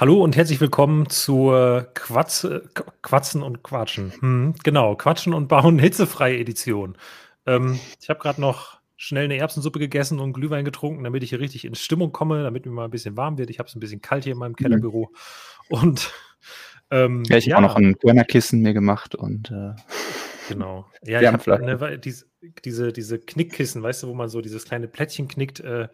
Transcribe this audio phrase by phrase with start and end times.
[0.00, 2.48] Hallo und herzlich willkommen zur Quatz,
[3.02, 4.14] Quatzen und Quatschen.
[4.18, 6.96] Hm, genau, Quatschen und Bauen hitzefreie Edition.
[7.44, 11.40] Ähm, ich habe gerade noch schnell eine Erbsensuppe gegessen und Glühwein getrunken, damit ich hier
[11.40, 13.50] richtig in Stimmung komme, damit mir mal ein bisschen warm wird.
[13.50, 15.12] Ich habe es ein bisschen kalt hier in meinem Kellerbüro.
[15.68, 16.10] Und
[16.90, 17.56] ähm, ja, ich ja.
[17.56, 19.74] habe auch noch ein Körnerkissen mir gemacht und äh,
[20.48, 20.86] genau.
[21.02, 22.24] Ja, ich habe diese,
[22.64, 25.88] diese, diese Knickkissen, weißt du, wo man so dieses kleine Plättchen knickt, äh,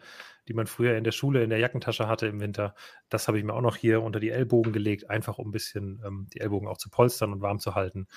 [0.47, 2.75] die man früher in der Schule in der Jackentasche hatte im Winter.
[3.09, 6.01] Das habe ich mir auch noch hier unter die Ellbogen gelegt, einfach um ein bisschen
[6.05, 8.07] ähm, die Ellbogen auch zu polstern und warm zu halten.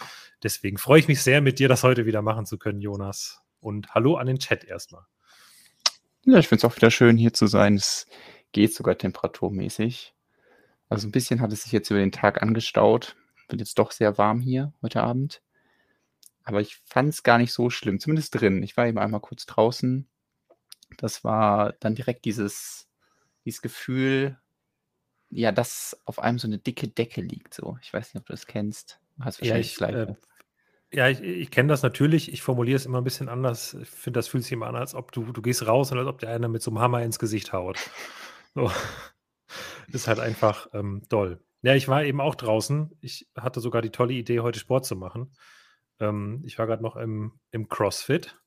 [0.42, 3.40] Deswegen freue ich mich sehr, mit dir das heute wieder machen zu können, Jonas.
[3.60, 5.04] Und hallo an den Chat erstmal.
[6.24, 7.74] Ja, ich finde es auch wieder schön, hier zu sein.
[7.74, 8.06] Es
[8.52, 10.14] geht sogar temperaturmäßig.
[10.88, 13.16] Also ein bisschen hat es sich jetzt über den Tag angestaut.
[13.48, 15.42] Wird jetzt doch sehr warm hier heute Abend.
[16.44, 18.62] Aber ich fand es gar nicht so schlimm, zumindest drin.
[18.62, 20.08] Ich war eben einmal kurz draußen
[20.98, 22.88] das war dann direkt dieses,
[23.44, 24.38] dieses Gefühl,
[25.30, 27.54] ja, dass auf einem so eine dicke Decke liegt.
[27.54, 29.00] So, ich weiß nicht, ob du das kennst.
[29.20, 30.14] Hast wahrscheinlich ja, ich, äh,
[30.92, 32.32] ja, ich, ich kenne das natürlich.
[32.32, 33.74] Ich formuliere es immer ein bisschen anders.
[33.74, 36.08] Ich finde, das fühlt sich immer an, als ob du, du gehst raus und als
[36.08, 37.78] ob dir einer mit so einem Hammer ins Gesicht haut.
[38.52, 38.68] So.
[39.92, 41.40] ist halt einfach ähm, doll.
[41.62, 42.90] Ja, ich war eben auch draußen.
[43.00, 45.32] Ich hatte sogar die tolle Idee, heute Sport zu machen.
[46.00, 48.39] Ähm, ich war gerade noch im, im CrossFit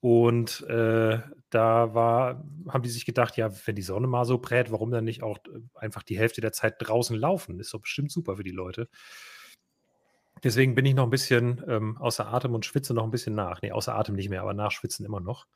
[0.00, 1.20] und äh,
[1.50, 5.04] da war, haben die sich gedacht, ja, wenn die Sonne mal so brät, warum dann
[5.04, 7.60] nicht auch äh, einfach die Hälfte der Zeit draußen laufen?
[7.60, 8.88] Ist doch bestimmt super für die Leute.
[10.42, 13.60] Deswegen bin ich noch ein bisschen ähm, außer Atem und schwitze noch ein bisschen nach.
[13.60, 15.46] Nee, außer Atem nicht mehr, aber nachschwitzen immer noch.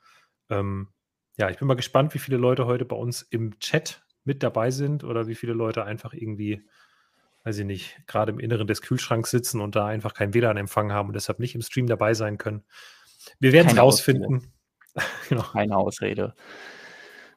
[0.49, 0.89] Ähm,
[1.37, 4.69] ja, ich bin mal gespannt, wie viele Leute heute bei uns im Chat mit dabei
[4.69, 6.67] sind oder wie viele Leute einfach irgendwie,
[7.45, 11.09] weiß ich nicht, gerade im Inneren des Kühlschranks sitzen und da einfach keinen WLAN-Empfang haben
[11.09, 12.63] und deshalb nicht im Stream dabei sein können.
[13.39, 14.53] Wir werden es rausfinden.
[15.29, 15.43] genau.
[15.43, 16.35] Keine Ausrede.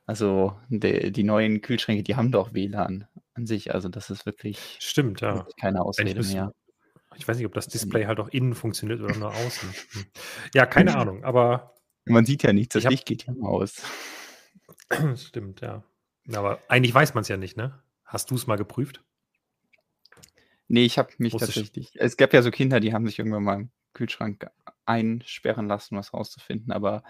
[0.06, 3.75] Also die, die, neuen Kühlschränke, die haben doch WLAN an sich.
[3.75, 5.37] Also das ist wirklich, Stimmt, ja.
[5.37, 6.54] Wirklich keine Ausrede müssen, mehr.
[7.16, 9.69] Ich weiß nicht, ob das Display halt auch innen funktioniert oder nur außen.
[9.93, 10.04] Hm.
[10.54, 11.75] Ja, keine Ahnung, aber.
[12.04, 13.82] Man sieht ja nichts, das Licht geht ja aus.
[15.16, 15.84] Stimmt, ja.
[16.32, 17.82] Aber eigentlich weiß man es ja nicht, ne?
[18.04, 19.03] Hast du es mal geprüft?
[20.69, 21.93] Nee, ich habe mich tatsächlich.
[21.94, 24.50] Es gab ja so Kinder, die haben sich irgendwann mal im Kühlschrank
[24.88, 26.72] einsperren lassen, was rauszufinden.
[26.72, 27.03] Aber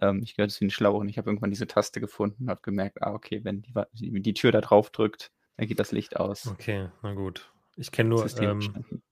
[0.00, 1.08] ähm, ich gehöre zu den Schlaueren.
[1.08, 4.34] Ich habe irgendwann diese Taste gefunden und habe gemerkt, ah, okay, wenn die, die, die,
[4.34, 6.46] Tür da drauf drückt, dann geht das Licht aus.
[6.46, 7.52] Okay, na gut.
[7.76, 8.40] Ich kenne nur.
[8.40, 9.02] Ähm,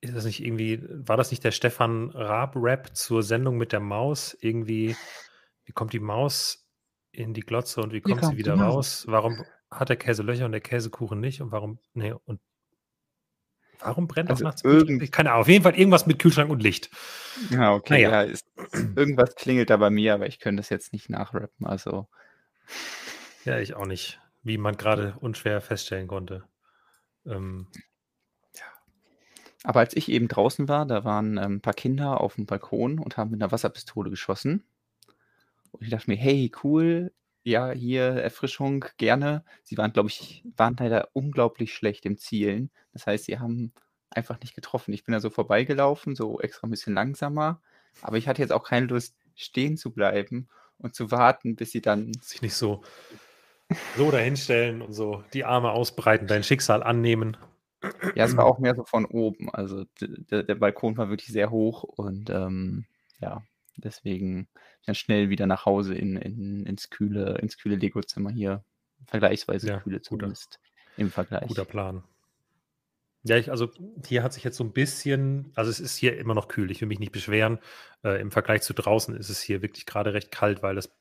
[0.00, 4.36] ist das nicht irgendwie, war das nicht der Stefan Raab-Rap zur Sendung mit der Maus?
[4.40, 4.96] Irgendwie,
[5.64, 6.66] wie kommt die Maus
[7.12, 9.04] in die Glotze und wie kommt, kommt sie wieder raus?
[9.06, 11.40] Warum hat der Käse Löcher und der Käsekuchen nicht?
[11.40, 12.40] Und warum, nee, und
[13.84, 14.64] Warum brennt also das nachts?
[14.64, 15.10] Irgend...
[15.12, 15.42] Keine Ahnung.
[15.42, 16.90] Auf jeden Fall irgendwas mit Kühlschrank und Licht.
[17.50, 18.04] Ja, okay.
[18.04, 18.10] Naja.
[18.10, 18.46] Ja, ist,
[18.96, 21.66] irgendwas klingelt da bei mir, aber ich könnte das jetzt nicht nachrappen.
[21.66, 22.08] Also.
[23.44, 24.20] Ja, ich auch nicht.
[24.42, 26.44] Wie man gerade unschwer feststellen konnte.
[27.26, 27.68] Ähm,
[28.54, 28.64] ja.
[29.64, 32.98] Aber als ich eben draußen war, da waren ähm, ein paar Kinder auf dem Balkon
[32.98, 34.64] und haben mit einer Wasserpistole geschossen.
[35.70, 37.12] Und ich dachte mir, hey, cool,
[37.44, 39.44] ja, hier Erfrischung, gerne.
[39.62, 42.70] Sie waren, glaube ich, waren leider unglaublich schlecht im Zielen.
[42.92, 43.72] Das heißt, sie haben
[44.10, 44.92] einfach nicht getroffen.
[44.92, 47.60] Ich bin da so vorbeigelaufen, so extra ein bisschen langsamer.
[48.00, 50.48] Aber ich hatte jetzt auch keine Lust, stehen zu bleiben
[50.78, 52.12] und zu warten, bis sie dann.
[52.20, 52.82] Sich nicht so,
[53.96, 57.36] so dahinstellen und so die Arme ausbreiten, dein Schicksal annehmen.
[58.14, 59.50] Ja, es war auch mehr so von oben.
[59.50, 62.84] Also der, der Balkon war wirklich sehr hoch und ähm,
[63.20, 63.42] ja,
[63.76, 64.48] Deswegen
[64.86, 68.64] dann schnell wieder nach Hause in, in, ins kühle, ins kühle Lego-Zimmer hier.
[69.06, 71.48] Vergleichsweise ja, kühle zumindest guter, im Vergleich.
[71.48, 72.04] Guter Plan.
[73.24, 73.70] Ja, ich, also
[74.04, 76.80] hier hat sich jetzt so ein bisschen, also es ist hier immer noch kühl, ich
[76.80, 77.60] will mich nicht beschweren.
[78.02, 80.92] Äh, Im Vergleich zu draußen ist es hier wirklich gerade recht kalt, weil das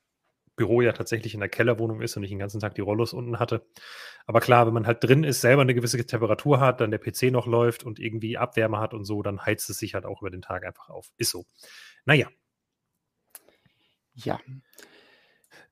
[0.55, 3.39] Büro ja tatsächlich in der Kellerwohnung ist und ich den ganzen Tag die Rollos unten
[3.39, 3.65] hatte.
[4.27, 7.31] Aber klar, wenn man halt drin ist, selber eine gewisse Temperatur hat, dann der PC
[7.31, 10.29] noch läuft und irgendwie Abwärme hat und so, dann heizt es sich halt auch über
[10.29, 11.09] den Tag einfach auf.
[11.17, 11.45] Ist so.
[12.05, 12.27] Naja,
[14.25, 14.39] ja.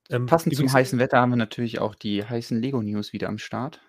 [0.09, 3.81] Ähm, Passend zum heißen Wetter haben wir natürlich auch die heißen Lego-News wieder am Start.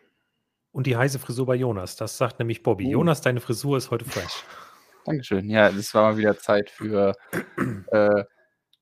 [0.73, 1.97] Und die heiße Frisur bei Jonas.
[1.97, 2.87] Das sagt nämlich Bobby.
[2.89, 2.91] Oh.
[2.91, 4.45] Jonas, deine Frisur ist heute fresh.
[5.05, 5.49] Dankeschön.
[5.49, 7.15] Ja, es war mal wieder Zeit für,
[7.91, 8.25] äh,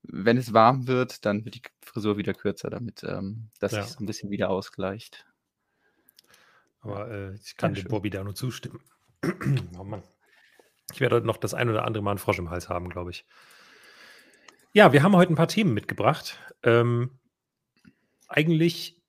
[0.03, 3.83] wenn es warm wird, dann wird die Frisur wieder kürzer, damit ähm, das ja.
[3.83, 5.27] sich so ein bisschen wieder ausgleicht.
[6.81, 7.89] Aber äh, ich kann Dankeschön.
[7.89, 8.81] dem Bobby da nur zustimmen.
[9.79, 10.03] oh Mann.
[10.93, 13.11] Ich werde heute noch das ein oder andere Mal einen Frosch im Hals haben, glaube
[13.11, 13.27] ich.
[14.73, 16.39] Ja, wir haben heute ein paar Themen mitgebracht.
[16.63, 17.19] Ähm,
[18.29, 19.01] eigentlich,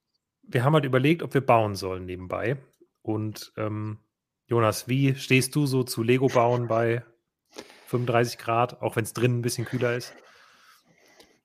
[0.42, 2.56] wir haben halt überlegt, ob wir bauen sollen nebenbei.
[3.02, 3.98] Und ähm,
[4.46, 7.04] Jonas, wie stehst du so zu Lego bauen bei
[7.86, 10.14] 35 Grad, auch wenn es drinnen ein bisschen kühler ist?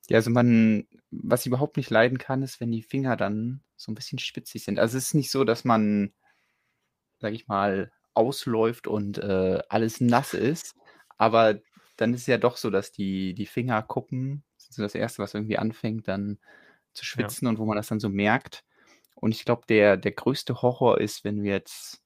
[0.08, 0.88] Ja, also man
[1.24, 4.64] was ich überhaupt nicht leiden kann, ist, wenn die Finger dann so ein bisschen spitzig
[4.64, 4.80] sind.
[4.80, 6.14] Also, es ist nicht so, dass man,
[7.20, 10.76] sage ich mal, ausläuft und, äh, alles nass ist,
[11.18, 11.60] aber
[11.98, 15.34] dann ist es ja doch so, dass die die Fingerkuppen sind so das Erste, was
[15.34, 16.40] irgendwie anfängt dann
[16.94, 17.36] zu Ja.
[17.36, 18.64] schwitzen und wo man das dann so merkt.
[19.16, 22.02] Und ich glaube, der der größte Horror ist, wenn du jetzt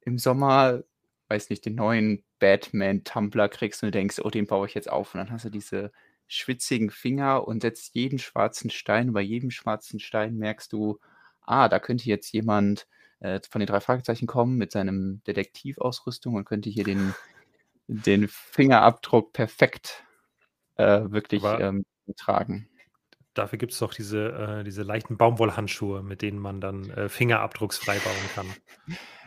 [0.00, 0.82] im Sommer,
[1.28, 5.14] weiß nicht, den neuen Batman-Tumbler kriegst und du denkst: „Oh, den baue ich jetzt auf.“
[5.14, 5.92] Und dann hast du diese
[6.28, 10.98] schwitzigen Finger und setzt jeden schwarzen Stein und bei jedem schwarzen Stein merkst du:
[11.42, 12.86] „Ah, da könnte jetzt jemand,
[13.20, 17.16] äh, von den 3 Fragezeichen kommen mit seinem Detektivausrüstung und könnte hier den
[17.90, 20.04] den Fingerabdruck perfekt,
[20.76, 21.84] äh, wirklich, ähm,
[22.16, 22.68] tragen.“
[23.36, 24.28] dafür gibt's doch diese
[24.60, 28.56] äh, diese leichten Baumwollhandschuhe, mit denen man dann, äh, fingerabdrucksfrei bauen kann.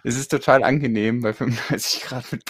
[0.03, 2.45] Es ist total angenehm, bei 35 Grad mit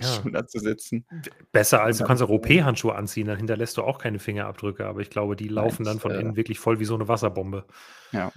[0.00, 0.26] Ja.
[0.26, 1.06] Baumwollhandschuhen da zu sitzen.
[1.52, 5.00] Besser als du dann kannst auch OP-Handschuhe anziehen, dann hinterlässt du auch keine Fingerabdrücke, aber
[5.00, 7.08] ich glaube, die Nein, laufen dann ich, von äh innen wirklich voll wie so 'ne
[7.08, 7.66] Wasserbombe.
[8.12, 8.34] Ja.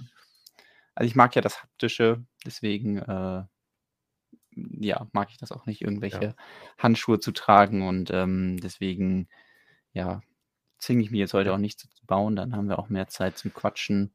[0.96, 3.44] Also, ich mag ja das Haptische, deswegen, äh,
[4.80, 6.22] ja, mag ich das auch nicht, Ja.
[6.22, 6.34] irgendwelche
[6.78, 9.28] Handschuhe zu tragen und, ähm, deswegen,
[9.92, 10.22] ja,
[10.78, 11.54] zwinge ich mich jetzt heute Ja.
[11.54, 14.14] auch nicht zu bauen, dann haben wir auch mehr Zeit zum Quatschen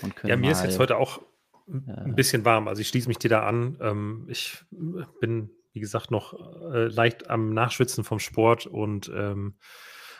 [0.00, 1.22] und Ja, können mir ist jetzt mal, heute auch
[1.68, 2.68] 'n 'n äh bisschen warm.
[2.68, 3.78] Also, ich schließe mich dir da an.
[3.80, 6.34] Ähm, ich, äh, bin, wie gesagt, noch,
[6.72, 9.56] äh, leicht am Nachschwitzen vom Sport und, ähm,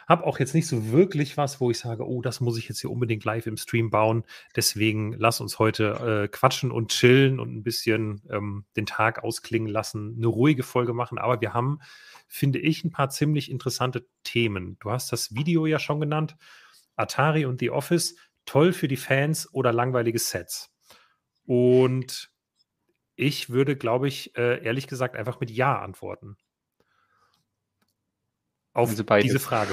[0.09, 2.81] habe auch jetzt nicht so wirklich was, wo ich sage: „Oh, das muss ich jetzt
[2.81, 4.25] hier unbedingt live im Stream bauen.“
[4.57, 9.69] Deswegen lass uns heute, äh, quatschen und chillen und 'n bisschen, ähm, den Tag ausklingen
[9.69, 11.19] lassen, 'ne ruhige Folge machen.
[11.19, 11.81] Aber wir haben,
[12.29, 14.79] finde ich, 'n paar ziemlich interessante Themen.
[14.81, 16.37] Du hast das Video ja schon genannt,
[16.97, 18.17] Atari und The Office,
[18.47, 20.73] toll für die Fans oder langweilige Sets.
[21.47, 22.31] Und
[23.17, 26.37] ich würde, glaube ich, äh, ehrlich gesagt einfach mit „ja“ antworten.
[28.79, 29.39] Auf Also, diese.
[29.41, 29.73] Frage.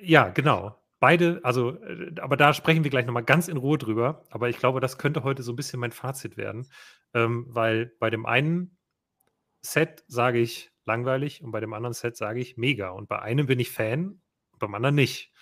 [0.00, 0.76] Ja, genau.
[1.00, 4.24] Beide also, äh, aber da sprechen wir gleich noch mal ganz in Ruhe drüber.
[4.30, 6.68] Aber ich glaube, das könnte heute so 'n bisschen mein Fazit werden,
[7.14, 8.76] ähm, weil bei dem einen
[9.62, 12.90] Set sage ich langweilig und bei dem anderen Set sage ich mega.
[12.90, 14.20] Und bei einem bin ich Fan,
[14.58, 15.32] beim anderen nicht.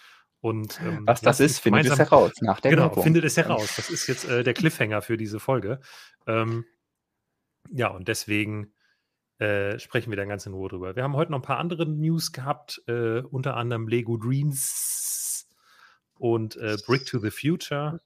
[0.41, 3.03] Und, ähm, Was das ist, findet es heraus nach der genau, Werbung.
[3.03, 3.75] findet es heraus.
[3.77, 5.81] Das ist jetzt, äh, der Cliffhanger für diese Folge.
[6.29, 6.65] Ähm,
[7.71, 8.73] ja, und deswegen,
[9.39, 10.97] äh, sprechen wir da ganz in Ruhe drüber.
[10.97, 15.49] Wir haben heute noch 'n paar andere News gehabt, äh, unter anderem Lego Dreams
[16.19, 18.01] und, äh, Brick to the Future.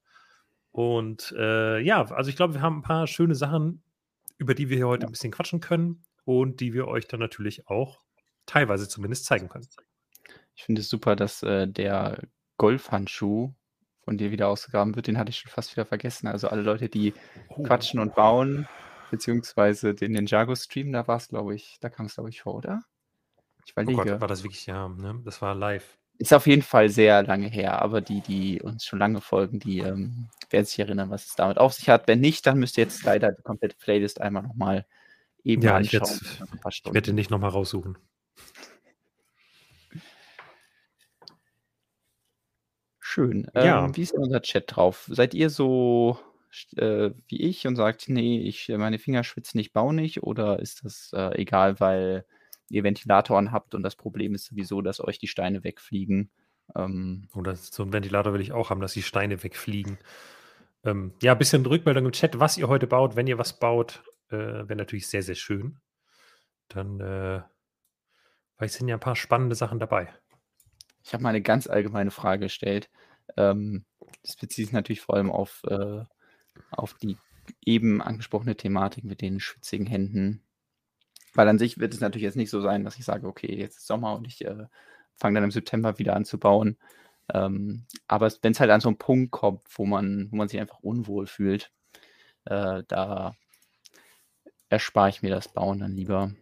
[0.73, 3.82] Und, äh, ja, also, ich glaube, wir haben 'n paar schöne Sachen,
[4.38, 5.08] über die wir hier heute Ja.
[5.08, 8.00] 'n bisschen quatschen können und die wir euch dann natürlich auch
[8.46, 9.69] teilweise zumindest zeigen können.
[10.56, 12.23] Ich finde es super, dass, äh, der
[12.58, 13.55] Golfhandschuh
[14.05, 15.06] von dir wieder ausgegraben wird.
[15.06, 16.26] Den hatte ich schon fast wieder vergessen.
[16.26, 17.14] Also, alle Leute, die
[17.50, 17.62] Oh.
[17.62, 18.69] quatschen und bauen,
[19.12, 22.82] beziehungsweise den Ninjago-Stream, da war's, glaube ich da kam's, glaube ich, vor, oder?
[23.64, 24.20] Ich Oh Gott, überlege.
[24.20, 25.20] war das wirklich ja, ne?
[25.25, 25.97] Das war live.
[26.19, 29.79] Ist auf jeden Fall sehr lange her, aber die, die uns schon lange folgen, die,
[29.79, 32.09] ähm, werden sich erinnern, was es damit auf sich hat.
[32.09, 34.85] Wenn nicht, dann müsst ihr jetzt leider die komplette Playlist einmal noch mal
[35.44, 36.03] eben Ja, anschauen.
[36.03, 37.99] es ich werde den nicht noch mal raussuchen.
[43.00, 43.50] Schön.
[43.55, 43.85] Ja.
[43.85, 45.06] Ähm, wie ist unser Chat drauf?
[45.11, 46.19] Seid ihr so
[46.76, 50.84] äh, wie ich und sagt: „Ne, ich meine Finger schwitzen, ich baue nicht“, oder ist
[50.84, 52.25] das, äh, egal, weil
[52.70, 56.31] ihr Ventilatoren habt und das Problem ist sowieso, dass euch die Steine wegfliegen?
[56.77, 59.98] Ähm das so 'n Ventilator will ich auch haben, dass die Steine wegfliegen.
[60.84, 63.17] Ähm, ja, bisschen Rückmeldung im Chat, was ihr heute baut.
[63.17, 65.79] Wenn ihr was baut, äh, wäre natürlich sehr, sehr schön.
[66.69, 67.43] Dann, äh
[68.58, 70.08] vielleicht sind ja 'n paar spannende Sachen dabei.
[71.05, 72.91] Ich habe mal 'ne ganz allgemeine Frage gestellt.
[73.36, 73.84] Ähm,
[74.24, 76.05] das bezieht sich natürlich vor allem auf, äh
[76.71, 77.19] auf die
[77.65, 80.43] eben angesprochene Thematik mit den schwitzigen Händen.
[81.35, 83.79] Weil an sich wird es natürlich jetzt nicht so sein, dass ich sage: „Okay, jetzt
[83.79, 84.67] ist Sommer und ich, äh,
[85.17, 86.79] fange dann im September wieder an zu bauen.“
[87.35, 90.61] Ähm, aber es wenn's halt an so 'n Punkt kommt, wo man wo man sich
[90.61, 91.73] einfach unwohl fühlt,
[92.47, 93.35] äh, da
[94.71, 96.32] erspare ich mir das Bauen dann lieber.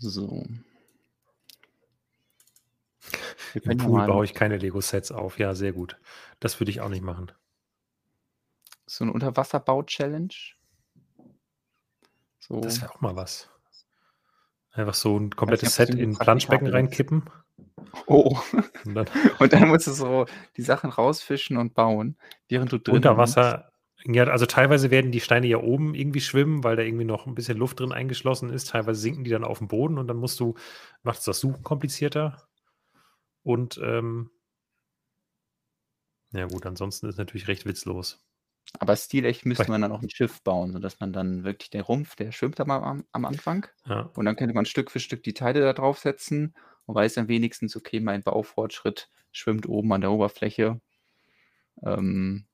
[0.00, 0.44] So.
[3.64, 5.38] Im Pool baue ich keine Lego-Sets auf.
[5.38, 5.96] Ja, sehr gut.
[6.42, 7.32] Das würde ich auch nicht machen.
[8.88, 10.34] So 'ne Unterwasserbau-Challenge?
[12.42, 13.50] So Das wäre auch mal was.
[14.72, 17.30] Einfach so 'n Weiß nicht, komplettes Set in 'n Planschbecken reinkippen.
[18.06, 18.38] Oh.
[18.84, 20.26] Und dann Und dann musst du so
[20.56, 22.16] die Sachen rausfischen und bauen,
[22.48, 23.16] während du drin Unter.
[23.16, 23.70] Wasser
[24.08, 27.34] ja, also, teilweise werden die Steine ja oben irgendwie schwimmen, weil da irgendwie noch 'n
[27.34, 28.68] bisschen Luft drin eingeschlossen ist.
[28.68, 30.54] Teilweise sinken die dann auf'n Boden und dann musst du
[31.02, 32.46] macht's das Suchen komplizierter.
[33.44, 34.30] Und, ähm
[36.36, 38.22] ja gut, ansonsten ist natürlich recht witzlos.
[38.78, 42.16] Aber stilecht müsste man dann auch 'n Schiff bauen, sodass man dann wirklich der Rumpf,
[42.16, 43.66] der schwimmt am am am Anfang.
[43.86, 44.10] Ja.
[44.14, 46.54] Und dann könnte man Stück für Stück die Teile da draufsetzen
[46.86, 50.80] Man weiß dann wenigstens, okay, mein Baufortschritt schwimmt oben an der Oberfläche.
[51.84, 52.46] Ähm,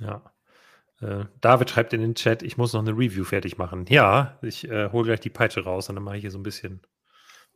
[0.00, 0.32] Ja.
[1.00, 3.86] Äh, David schreibt in den Chat, ich muss noch eine Review fertig machen.
[3.88, 6.42] Ja, ich äh, hole gleich die Peitsche raus und dann mache ich hier so ein
[6.44, 6.82] bisschen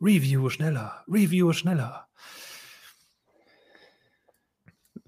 [0.01, 2.07] Review schneller, Review schneller.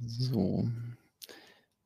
[0.08, 0.68] So.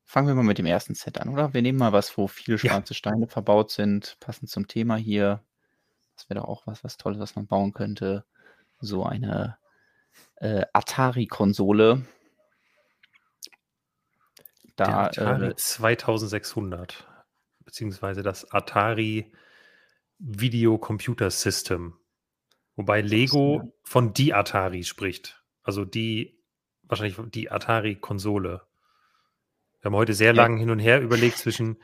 [0.04, 1.54] Fangen wir mal mit dem ersten Set an, oder?
[1.54, 2.70] Wir nehmen mal was, wo viele Ja.
[2.70, 5.44] schwarze Steine verbaut sind, passend zum Thema hier.
[6.16, 8.24] Das wäre doch auch was, was Tolles, was man bauen könnte.
[8.80, 9.58] So eine
[10.36, 12.06] äh, Atari-Konsole.
[14.78, 17.06] Der Da, Atari äh, 2600,
[17.60, 19.32] beziehungsweise das Atari
[20.18, 21.98] Video Computer System.
[22.76, 25.42] Wobei Lego von die Atari spricht.
[25.62, 26.39] Also die,
[26.90, 28.62] wahrscheinlich die Atari-Konsole.
[29.80, 30.42] Wir haben heute sehr Ja.
[30.42, 31.78] lang hin und her überlegt zwischen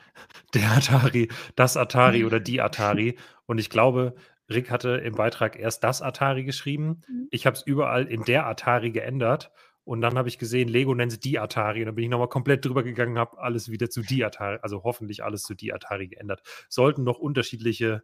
[0.54, 3.18] der Atari, das Atari oder die Atari.
[3.46, 4.14] Und ich glaube,
[4.50, 7.00] Rick hatte im Beitrag erst das Atari geschrieben.
[7.30, 9.50] Ich habe es überall in der Atari geändert.
[9.84, 11.80] Und dann habe ich gesehen, Lego nennt es die Atari.
[11.80, 14.82] Und dann bin ich nochmal komplett drüber gegangen, habe alles wieder zu die Atari, also
[14.82, 16.42] hoffentlich alles zu die Atari geändert.
[16.68, 18.02] Sollten noch unterschiedliche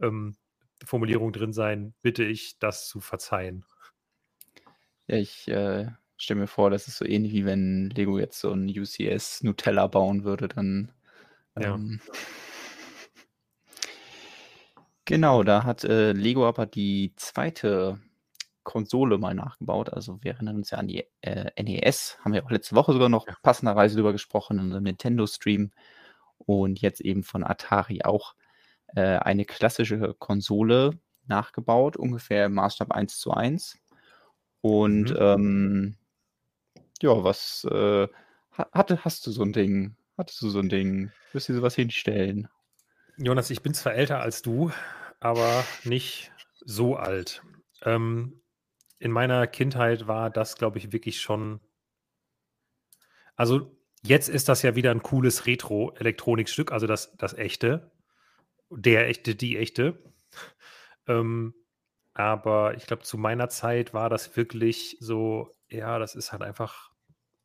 [0.00, 0.36] ähm,
[0.84, 3.64] Formulierungen drin sein, bitte ich, das zu verzeihen.
[5.08, 8.52] ja, ich äh, stelle mir vor, das ist so ähnlich wie wenn Lego jetzt so
[8.52, 10.92] ein UCS Nutella bauen würde, dann.
[11.58, 11.74] Ja.
[11.74, 12.00] Ähm,
[15.04, 18.00] genau, da hat äh, Lego aber die zweite
[18.64, 19.90] Konsole mal nachgebaut.
[19.92, 23.08] Also wir erinnern uns ja an die äh, NES, haben wir auch letzte Woche sogar
[23.08, 23.36] noch Ja.
[23.42, 25.70] passenderweise drüber gesprochen in unserem Nintendo-Stream.
[26.38, 28.34] Und jetzt eben von Atari auch
[28.94, 33.78] äh, eine klassische Konsole nachgebaut, ungefähr im Maßstab 1 zu 1.
[34.60, 35.16] Und Mhm.
[35.18, 35.96] ähm,
[37.02, 38.08] ja, was äh,
[38.56, 39.96] ha- hatte, hast du so ein Ding?
[40.16, 41.10] Hattest du so ein Ding?
[41.32, 42.48] Wirst du sowas hinstellen?
[43.18, 44.70] Jonas, ich bin zwar älter als du,
[45.20, 46.32] aber nicht
[46.64, 47.42] so alt.
[47.82, 48.42] Ähm,
[48.98, 51.60] in meiner Kindheit war das, glaube ich, wirklich schon.
[53.34, 57.90] Also, jetzt ist das ja wieder ein cooles Retro-Elektronikstück, also das, das echte.
[58.70, 60.02] Der echte, die echte.
[61.06, 61.54] Ähm,
[62.14, 66.90] aber ich glaube, zu meiner Zeit war das wirklich so, ja, das ist halt einfach.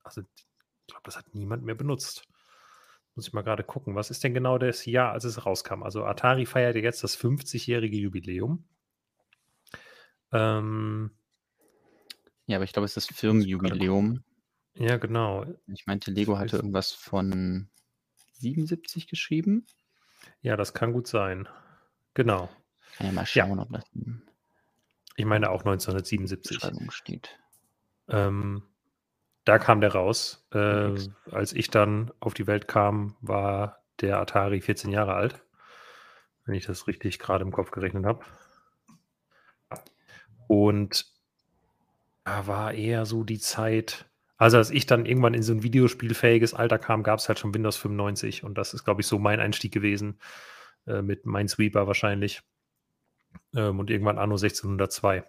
[0.03, 0.47] Also, ich
[0.87, 2.27] glaube, das hat niemand mehr benutzt.
[3.15, 3.95] Muss ich mal gerade gucken.
[3.95, 5.83] Was ist denn genau das Jahr, als es rauskam?
[5.83, 8.63] Also Atari feiert ja jetzt das 50-jährige Jubiläum.
[10.31, 11.11] Ähm,
[12.47, 14.23] Ja, aber ich glaube, es ist das Firmenjubiläum.
[14.75, 15.45] ja, genau.
[15.67, 17.69] Ich meinte, Lego hatte irgendwas von
[18.33, 19.65] 77 geschrieben.
[20.41, 21.47] Ja, das kann gut sein.
[22.13, 22.49] Genau.
[22.95, 23.25] Kann ja mal Ja.
[23.25, 23.83] schauen, ob das
[25.15, 26.57] Ich meine auch der 1977.
[26.59, 27.37] Beschreibung steht.
[28.11, 28.63] Ähm,
[29.45, 30.47] da kam der raus.
[30.53, 30.95] Äh,
[31.31, 35.43] als ich dann auf die Welt kam, war der Atari 14 Jahre alt.
[36.45, 38.23] Wenn ich das richtig gerade im Kopf gerechnet habe.
[40.47, 41.05] Und
[42.23, 44.05] da war eher so die Zeit,
[44.37, 47.53] also als ich dann irgendwann in so ein videospielfähiges Alter kam, gab es halt schon
[47.53, 50.19] Windows 95 und das ist, glaube ich, so mein Einstieg gewesen
[50.87, 52.41] äh, mit Minesweeper wahrscheinlich
[53.55, 55.23] ähm, und irgendwann Anno 1602.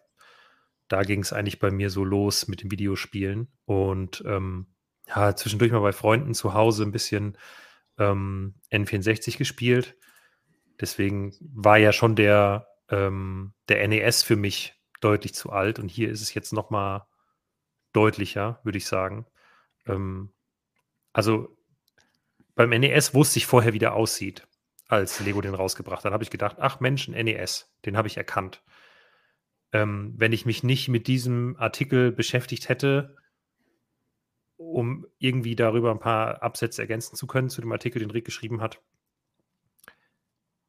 [0.92, 4.66] Da ging es eigentlich bei mir so los mit den Videospielen und ähm,
[5.08, 7.38] ja, zwischendurch mal bei Freunden zu Hause ein bisschen
[7.96, 9.96] ähm, N64 gespielt.
[10.78, 16.10] Deswegen war ja schon der, ähm, der NES für mich deutlich zu alt und hier
[16.10, 17.08] ist es jetzt noch mal
[17.94, 19.24] deutlicher, würde ich sagen.
[19.86, 20.34] Ähm,
[21.14, 21.56] also
[22.54, 24.46] beim NES wusste ich vorher, wie der aussieht,
[24.88, 26.12] als Lego den rausgebracht hat.
[26.12, 28.62] Habe ich gedacht, ach Mensch, ein NES, den habe ich erkannt.
[29.72, 33.16] Ähm, wenn ich mich nicht mit diesem Artikel beschäftigt hätte,
[34.56, 38.60] um irgendwie darüber ein paar Absätze ergänzen zu können zu dem Artikel, den Rick geschrieben
[38.60, 38.80] hat,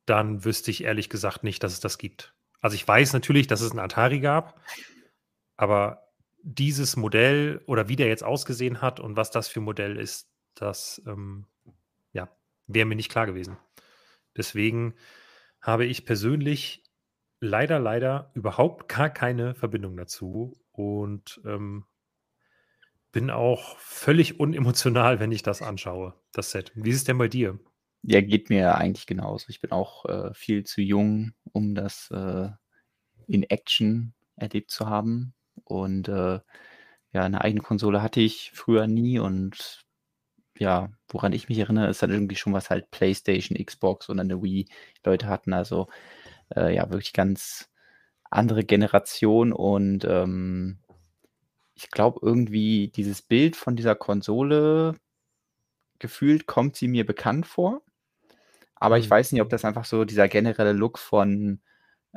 [0.06, 2.34] dann wüsste ich ehrlich gesagt nicht, dass es das gibt.
[2.62, 4.60] Also ich weiß natürlich, dass es einen Atari gab,
[5.58, 6.08] aber
[6.42, 10.30] dieses Modell oder wie der jetzt ausgesehen hat und was das für ein Modell ist,
[10.56, 11.46] das ähm,
[12.12, 12.30] ja,
[12.68, 13.58] wäre mir nicht klar gewesen.
[14.36, 14.96] Deswegen
[15.62, 16.83] habe ich persönlich
[17.44, 21.86] leider, leider überhaupt gar keine Verbindung dazu und ähm,
[23.12, 26.72] bin auch völlig unemotional, wenn ich das anschaue, das Set.
[26.76, 27.60] Wie ist es denn bei dir?
[28.02, 29.46] Ja, geht mir eigentlich genauso.
[29.50, 32.50] Ich bin auch äh, viel zu jung, um das äh,
[33.28, 35.34] in Action erlebt zu haben.
[35.64, 36.40] Und äh,
[37.12, 39.20] ja, eine eigene Konsole hatte ich früher nie.
[39.20, 39.86] Und
[40.58, 44.42] ja, woran ich mich erinnere, ist dann irgendwie schon was halt PlayStation, Xbox und eine
[44.42, 44.68] Wii
[45.06, 45.54] Leute hatten.
[45.54, 45.88] Also
[46.56, 47.70] äh, ja, wirklich ganz
[48.32, 49.54] andere Generation.
[49.54, 50.80] Und ähm,
[51.76, 54.96] ich glaube irgendwie dieses Bild von dieser Konsole
[56.00, 57.82] gefühlt kommt sie mir bekannt vor.
[58.76, 59.12] Aber ich Mhm.
[59.12, 61.62] weiß nicht, ob das einfach so dieser generelle Look von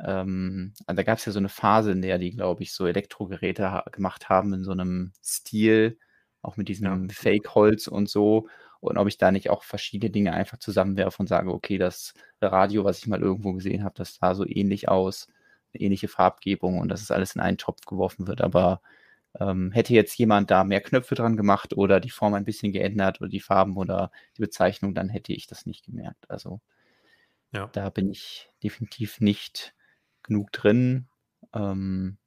[0.03, 2.87] ähm, also da gab es ja so eine Phase, in der die, glaube ich, so
[2.87, 5.99] Elektrogeräte ha gemacht haben in so einem Stil,
[6.41, 7.07] auch mit diesem Ja.
[7.09, 8.49] Fake-Holz und so.
[8.79, 12.83] Und ob ich da nicht auch verschiedene Dinge einfach zusammenwerfe und sage, okay, das Radio,
[12.83, 15.27] was ich mal irgendwo gesehen habe, das sah so ähnlich aus,
[15.73, 18.41] eine ähnliche Farbgebung und dass es alles in einen Topf geworfen wird.
[18.41, 18.81] Aber
[19.39, 23.21] ähm, hätte jetzt jemand da mehr Knöpfe dran gemacht oder die Form ein bisschen geändert
[23.21, 26.29] oder die Farben oder die Bezeichnung, dann hätte ich das nicht gemerkt.
[26.29, 26.61] Also
[27.51, 27.71] Ja.
[27.71, 29.73] da bin ich definitiv nicht
[30.23, 31.07] genug drin.
[31.53, 32.17] Ähm,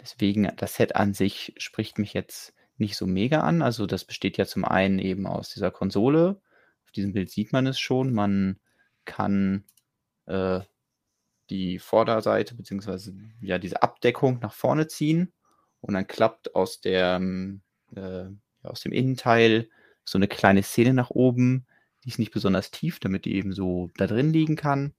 [0.00, 3.62] deswegen, das Set an sich spricht mich jetzt nicht so mega an.
[3.62, 6.40] Also das besteht ja zum einen eben aus dieser Konsole.
[6.84, 8.12] Auf diesem Bild sieht man es schon.
[8.12, 8.58] Man
[9.04, 9.64] kann
[10.26, 10.60] äh,
[11.50, 15.32] die Vorderseite beziehungsweise ja diese Abdeckung nach vorne ziehen
[15.80, 17.20] und dann klappt aus der
[17.94, 18.24] äh,
[18.62, 19.68] aus dem Innenteil
[20.04, 21.66] so eine kleine Szene nach oben.
[22.04, 24.94] Die ist nicht besonders tief, damit die eben so da drin liegen kann.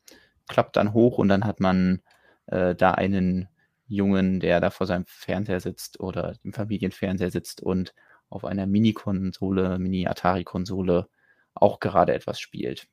[0.47, 2.01] Klappt dann hoch und dann hat man
[2.47, 3.47] äh, da einen
[3.91, 7.93] Jungen, der da vor seinem Fernseher sitzt oder im Familienfernseher sitzt und
[8.29, 11.09] auf einer Mini-Konsole, Mini-Atari-Konsole
[11.53, 12.87] auch gerade etwas spielt.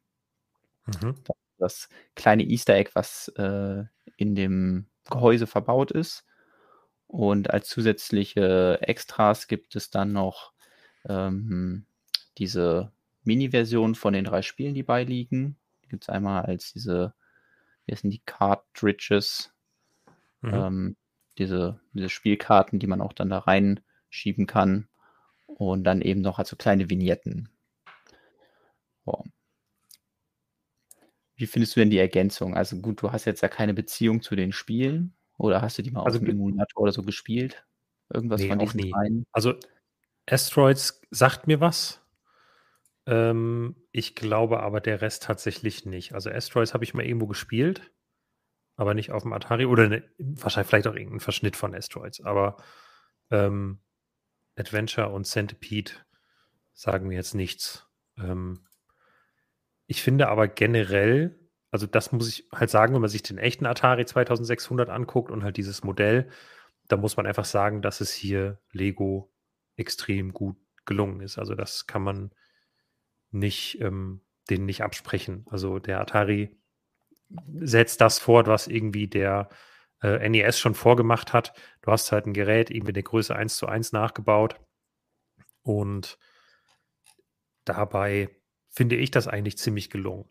[0.87, 1.15] Mhm.
[1.59, 3.85] Das kleine Easter Egg, was äh,
[4.17, 6.25] in dem Gehäuse verbaut ist.
[7.07, 10.53] Und als zusätzliche Extras gibt es dann noch
[11.09, 11.87] ähm,
[12.37, 15.57] diese Mini-Version von den drei Spielen, die beiliegen.
[15.89, 17.15] Gibt es einmal als diese,
[17.87, 19.53] wie heißen die, Cartridges,
[20.41, 20.55] Mhm.
[20.55, 20.97] ähm,
[21.39, 24.89] diese, diese Spielkarten, die man auch dann da reinschieben kann.
[25.47, 27.49] Und dann eben noch als so kleine Vignetten.
[29.05, 29.25] Boah.
[31.37, 32.55] Wie findest du denn die Ergänzung?
[32.55, 35.15] Also gut, du hast jetzt ja keine Beziehung zu den Spielen.
[35.39, 37.65] Oder hast du die mal Also auf dem Emulator oder so gespielt?
[38.13, 39.25] Irgendwas Nee, von diesen nie.
[39.33, 39.55] Also
[40.27, 42.05] Asteroids sagt mir was.
[43.07, 46.13] Ähm, ich glaube aber der Rest tatsächlich nicht.
[46.13, 47.91] Also Asteroids habe ich mal irgendwo gespielt,
[48.79, 52.21] aber nicht auf dem Atari oder ne, wahrscheinlich vielleicht auch irgendein Verschnitt von Asteroids.
[52.21, 52.57] Aber
[53.31, 53.81] ähm,
[54.57, 55.93] Adventure und Centipede
[56.75, 57.89] sagen mir jetzt nichts.
[58.17, 58.61] Ähm,
[59.89, 61.37] ich finde aber generell,
[61.73, 65.43] also das muss ich halt sagen, wenn man sich den echten Atari 2600 anguckt und
[65.43, 66.29] halt dieses Modell,
[66.87, 69.35] da muss man einfach sagen, dass es hier Lego
[69.75, 71.37] extrem gut gelungen ist.
[71.37, 72.31] Also das kann man
[73.33, 75.47] nicht, ähm, denen nicht absprechen.
[75.51, 76.58] Also der Atari
[77.61, 79.49] setzt das fort, was irgendwie der
[80.03, 81.53] äh, NES schon vorgemacht hat.
[81.83, 84.57] Du hast halt ein Gerät irgendwie in der Größe 1 zu 1 nachgebaut
[85.63, 86.19] und
[87.65, 88.31] dabei
[88.71, 90.25] finde ich das eigentlich ziemlich gelungen.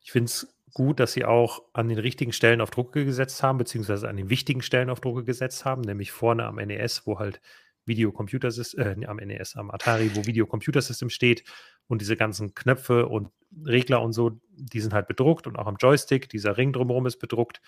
[0.00, 3.58] Ich finde es gut, dass sie auch an den richtigen Stellen auf Drucke gesetzt haben,
[3.58, 7.40] beziehungsweise an den wichtigen Stellen auf Drucke gesetzt haben, nämlich vorne am NES, wo halt
[7.88, 11.44] Videocomputersystem, äh, am NES, am Atari, wo Videocomputersystem steht
[11.86, 13.30] und diese ganzen Knöpfe und
[13.64, 17.18] Regler und so, die sind halt bedruckt und auch am Joystick, dieser Ring drumherum ist
[17.18, 17.60] bedruckt.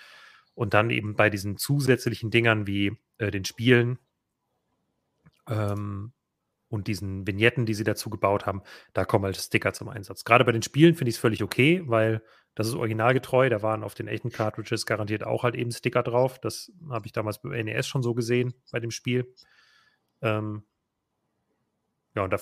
[0.54, 3.98] Und dann eben bei diesen zusätzlichen Dingern wie äh, den Spielen
[5.48, 6.12] ähm,
[6.68, 10.24] und diesen Vignetten, die sie dazu gebaut haben, da kommen halt Sticker zum Einsatz.
[10.24, 12.22] Gerade bei den Spielen finde ich es völlig okay, weil
[12.54, 13.48] das ist originalgetreu.
[13.48, 16.38] Da waren auf den echten Cartridges garantiert auch halt eben Sticker drauf.
[16.38, 19.32] Das habe ich damals beim NES schon so gesehen bei dem Spiel.
[20.22, 20.62] Ähm,
[22.14, 22.38] ja, und da,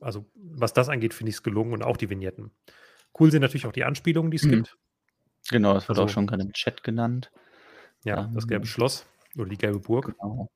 [0.00, 2.50] also was das angeht, finde ich es gelungen und auch die Vignetten.
[3.18, 4.50] Cool sind natürlich auch die Anspielungen, die es Mhm.
[4.50, 4.78] gibt.
[5.50, 7.30] Genau, das wurde Also- auch schon gerade im Chat genannt.
[8.04, 10.06] Ja, das Ähm, gelbe Schloss oder die gelbe Burg.
[10.06, 10.50] Genau.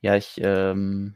[0.00, 1.14] Ja, ich ähm,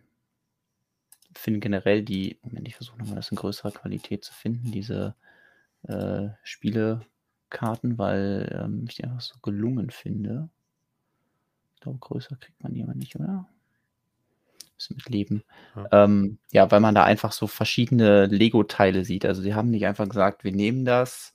[1.36, 5.14] finde generell die, Moment, ich versuche nochmal das in größerer Qualität zu finden, diese
[5.84, 10.48] äh, Spielekarten, weil ähm, ich die einfach so gelungen finde.
[11.74, 13.48] Ich glaube, größer kriegt man die aber nicht, oder?
[14.82, 15.42] Bisschen mit Leben.
[15.76, 16.04] Ja.
[16.04, 19.24] Ähm, ja, weil man da einfach so verschiedene Lego-Teile sieht.
[19.24, 21.34] Also sie haben nicht einfach gesagt, wir nehmen das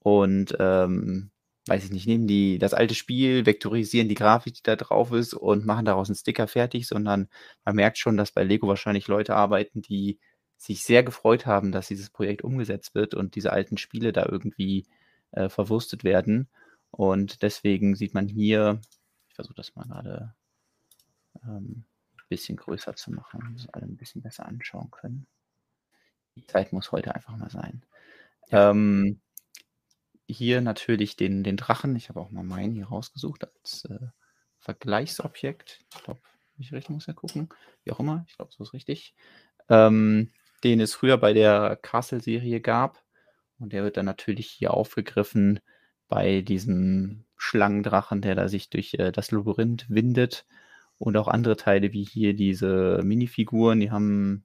[0.00, 1.30] und ähm,
[1.66, 5.34] weiß ich nicht, nehmen die das alte Spiel, vektorisieren die Grafik, die da drauf ist
[5.34, 7.28] und machen daraus einen Sticker fertig, sondern
[7.64, 10.18] man merkt schon, dass bei Lego wahrscheinlich Leute arbeiten, die
[10.56, 14.86] sich sehr gefreut haben, dass dieses Projekt umgesetzt wird und diese alten Spiele da irgendwie
[15.32, 16.48] äh, verwurstet werden.
[16.90, 18.80] Und deswegen sieht man hier,
[19.28, 20.34] ich versuche das mal gerade
[21.44, 21.84] ähm,
[22.32, 25.26] bisschen größer zu machen, es alle ein bisschen besser anschauen können.
[26.34, 27.84] Die Zeit muss heute einfach mal sein.
[28.48, 28.70] Ja.
[28.70, 29.20] Ähm,
[30.26, 31.94] hier natürlich den, den Drachen.
[31.94, 34.06] Ich habe auch mal meinen hier rausgesucht als äh,
[34.60, 35.84] Vergleichsobjekt.
[35.94, 36.22] Ich glaube,
[36.58, 37.50] ich richtig muss ja gucken.
[37.84, 38.24] Wie auch immer.
[38.28, 39.14] Ich glaube, so ist richtig.
[39.68, 40.32] Ähm,
[40.64, 43.04] den es früher bei der Castle-Serie gab.
[43.58, 45.60] Und der wird dann natürlich hier aufgegriffen
[46.08, 50.46] bei diesem Schlangendrachen, der da sich durch äh, das Labyrinth windet.
[51.02, 54.44] Und auch andere Teile wie hier diese Minifiguren, die haben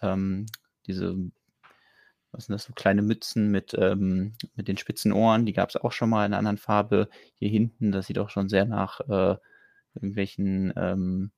[0.00, 0.46] ähm,
[0.86, 1.14] diese
[2.32, 5.76] was sind das, so kleine Mützen mit, ähm, mit den spitzen Ohren, die gab es
[5.76, 7.10] auch schon mal in einer anderen Farbe.
[7.34, 9.36] Hier hinten, das sieht auch schon sehr nach äh,
[9.94, 11.30] irgendwelchen ähm,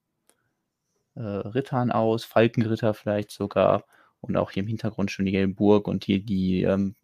[1.17, 3.85] äh, Rittern aus, Falkenritter vielleicht sogar.
[4.21, 6.95] Und auch hier im Hintergrund schon die gelbe Burg und hier die ähm,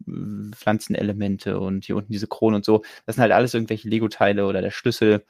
[0.53, 2.83] Pflanzenelemente und hier unten diese Krone und so.
[3.05, 5.25] Das sind halt alles irgendwelche Lego-Teile oder der Schlüssel.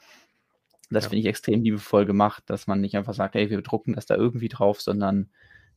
[0.90, 1.10] Das ja.
[1.10, 4.16] finde ich extrem liebevoll gemacht, dass man nicht einfach sagt, hey, wir drucken das da
[4.16, 5.30] irgendwie drauf, sondern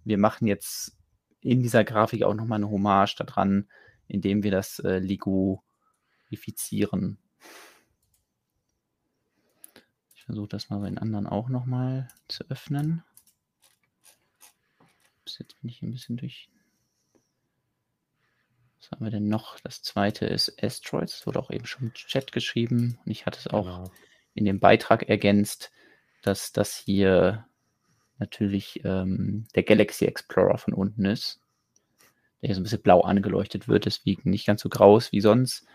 [0.04, 0.97] wir machen jetzt
[1.41, 3.67] in dieser Grafik auch nochmal eine Hommage daran,
[4.08, 7.17] indem wir das äh, Lego-ifizieren.
[10.15, 13.04] Ich versuche das mal bei den anderen auch nochmal zu öffnen.
[15.26, 16.50] Bis jetzt bin ich ein bisschen durch.
[18.80, 19.60] Was haben wir denn noch?
[19.60, 21.17] Das zweite ist Asteroids.
[21.17, 22.97] Das wurde auch eben schon im Chat geschrieben.
[23.06, 23.91] Und ich hatte es auch genau.
[24.33, 25.71] In dem Beitrag ergänzt,
[26.21, 27.45] dass das hier
[28.19, 31.41] natürlich ähm, der Galaxy Explorer von unten ist.
[32.41, 35.21] Der hier so ein bisschen blau angeleuchtet wird, deswegen nicht ganz so grau ist wie
[35.21, 35.65] sonst.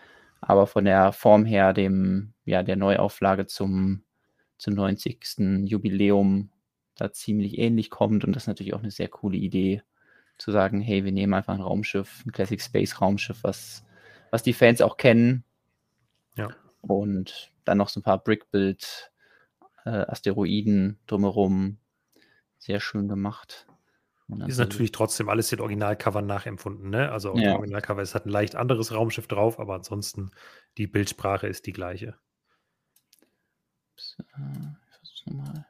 [0.41, 4.03] Aber von der Form her dem, ja, der Neuauflage zum,
[4.57, 5.65] zum 90.
[5.65, 6.49] Jubiläum
[6.95, 8.23] da ziemlich ähnlich kommt.
[8.23, 9.81] Und das ist natürlich auch eine sehr coole Idee,
[10.37, 13.83] zu sagen, hey, wir nehmen einfach ein Raumschiff, ein Classic Space Raumschiff, was,
[14.29, 15.43] was die Fans auch kennen.
[16.35, 16.49] Ja.
[16.87, 19.11] Und dann noch so ein paar Brickbuild
[19.85, 21.77] äh, Asteroiden drumherum.
[22.57, 23.67] Sehr schön gemacht.
[24.45, 27.13] Ist natürlich trotzdem alles den Originalcover nachempfunden, ne?
[27.13, 27.55] Also ja.
[27.55, 30.31] Originalcover, es hat ein leicht anderes Raumschiff drauf, aber ansonsten
[30.77, 32.17] die Bildsprache ist die gleiche.
[33.95, 35.65] So, ich versuch's nochmal.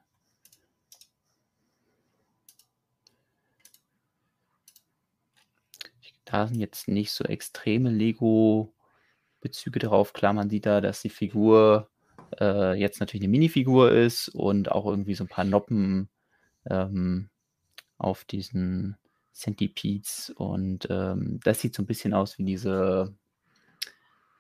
[6.25, 8.76] Da sind jetzt nicht so extreme Lego-Bezüge
[9.41, 10.13] drauf.
[10.13, 11.89] Klar, man sieht da, dass die Figur
[12.39, 16.09] äh, jetzt natürlich eine Minifigur ist und auch irgendwie so ein paar Noppen
[16.69, 17.29] ähm,
[17.97, 18.97] auf diesen
[19.33, 20.31] Centipedes.
[20.31, 23.13] Und ähm, das sieht so ein bisschen aus wie diese,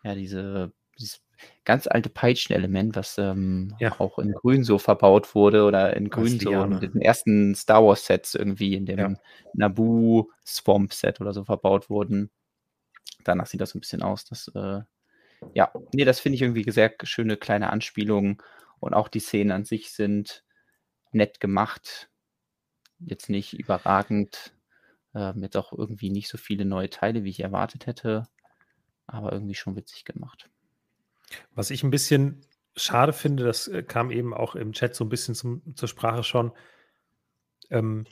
[0.03, 1.21] ja, diese, dieses
[1.65, 3.99] ganz alte Peitschenelement, was ähm, ja.
[3.99, 8.05] auch in Grün so verbaut wurde oder in Grün so in den ersten Star Wars
[8.05, 9.13] Sets irgendwie in dem ja.
[9.53, 12.31] Naboo Swamp Set oder so verbaut wurden.
[13.27, 14.25] Danach sieht das ein bisschen aus.
[14.25, 14.81] dass, äh,
[15.53, 18.37] ja, nee, das finde ich irgendwie sehr schöne kleine Anspielungen
[18.79, 20.43] und auch die Szenen an sich sind
[21.11, 22.09] nett gemacht.
[22.99, 24.53] Jetzt nicht überragend.
[25.13, 28.27] Ähm, jetzt auch irgendwie nicht so viele neue Teile, wie ich erwartet hätte,
[29.05, 30.49] aber irgendwie schon witzig gemacht.
[31.53, 32.41] Was ich ein bisschen
[32.75, 36.23] schade finde, das äh, kam eben auch im Chat so ein bisschen zum, zur Sprache
[36.23, 36.51] schon,
[37.69, 38.05] ähm,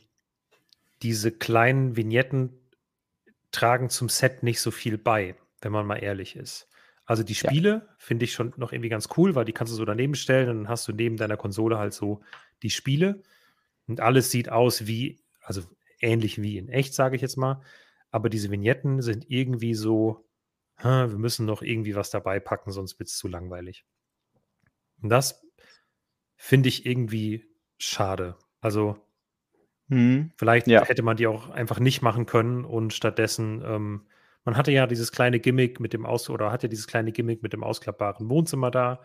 [1.02, 2.60] diese kleinen Vignetten
[3.56, 6.70] tragen zum Set nicht so viel bei, wenn man mal ehrlich ist.
[7.06, 7.96] Also die Spiele ja.
[7.98, 10.58] finde ich schon noch irgendwie ganz cool, weil die kannst du so daneben stellen und
[10.64, 12.22] dann hast du neben deiner Konsole halt so
[12.64, 13.22] die Spiele
[13.88, 15.62] und alles sieht aus wie, also
[16.00, 17.62] ähnlich wie in echt, sage ich jetzt mal.
[18.10, 20.28] Aber diese Vignetten sind irgendwie so,
[20.82, 23.86] wir müssen noch irgendwie was dabei packen, sonst wird es zu langweilig.
[25.02, 25.46] Und das
[26.36, 27.46] finde ich irgendwie
[27.78, 28.36] schade.
[28.62, 28.98] Also
[29.90, 30.86] hm, vielleicht ja.
[30.86, 34.08] hätte man die auch einfach nicht machen können und stattdessen, ähm,
[34.44, 37.54] man hatte ja dieses kleine Gimmick mit dem Aus oder hatte dieses kleine Gimmick mit
[37.54, 39.02] dem ausklappbaren Wohnzimmer da.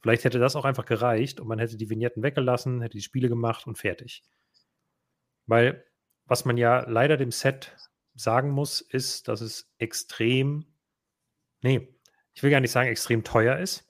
[0.00, 3.28] Vielleicht hätte das auch einfach gereicht und man hätte die Vignetten weggelassen, hätte die Spiele
[3.28, 4.22] gemacht und fertig.
[5.46, 5.84] Weil
[6.26, 7.76] was man ja leider dem Set
[8.14, 10.66] sagen muss, ist, dass es extrem
[11.62, 11.88] Nee,
[12.34, 13.88] ich will gar nicht sagen, extrem teuer ist.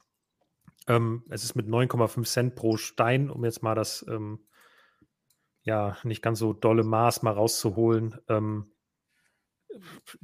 [0.89, 4.45] Ähm, es ist mit 9,5 Cent pro Stein, um jetzt mal das ähm,
[5.63, 8.19] ja nicht ganz so dolle Maß mal rauszuholen.
[8.29, 8.73] Ähm,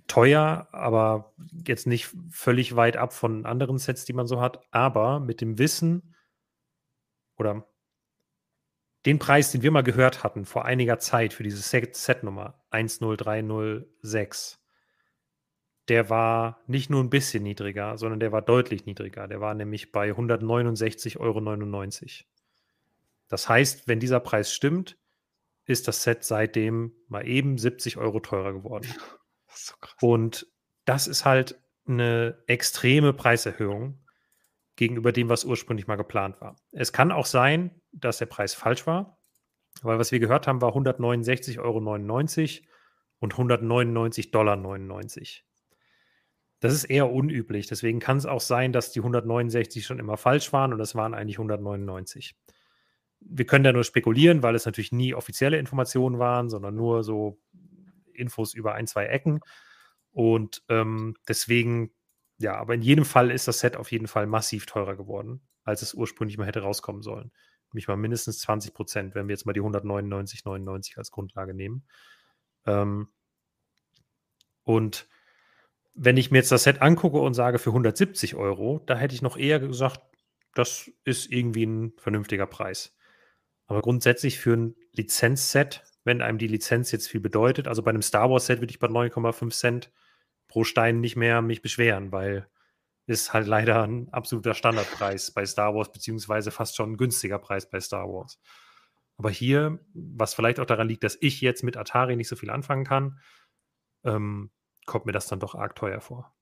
[0.06, 1.32] teuer, aber
[1.66, 4.60] jetzt nicht völlig weit ab von anderen Sets, die man so hat.
[4.70, 6.14] Aber mit dem Wissen
[7.36, 7.66] oder
[9.06, 14.60] den Preis, den wir mal gehört hatten vor einiger Zeit für diese Set-Nummer 10306,
[15.88, 19.26] der war nicht nur ein bisschen niedriger, sondern der war deutlich niedriger.
[19.26, 21.40] Der war nämlich bei 169,99 Euro.
[23.28, 24.98] Das heißt, wenn dieser Preis stimmt,
[25.68, 28.88] ist das Set seitdem mal eben 70 Euro teurer geworden.
[29.50, 30.46] Das so Und
[30.84, 34.04] das ist halt eine extreme Preiserhöhung
[34.76, 36.56] gegenüber dem, was ursprünglich mal geplant war.
[36.70, 39.18] Es kann auch sein, dass der Preis falsch war,
[39.80, 41.78] weil was wir gehört haben, war 169,99 Euro
[43.20, 44.56] und 199,99 Dollar.
[46.60, 47.68] Das ist eher unüblich.
[47.68, 51.14] Deswegen kann es auch sein, dass die 169 schon immer falsch waren und es waren
[51.14, 52.36] eigentlich 199.
[53.20, 57.40] Wir können da nur spekulieren, weil es natürlich nie offizielle Informationen waren, sondern nur so
[58.14, 59.40] Infos über ein, zwei Ecken.
[60.12, 61.92] Und ähm, deswegen,
[62.38, 65.82] ja, aber in jedem Fall ist das Set auf jeden Fall massiv teurer geworden, als
[65.82, 67.32] es ursprünglich mal hätte rauskommen sollen.
[67.72, 71.84] Nämlich mal mindestens 20 Prozent, wenn wir jetzt mal die 199,99 als Grundlage nehmen.
[72.66, 73.08] Ähm,
[74.64, 75.08] Und
[75.94, 79.22] wenn ich mir jetzt das Set angucke und sage für 170 Euro, da hätte ich
[79.22, 80.00] noch eher gesagt,
[80.54, 82.96] das ist irgendwie ein vernünftiger Preis.
[83.68, 88.02] Aber grundsätzlich für ein Lizenzset, wenn einem die Lizenz jetzt viel bedeutet, also bei einem
[88.02, 89.92] Star Wars Set würde ich bei 9,5 Cent
[90.48, 92.48] pro Stein nicht mehr mich beschweren, weil
[93.06, 97.68] ist halt leider ein absoluter Standardpreis bei Star Wars, beziehungsweise fast schon ein günstiger Preis
[97.68, 98.38] bei Star Wars.
[99.16, 102.50] Aber hier, was vielleicht auch daran liegt, dass ich jetzt mit Atari nicht so viel
[102.50, 103.18] anfangen kann,
[104.04, 104.50] ähm,
[104.86, 106.34] kommt mir das dann doch arg teuer vor.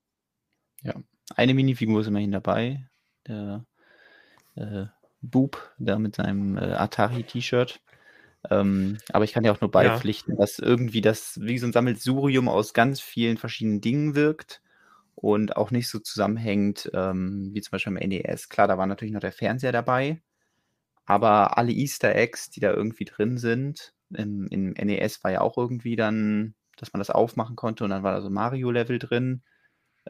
[0.83, 0.95] Ja,
[1.37, 2.89] eine Minifigur ist immerhin dabei.
[3.27, 3.65] Der
[4.57, 4.87] äh,
[5.31, 7.81] Boob da mit seinem äh, Atari-T-Shirt.
[8.51, 10.41] Ähm, aber ich kann ja auch nur beipflichten, ja.
[10.41, 14.63] dass irgendwie das wie so ein Sammelsurium aus ganz vielen verschiedenen Dingen wirkt
[15.15, 18.49] und auch nicht so zusammenhängt ähm, wie zum Beispiel im NES.
[18.49, 20.23] Klar, da war natürlich noch der Fernseher dabei,
[21.07, 25.57] aber alle Easter Eggs, die da irgendwie drin sind, im, im NES war ja auch
[25.57, 29.43] irgendwie dann, dass man das aufmachen konnte und dann war da so Mario-Level drin.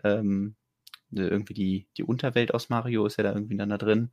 [0.04, 0.56] Ähm,
[1.12, 4.10] irgendwie die, die Unterwelt aus Mario ist ja da irgendwie dann da drin.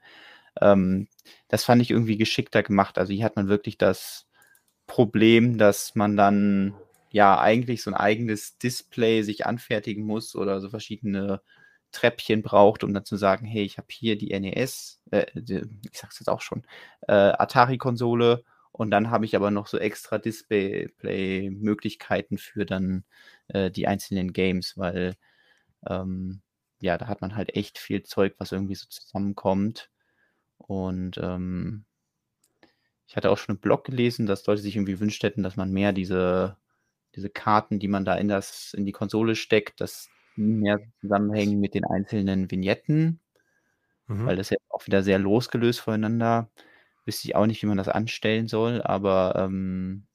[0.61, 1.07] Ähm,
[1.49, 2.97] das fand ich irgendwie geschickter gemacht.
[2.97, 4.27] Also hier hat man wirklich das
[4.87, 6.73] Problem, dass man dann
[7.11, 11.41] ja eigentlich so ein eigenes Display sich anfertigen muss oder so verschiedene
[11.91, 16.19] Treppchen braucht, um dann zu sagen, hey, ich habe hier die NES, äh, ich sag's
[16.19, 16.63] jetzt auch schon,
[17.07, 23.03] äh, Atari-Konsole und dann habe ich aber noch so extra Display-Möglichkeiten für dann
[23.49, 25.15] äh, die einzelnen Games, weil
[25.87, 26.41] ähm,
[26.81, 29.89] ja, da hat man halt echt viel Zeug, was irgendwie so zusammenkommt.
[30.57, 31.85] Und ähm,
[33.07, 35.71] ich hatte auch schon einen Blog gelesen, dass Leute sich irgendwie wünscht hätten, dass man
[35.71, 36.57] mehr diese,
[37.15, 41.75] diese Karten, die man da in, das, in die Konsole steckt, dass mehr zusammenhängen mit
[41.75, 43.19] den einzelnen Vignetten,
[44.07, 44.25] mhm.
[44.25, 46.49] weil das ja auch wieder sehr losgelöst voneinander.
[47.05, 50.07] Wüsste ich auch nicht, wie man das anstellen soll, aber ähm,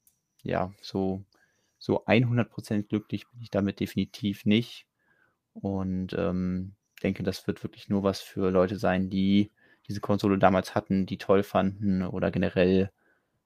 [0.43, 1.23] ja, so,
[1.77, 4.87] so 100% glücklich bin ich damit definitiv nicht.
[5.53, 6.73] Und ähm,
[7.03, 9.51] denke, das wird wirklich nur was für Leute sein, die
[9.89, 12.91] diese Konsole damals hatten, die toll fanden oder generell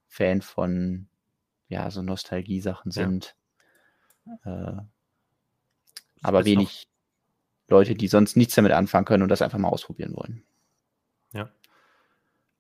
[0.08, 1.08] Fan von
[1.70, 3.36] ja, so Nostalgie-Sachen sind.
[4.46, 4.78] Ja.
[4.78, 4.82] Äh,
[6.22, 6.88] aber wenig
[7.68, 10.44] Leute, die sonst nichts damit anfangen können und das einfach mal ausprobieren wollen.
[11.32, 11.50] Ja.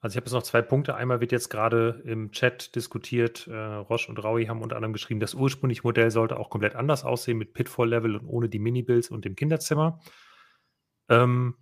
[0.01, 0.95] Also ich habe jetzt noch zwei Punkte.
[0.95, 5.19] Einmal wird jetzt gerade im Chat diskutiert, äh, Roche und Raui haben unter anderem geschrieben,
[5.19, 9.23] das ursprüngliche Modell sollte auch komplett anders aussehen mit Pitfall-Level und ohne die Mini-Builds und
[9.23, 10.01] dem Kinderzimmer.
[11.07, 11.55] Ähm,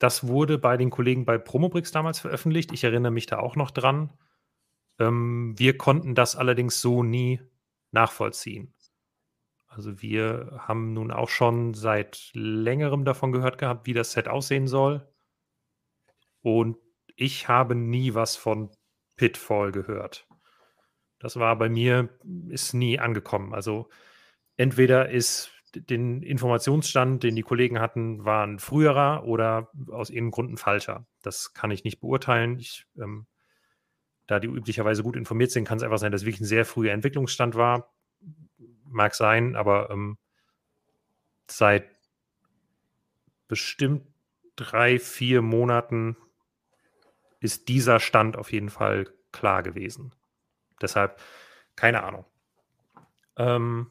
[0.00, 2.72] das wurde bei den Kollegen bei Promobrix damals veröffentlicht.
[2.72, 4.10] Ich erinnere mich da auch noch dran.
[4.98, 7.40] Ähm, wir konnten das allerdings so nie
[7.92, 8.72] nachvollziehen.
[9.66, 14.66] Also wir haben nun auch schon seit längerem davon gehört gehabt, wie das Set aussehen
[14.66, 15.06] soll.
[16.40, 16.78] Und
[17.14, 18.70] ich habe nie was von
[19.16, 20.26] Pitfall gehört.
[21.18, 22.08] Das war bei mir,
[22.48, 23.52] ist nie angekommen.
[23.52, 23.90] Also
[24.56, 30.52] entweder ist den Informationsstand, den die Kollegen hatten, war ein früherer oder aus irgendeinem Grund
[30.52, 31.06] ein falscher.
[31.22, 32.58] Das kann ich nicht beurteilen.
[32.58, 33.26] Ich, ähm,
[34.26, 36.92] da die üblicherweise gut informiert sind, kann es einfach sein, dass wirklich ein sehr früher
[36.92, 37.92] Entwicklungsstand war.
[38.84, 40.18] Mag sein, aber ähm,
[41.48, 41.84] seit
[43.48, 44.06] bestimmt
[44.56, 46.16] drei, vier Monaten
[47.40, 50.14] ist dieser Stand auf jeden Fall klar gewesen.
[50.80, 51.20] Deshalb
[51.76, 52.26] keine Ahnung.
[53.36, 53.90] Ähm,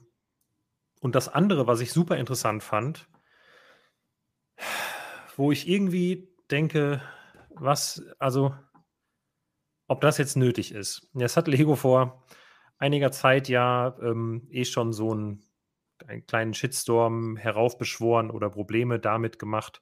[1.00, 3.08] und das andere, was ich super interessant fand,
[5.36, 7.02] wo ich irgendwie denke,
[7.50, 8.54] was, also,
[9.88, 11.10] ob das jetzt nötig ist.
[11.14, 12.26] Jetzt hat Lego vor
[12.78, 15.44] einiger Zeit ja ähm, eh schon so einen,
[16.08, 19.82] einen kleinen Shitstorm heraufbeschworen oder Probleme damit gemacht,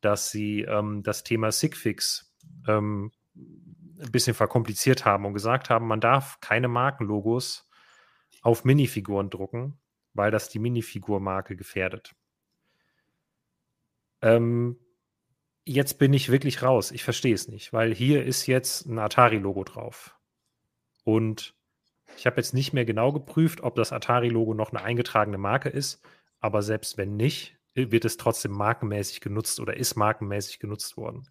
[0.00, 2.34] dass sie ähm, das Thema Sigfix
[2.66, 7.68] ähm, ein bisschen verkompliziert haben und gesagt haben, man darf keine Markenlogos
[8.42, 9.78] auf Minifiguren drucken,
[10.14, 12.14] weil das die Minifigurmarke gefährdet.
[14.20, 14.78] Ähm,
[15.64, 16.90] jetzt bin ich wirklich raus.
[16.90, 20.16] Ich verstehe es nicht, weil hier ist jetzt ein Atari-Logo drauf.
[21.04, 21.54] Und
[22.16, 26.02] ich habe jetzt nicht mehr genau geprüft, ob das Atari-Logo noch eine eingetragene Marke ist,
[26.40, 31.28] aber selbst wenn nicht, wird es trotzdem markenmäßig genutzt oder ist markenmäßig genutzt worden.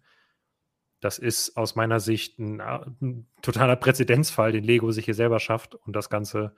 [1.00, 5.74] Das ist aus meiner Sicht ein, ein totaler Präzedenzfall, den Lego sich hier selber schafft
[5.74, 6.54] und das Ganze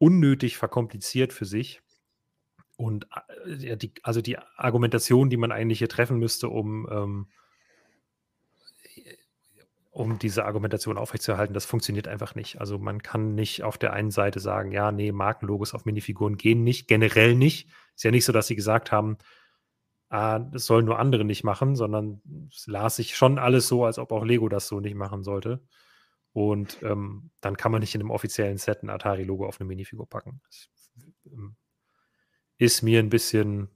[0.00, 1.82] unnötig verkompliziert für sich.
[2.76, 3.06] Und
[3.46, 7.26] äh, ja, die, also die Argumentation, die man eigentlich hier treffen müsste, um, ähm,
[9.90, 12.60] um diese Argumentation aufrechtzuerhalten, das funktioniert einfach nicht.
[12.60, 16.64] Also man kann nicht auf der einen Seite sagen, ja, nee, Markenlogos auf Minifiguren gehen
[16.64, 17.68] nicht, generell nicht.
[17.94, 19.18] Ist ja nicht so, dass sie gesagt haben,
[20.08, 23.98] ah, das sollen nur andere nicht machen, sondern es las sich schon alles so, als
[23.98, 25.60] ob auch Lego das so nicht machen sollte.
[26.32, 30.08] Und ähm, dann kann man nicht in einem offiziellen Set ein Atari-Logo auf eine Minifigur
[30.08, 30.40] packen.
[30.46, 30.70] Das,
[31.26, 31.56] ähm,
[32.58, 33.68] ist mir ein bisschen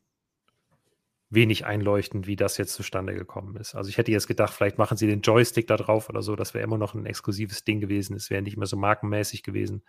[1.31, 3.75] wenig einleuchtend, wie das jetzt zustande gekommen ist.
[3.75, 6.55] Also ich hätte jetzt gedacht, vielleicht machen sie den Joystick da drauf oder so, das
[6.55, 9.83] wäre immer noch ein exklusives Ding gewesen, es wäre nicht mehr so markenmäßig gewesen,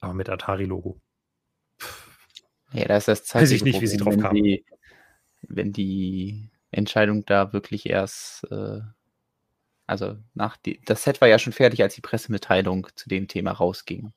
[0.00, 1.00] aber mit Atari-Logo.
[2.72, 4.42] Ja, da ist das Weiß ich nicht, wie sie drauf wenn kamen.
[4.42, 4.64] die,
[5.42, 8.80] wenn die Entscheidung da wirklich erst, äh,
[9.86, 13.52] also nach die, das Set war ja schon fertig, als die Pressemitteilung zu dem Thema
[13.52, 14.12] rausging,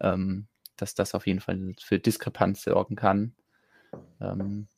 [0.00, 3.34] ähm, dass das auf jeden Fall für Diskrepanz sorgen kann.
[4.20, 4.68] Ähm,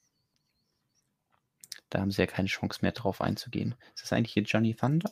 [1.91, 3.75] da haben sie ja keine Chance mehr drauf einzugehen.
[3.95, 5.11] Ist das eigentlich hier Johnny Thunder?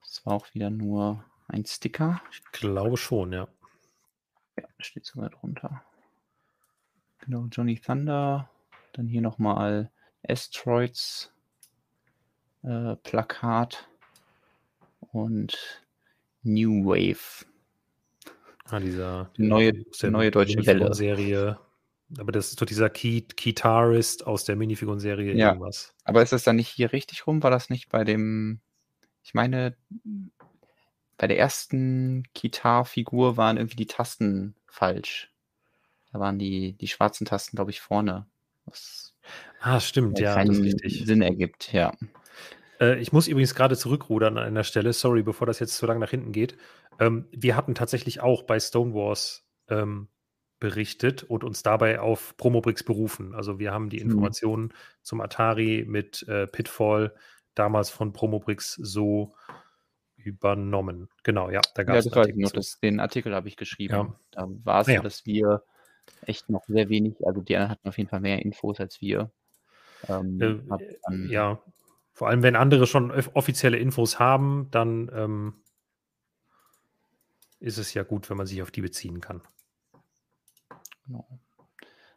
[0.00, 2.20] Das war auch wieder nur ein Sticker.
[2.32, 3.48] Ich glaube schon, ja.
[4.56, 5.84] Ja, steht sogar drunter.
[7.20, 8.50] Genau, Johnny Thunder.
[8.92, 9.90] Dann hier nochmal
[10.28, 11.32] Asteroids
[12.62, 13.88] äh, Plakat
[15.12, 15.82] und
[16.42, 17.44] New Wave.
[18.64, 20.94] Ah, dieser Die neue, der neue deutsche Welle.
[20.94, 21.58] Serie.
[22.18, 25.48] Aber das ist doch dieser Key Guitarist aus der Minifiguren-Serie Ja.
[25.50, 25.94] irgendwas.
[26.04, 27.42] Aber ist das dann nicht hier richtig rum?
[27.42, 28.60] War das nicht bei dem,
[29.22, 29.76] ich meine,
[31.16, 35.32] bei der ersten Gitarfigur waren irgendwie die Tasten falsch.
[36.12, 38.26] Da waren die, die schwarzen Tasten, glaube ich, vorne.
[38.66, 39.14] Was
[39.60, 41.06] Ah, stimmt, ja, keinen richtig.
[41.06, 41.92] Sinn ergibt, ja.
[42.82, 46.00] Äh, ich muss übrigens gerade zurückrudern an einer Stelle, sorry, bevor das jetzt zu lange
[46.00, 46.56] nach hinten geht.
[46.98, 50.08] Ähm, wir hatten tatsächlich auch bei Stone Wars ähm,
[50.58, 53.34] berichtet und uns dabei auf Promobrix berufen.
[53.34, 54.10] Also wir haben die Mhm.
[54.10, 57.14] Informationen zum Atari mit äh, Pitfall
[57.54, 59.34] damals von Promobrix so
[60.16, 61.08] übernommen.
[61.24, 62.52] Genau, ja, da gab Ja, es Artikel noch.
[62.52, 63.94] Das, den Artikel habe ich geschrieben.
[63.94, 64.14] Ja.
[64.30, 64.98] Da war es Ja.
[64.98, 65.62] so, dass wir
[66.26, 69.30] echt noch sehr wenig, also die anderen hatten auf jeden Fall mehr Infos als wir.
[70.08, 71.60] Ähm, Äh, ja,
[72.12, 75.54] vor allem wenn andere schon offizielle Infos haben, dann ähm,
[77.58, 79.42] ist es ja gut, wenn man sich auf die beziehen kann.
[81.06, 81.26] Genau.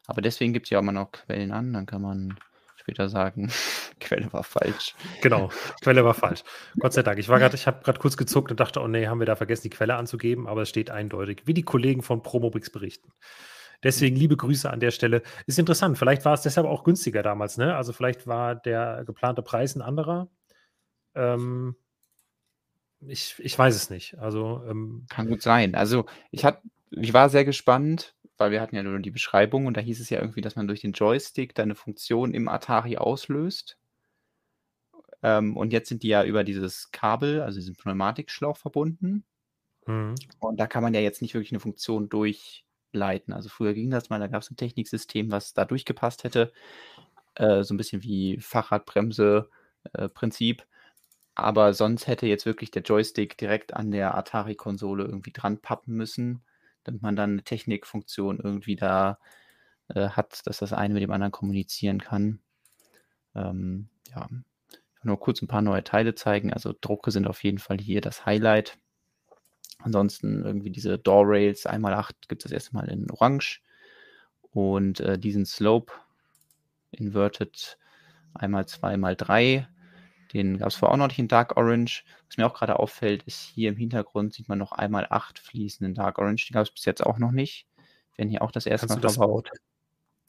[0.08, 2.38] Aber deswegen gibt es ja auch immer noch Quellen an, dann kann man
[2.75, 3.51] später sagen,
[3.99, 4.95] Quelle war falsch.
[5.21, 5.49] Genau,
[5.81, 6.43] Quelle war falsch.
[6.79, 7.17] Gott sei Dank.
[7.19, 9.36] Ich war gerade, ich habe gerade kurz gezuckt und dachte, oh nee, haben wir da
[9.36, 13.12] vergessen, die Quelle anzugeben, aber es steht eindeutig, wie die Kollegen von Promobrix berichten.
[13.86, 15.21] Deswegen liebe Grüße an der Stelle.
[15.48, 17.76] Ist interessant, vielleicht war es deshalb auch günstiger damals, ne?
[17.78, 20.28] Also vielleicht war der geplante Preis ein anderer.
[21.15, 21.76] Ähm,
[23.02, 24.17] ich, ich weiß es nicht.
[24.17, 25.76] Also, ähm, Kann gut sein.
[25.76, 29.78] Also ich, hat, ich war sehr gespannt, weil wir hatten ja nur die Beschreibung und
[29.78, 33.78] da hieß es ja irgendwie, dass man durch den Joystick deine Funktion im Atari auslöst.
[35.24, 39.26] Ähm, und jetzt sind die ja über dieses Kabel, also diesen Pneumatikschlauch verbunden.
[39.86, 42.10] hm, Und da kann man ja jetzt nicht wirklich eine Funktion
[42.95, 43.34] durchleiten.
[43.34, 46.51] Also früher ging das mal, da gab es ein Techniksystem, was da durchgepasst hätte.
[47.36, 50.65] Äh, so ein bisschen wie Fahrradbremse-Prinzip.
[51.36, 56.43] Aber sonst hätte jetzt wirklich der Joystick direkt an der Atari-Konsole irgendwie dran pappen müssen,
[56.86, 59.19] damit man dann eine Technikfunktion irgendwie da
[59.89, 62.39] äh, hat, dass das eine mit dem anderen kommunizieren kann.
[63.36, 64.29] Ähm, ja,
[65.03, 66.53] nur kurz ein paar neue Teile zeigen.
[66.53, 68.77] Also Drucke sind auf jeden Fall hier das Highlight.
[69.86, 73.62] Ansonsten irgendwie diese Door Rails 1x8 gibt es das erste Mal in Orange.
[74.50, 75.93] Und äh, diesen Slope
[76.89, 77.78] Inverted
[78.34, 79.67] 1x2x3,
[80.34, 82.04] den gab es vorher auch noch nicht in Dark Orange.
[82.28, 86.17] Was mir auch gerade auffällt, ist hier im Hintergrund sieht man noch 1x8 fließenden Dark
[86.17, 86.48] Orange.
[86.48, 87.67] Den gab es bis jetzt auch noch nicht.
[88.15, 89.52] Werden hier auch das erste Kannst Mal verbaut.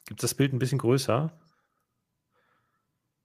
[0.04, 1.32] gibt es das Bild ein bisschen größer?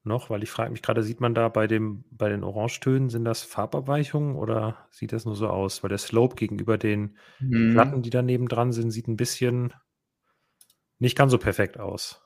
[0.03, 3.23] Noch, weil ich frage mich gerade, sieht man da bei, dem, bei den Orangetönen, sind
[3.23, 5.83] das Farbabweichungen oder sieht das nur so aus?
[5.83, 7.71] Weil der Slope gegenüber den Mhm.
[7.71, 9.73] Platten, die daneben dran sind, sieht ein bisschen
[10.99, 12.21] nicht ganz so perfekt aus.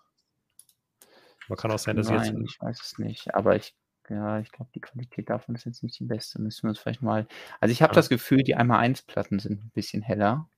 [1.50, 2.34] Man kann auch sein, dass jetzt.
[2.34, 3.34] Nein, ich weiß es nicht.
[3.36, 3.76] Aber ich,
[4.10, 6.42] ja, ich glaube, die Qualität davon ist jetzt nicht die beste.
[6.42, 7.28] Müssen wir uns vielleicht mal.
[7.60, 7.96] Also ich habe Ja.
[7.96, 10.50] das Gefühl, die 1x1-Platten sind ein bisschen heller.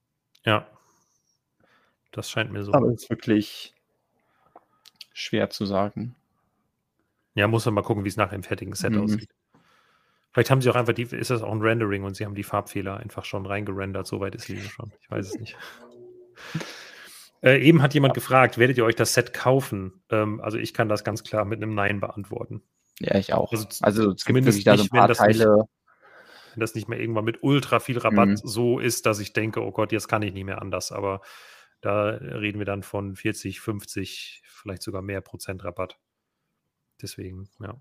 [0.45, 0.67] Ja.
[2.12, 2.73] Das scheint mir so.
[2.73, 3.73] Aber es ist wirklich
[5.13, 6.16] schwer zu sagen.
[7.38, 9.02] Ja, muss man mal gucken, wie es nachher im fertigen Set Mhm.
[9.04, 9.30] aussieht.
[10.32, 12.43] Vielleicht haben sie auch einfach die, ist das auch ein Rendering und sie haben die
[12.43, 14.08] Farbfehler einfach schon reingerendert.
[14.08, 14.92] Soweit ist Linie schon.
[15.02, 15.56] Ich weiß es nicht.
[17.44, 20.02] Äh, eben hat jemand gefragt, werdet ihr euch das Set kaufen?
[20.10, 22.63] Ähm, also ich kann das ganz klar mit einem Nein beantworten.
[23.00, 23.52] Ja, ich auch.
[23.52, 25.65] Also Also, es gibt zumindest wirklich da so ein paar das nicht- Teile.
[26.56, 28.38] Wenn das nicht mehr irgendwann mit ultra viel Rabatt Mhm.
[28.38, 30.92] so ist, dass ich denke, oh Gott, jetzt kann ich nicht mehr anders.
[30.92, 31.21] Aber
[31.81, 36.00] da reden wir dann von 40, 50, vielleicht sogar mehr Prozent Rabatt.
[37.02, 37.79] Deswegen, ja.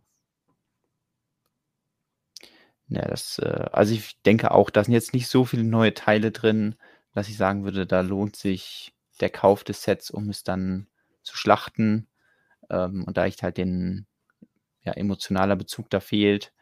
[2.88, 6.30] Ja, das, äh, also ich denke auch, da sind jetzt nicht so viele neue Teile
[6.30, 6.76] drin,
[7.14, 10.86] dass ich sagen würde, da lohnt sich der Kauf des Sets, um es dann
[11.22, 12.06] zu schlachten.
[12.70, 14.06] Ähm, und da ich halt den
[14.84, 16.52] ja, emotionaler Bezug da fehlt,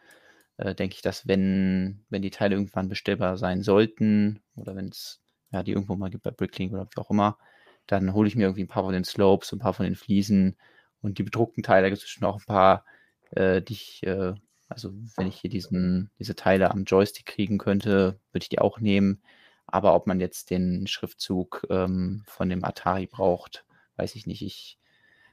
[0.59, 5.20] äh, denke ich, dass wenn, wenn die Teile irgendwann bestellbar sein sollten oder wenn es
[5.52, 7.38] ja, die irgendwo mal gibt bei Bricklink oder wie auch immer,
[7.86, 10.57] dann hole ich mir irgendwie ein paar von den Slopes, ein paar von den Fliesen
[11.05, 12.84] und die bedruckten Teile, gibt es schon auch ein paar,
[13.32, 14.32] äh, die ich, äh,
[14.68, 18.80] also wenn ich hier diesen, diese Teile am Joystick kriegen könnte, würde ich die auch
[18.80, 19.22] nehmen.
[19.66, 23.64] Aber ob man jetzt den Schriftzug ähm, von dem Atari braucht,
[23.96, 24.42] weiß ich nicht.
[24.42, 24.78] Ich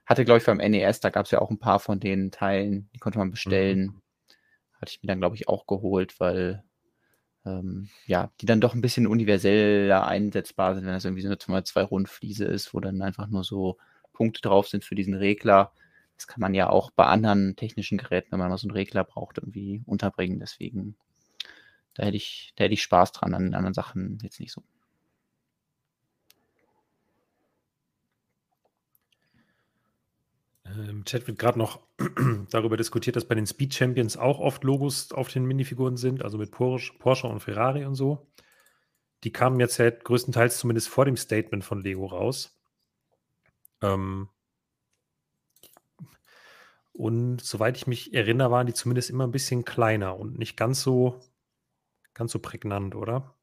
[0.06, 2.90] hatte, glaube ich, beim NES, da gab es ja auch ein paar von den Teilen,
[2.94, 3.80] die konnte man bestellen.
[3.80, 4.02] Mhm.
[4.82, 6.64] Hatte ich mir dann, glaube ich, auch geholt, weil
[7.46, 11.64] ähm, ja, die dann doch ein bisschen universeller einsetzbar sind, wenn das irgendwie so eine
[11.64, 13.78] 2 Rundfliese ist, wo dann einfach nur so
[14.22, 15.74] Punkte drauf sind für diesen Regler.
[16.16, 19.04] Das kann man ja auch bei anderen technischen Geräten, wenn man mal so einen Regler
[19.04, 20.40] braucht, irgendwie unterbringen.
[20.40, 20.96] Deswegen,
[21.96, 24.62] da hätte ich, da hätte ich Spaß dran, an anderen Sachen jetzt nicht so.
[30.66, 31.80] Im Chat wird gerade noch
[32.52, 36.38] darüber diskutiert, dass bei den Speed Champions auch oft Logos auf den Minifiguren sind, also
[36.38, 38.28] mit Porsche, Porsche und Ferrari und so.
[39.24, 42.61] Die kamen jetzt halt größtenteils zumindest vor dem Statement von Lego raus.
[43.82, 44.30] Ähm
[46.94, 50.82] und soweit ich mich erinnere, waren die zumindest immer ein bisschen kleiner und nicht ganz
[50.82, 51.20] so,
[52.14, 53.36] ganz so prägnant, oder?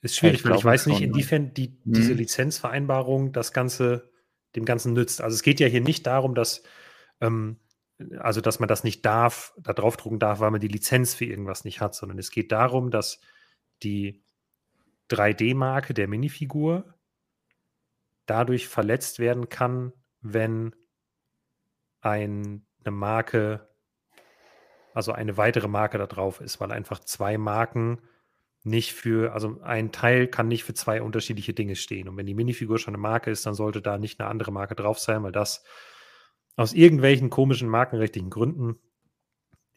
[0.00, 1.92] Ist schwierig, ich weil ich weiß nicht, inwiefern die, hm.
[1.92, 4.10] diese Lizenzvereinbarung das Ganze
[4.56, 5.20] dem Ganzen nützt.
[5.20, 6.62] Also es geht ja hier nicht darum, dass,
[7.20, 7.58] ähm,
[8.18, 11.64] also dass man das nicht darf, da draufdrucken darf, weil man die Lizenz für irgendwas
[11.64, 13.20] nicht hat, sondern es geht darum, dass
[13.82, 14.22] die
[15.10, 16.94] 3D-Marke der Minifigur
[18.26, 20.74] dadurch verletzt werden kann, wenn
[22.00, 23.68] ein, eine Marke,
[24.94, 28.02] also eine weitere Marke da drauf ist, weil einfach zwei Marken
[28.64, 32.08] nicht für, also ein Teil kann nicht für zwei unterschiedliche Dinge stehen.
[32.08, 34.74] Und wenn die Minifigur schon eine Marke ist, dann sollte da nicht eine andere Marke
[34.74, 35.64] drauf sein, weil das
[36.56, 38.78] aus irgendwelchen komischen markenrechtlichen Gründen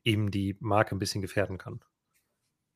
[0.03, 1.79] eben die Marke ein bisschen gefährden kann.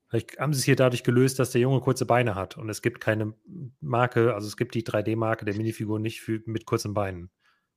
[0.09, 2.81] Vielleicht haben sie es hier dadurch gelöst, dass der Junge kurze Beine hat und es
[2.81, 3.33] gibt keine
[3.79, 7.29] Marke, also es gibt die 3D-Marke der Minifigur nicht für, mit kurzen Beinen.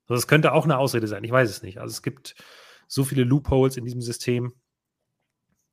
[0.07, 1.79] Also das könnte auch eine Ausrede sein, ich weiß es nicht.
[1.79, 2.35] Also es gibt
[2.89, 4.55] so viele Loopholes in diesem System.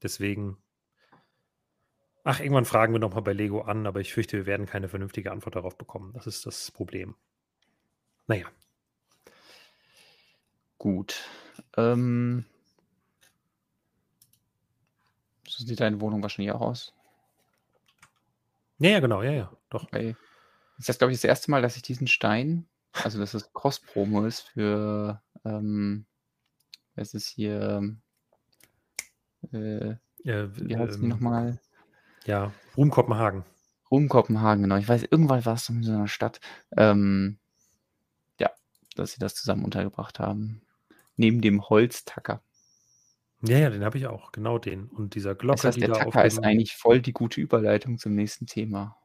[0.03, 0.57] Deswegen
[2.23, 5.31] Ach, irgendwann fragen wir nochmal bei Lego an, aber ich fürchte, wir werden keine vernünftige
[5.31, 6.11] Antwort darauf bekommen.
[6.13, 7.15] Das ist das Problem.
[8.27, 8.45] Naja.
[10.77, 11.23] Gut.
[11.75, 12.45] Ähm,
[15.59, 16.93] so sieht deine Wohnung wahrscheinlich auch aus.
[18.77, 19.83] Ja, ja, genau, ja, ja, doch.
[19.83, 20.15] Okay.
[20.77, 24.25] Das ist, glaube ich, das erste Mal, dass ich diesen Stein, also dass es Cross-Promo
[24.25, 26.05] ist für, ähm,
[26.95, 27.97] was ist hier,
[29.51, 31.59] äh, ja, wie heißt ähm, die nochmal?
[32.25, 33.43] Ja, Ruhm Kopenhagen.
[33.91, 34.77] Ruhm Kopenhagen, genau.
[34.77, 36.39] Ich weiß, irgendwann war es in so einer Stadt.
[36.77, 37.37] Ähm,
[38.39, 38.49] ja,
[38.95, 40.61] dass sie das zusammen untergebracht haben.
[41.17, 42.41] Neben dem Holztacker.
[43.41, 44.31] Ja, ja, den habe ich auch.
[44.31, 44.87] Genau den.
[44.87, 47.97] Und dieser Glocke, das heißt, die der da Tacker ist eigentlich voll die gute Überleitung
[47.97, 48.97] zum nächsten Thema.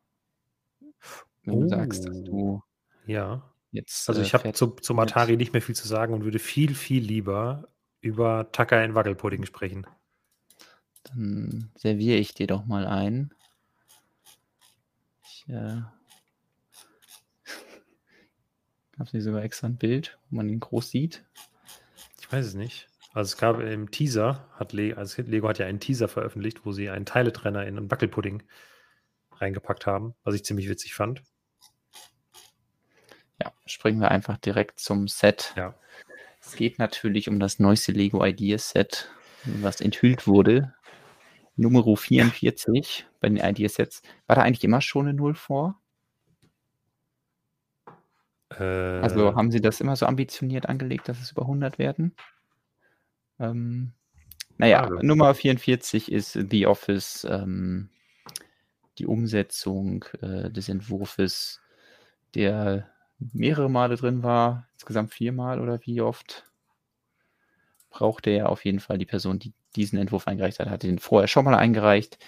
[1.45, 1.61] Wenn oh.
[1.63, 2.63] du sagst, dass du
[3.07, 3.49] ja.
[3.71, 4.09] jetzt.
[4.09, 6.75] Also, ich äh, habe zu, zum Atari nicht mehr viel zu sagen und würde viel,
[6.75, 7.69] viel lieber
[8.01, 9.87] über Tacker in Wackelpudding sprechen.
[11.05, 13.33] Dann serviere ich dir doch mal ein.
[15.23, 15.53] Ich äh,
[18.99, 21.25] habe hier sogar extra ein Bild, wo man ihn groß sieht.
[22.21, 22.89] Ich weiß es nicht.
[23.15, 26.73] Also es gab im Teaser, hat Lego, also Lego hat ja einen Teaser veröffentlicht, wo
[26.73, 28.43] sie einen Teiletrenner in einen Wackelpudding
[29.37, 31.23] reingepackt haben, was ich ziemlich witzig fand.
[33.41, 35.55] Ja, springen wir einfach direkt zum Set.
[35.57, 35.75] Ja.
[36.41, 39.09] Es geht natürlich um das neueste Lego Ideas Set,
[39.45, 40.75] was enthüllt wurde
[41.55, 44.03] Nummer 44 bei den Ideasets.
[44.27, 45.81] War da eigentlich immer schon eine Null vor?
[48.49, 52.17] Also, äh, also haben Sie das immer so ambitioniert angelegt, dass es über 100 werden?
[53.39, 53.93] Ähm,
[54.59, 54.97] naja, also.
[55.03, 57.91] Nummer 44 ist The Office, ähm,
[58.99, 61.61] die Umsetzung äh, des Entwurfs,
[62.35, 66.45] der mehrere Male drin war, insgesamt viermal oder wie oft?
[67.91, 71.29] Brauchte er auf jeden Fall die Person, die diesen Entwurf eingereicht hat, hatte den vorher
[71.29, 72.19] schon mal eingereicht.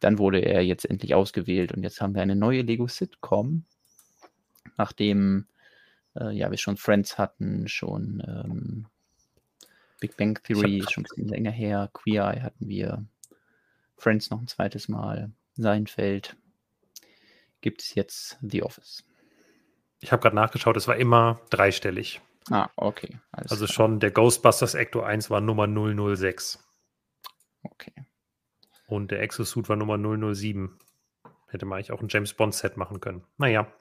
[0.00, 3.64] Dann wurde er jetzt endlich ausgewählt und jetzt haben wir eine neue Lego Sitcom,
[4.76, 5.46] nachdem
[6.14, 8.86] äh, ja, wir schon Friends hatten, schon ähm,
[10.04, 13.06] Big Bang Theory ist schon ein bisschen länger her, Queer Eye hatten wir,
[13.96, 16.36] Friends noch ein zweites Mal, Seinfeld.
[17.62, 19.02] Gibt es jetzt The Office.
[20.00, 22.20] Ich habe gerade nachgeschaut, es war immer dreistellig.
[22.50, 23.18] Ah, okay.
[23.32, 23.74] also klar.
[23.74, 26.62] schon der Ghostbusters Ecto 1 war Nummer 006.
[27.62, 27.94] Okay.
[28.86, 30.78] Und der Exosuit war Nummer 007.
[31.48, 33.24] Hätte man eigentlich auch ein James Bond-Set machen können.
[33.38, 33.72] Naja.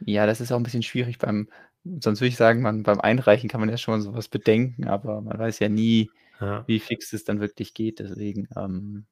[0.00, 1.48] Ja, das ist auch ein bisschen schwierig beim,
[1.84, 5.38] sonst würde ich sagen, man, beim Einreichen kann man ja schon sowas bedenken, aber man
[5.38, 6.10] weiß ja nie,
[6.40, 6.64] ja.
[6.66, 7.98] wie fix es dann wirklich geht.
[7.98, 9.06] Deswegen, ähm,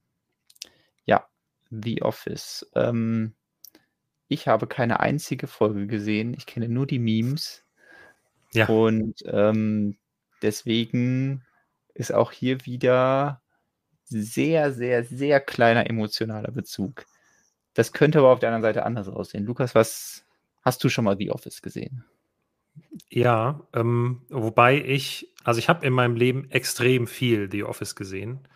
[1.04, 1.26] ja,
[1.70, 2.70] The Office.
[2.74, 3.34] Ähm,
[4.28, 6.34] ich habe keine einzige Folge gesehen.
[6.34, 7.64] Ich kenne nur die Memes.
[8.52, 8.66] Ja.
[8.66, 9.96] Und ähm,
[10.42, 11.44] deswegen
[11.94, 13.42] ist auch hier wieder
[14.04, 17.06] sehr, sehr, sehr kleiner emotionaler Bezug.
[17.74, 19.44] Das könnte aber auf der anderen Seite anders aussehen.
[19.44, 20.24] Lukas, was
[20.62, 22.04] hast du schon mal The Office gesehen?
[23.08, 28.48] Ja, ähm, wobei ich, also ich habe in meinem Leben extrem viel The Office gesehen.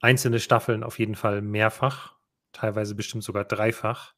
[0.00, 2.14] Einzelne Staffeln auf jeden Fall mehrfach,
[2.52, 4.14] teilweise bestimmt sogar dreifach.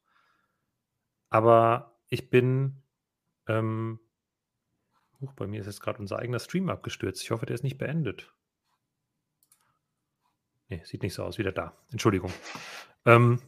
[1.30, 2.82] Aber ich bin,
[3.46, 4.00] ähm,
[5.20, 7.22] huch, bei mir ist jetzt gerade unser eigener Stream abgestürzt.
[7.22, 8.32] Ich hoffe, der ist nicht beendet.
[10.68, 11.38] Nee, sieht nicht so aus.
[11.38, 11.76] Wieder da.
[11.92, 12.32] Entschuldigung.
[13.04, 13.40] Ähm,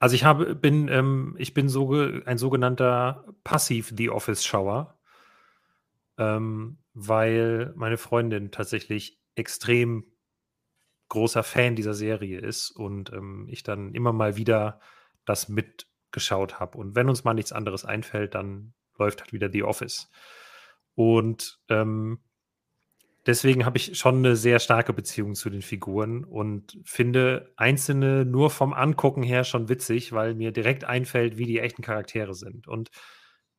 [0.00, 1.92] also ich habe, bin, ähm, ich bin so
[2.24, 4.98] ein sogenannter Passiv The Office-Schauer,
[6.16, 10.04] ähm, weil meine Freundin tatsächlich extrem
[11.10, 14.80] großer Fan dieser Serie ist und ähm, ich dann immer mal wieder
[15.26, 16.78] das mitgeschaut habe.
[16.78, 20.10] Und wenn uns mal nichts anderes einfällt, dann läuft halt wieder The Office.
[20.94, 22.20] Und ähm,
[23.26, 28.50] deswegen habe ich schon eine sehr starke Beziehung zu den Figuren und finde einzelne nur
[28.50, 32.66] vom Angucken her schon witzig, weil mir direkt einfällt, wie die echten Charaktere sind.
[32.66, 32.90] Und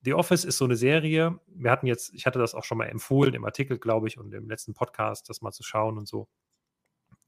[0.03, 1.39] The Office ist so eine Serie.
[1.47, 4.33] Wir hatten jetzt, ich hatte das auch schon mal empfohlen im Artikel, glaube ich, und
[4.33, 6.27] im letzten Podcast, das mal zu schauen und so.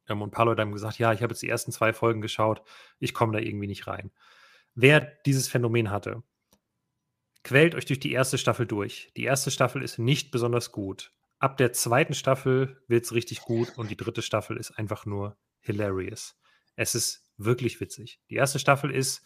[0.07, 2.21] Ähm, und ein paar Leute haben gesagt, ja, ich habe jetzt die ersten zwei Folgen
[2.21, 2.63] geschaut,
[2.99, 4.11] ich komme da irgendwie nicht rein.
[4.75, 6.23] Wer dieses Phänomen hatte,
[7.43, 9.11] quält euch durch die erste Staffel durch.
[9.17, 11.11] Die erste Staffel ist nicht besonders gut
[11.43, 15.37] ab der zweiten Staffel wird es richtig gut und die dritte Staffel ist einfach nur
[15.59, 16.39] hilarious.
[16.77, 18.21] Es ist wirklich witzig.
[18.29, 19.25] Die erste Staffel ist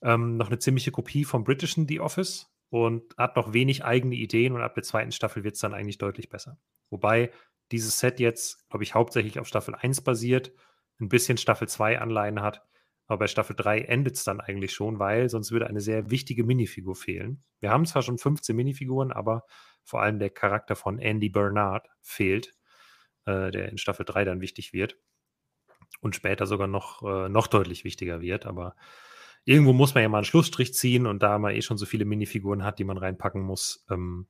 [0.00, 4.54] ähm, noch eine ziemliche Kopie vom britischen The Office und hat noch wenig eigene Ideen
[4.54, 6.58] und ab der zweiten Staffel wird es dann eigentlich deutlich besser.
[6.88, 7.30] Wobei
[7.72, 10.52] dieses Set jetzt, glaube ich, hauptsächlich auf Staffel 1 basiert,
[10.98, 12.62] ein bisschen Staffel 2 Anleihen hat,
[13.10, 16.44] aber bei Staffel 3 endet es dann eigentlich schon, weil sonst würde eine sehr wichtige
[16.44, 17.42] Minifigur fehlen.
[17.58, 19.42] Wir haben zwar schon 15 Minifiguren, aber
[19.82, 22.52] vor allem der Charakter von Andy Bernard fehlt,
[23.24, 24.96] äh, der in Staffel 3 dann wichtig wird
[26.00, 28.46] und später sogar noch, äh, noch deutlich wichtiger wird.
[28.46, 28.76] Aber
[29.44, 32.04] irgendwo muss man ja mal einen Schlussstrich ziehen und da man eh schon so viele
[32.04, 34.28] Minifiguren hat, die man reinpacken muss, ähm,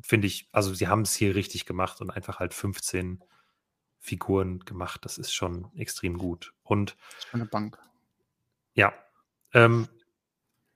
[0.00, 3.22] finde ich, also sie haben es hier richtig gemacht und einfach halt 15
[4.02, 5.04] Figuren gemacht.
[5.04, 6.52] Das ist schon extrem gut.
[6.64, 7.78] Und das ist eine Bank.
[8.74, 8.92] Ja.
[9.54, 9.88] Ähm,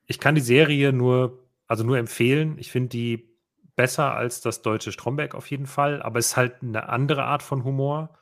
[0.07, 2.57] ich kann die Serie nur, also nur empfehlen.
[2.59, 3.37] Ich finde die
[3.75, 7.43] besser als das deutsche Stromberg auf jeden Fall, aber es ist halt eine andere Art
[7.43, 8.17] von Humor.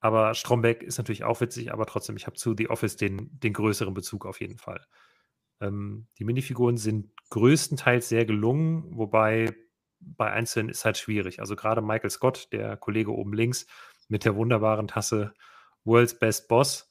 [0.00, 3.52] Aber Stromberg ist natürlich auch witzig, aber trotzdem, ich habe zu The Office den, den
[3.52, 4.84] größeren Bezug auf jeden Fall.
[5.60, 9.54] Ähm, die Minifiguren sind größtenteils sehr gelungen, wobei
[10.00, 11.40] bei einzelnen ist halt schwierig.
[11.40, 13.66] Also gerade Michael Scott, der Kollege oben links,
[14.08, 15.34] mit der wunderbaren Tasse
[15.84, 16.90] World's Best Boss,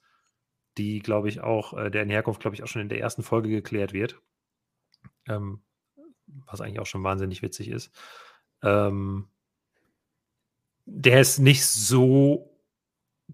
[0.77, 3.23] die, glaube ich, auch, äh, der in Herkunft, glaube ich, auch schon in der ersten
[3.23, 4.21] Folge geklärt wird.
[5.27, 5.63] Ähm,
[6.45, 7.91] was eigentlich auch schon wahnsinnig witzig ist.
[8.61, 9.27] Ähm,
[10.85, 12.57] der ist nicht so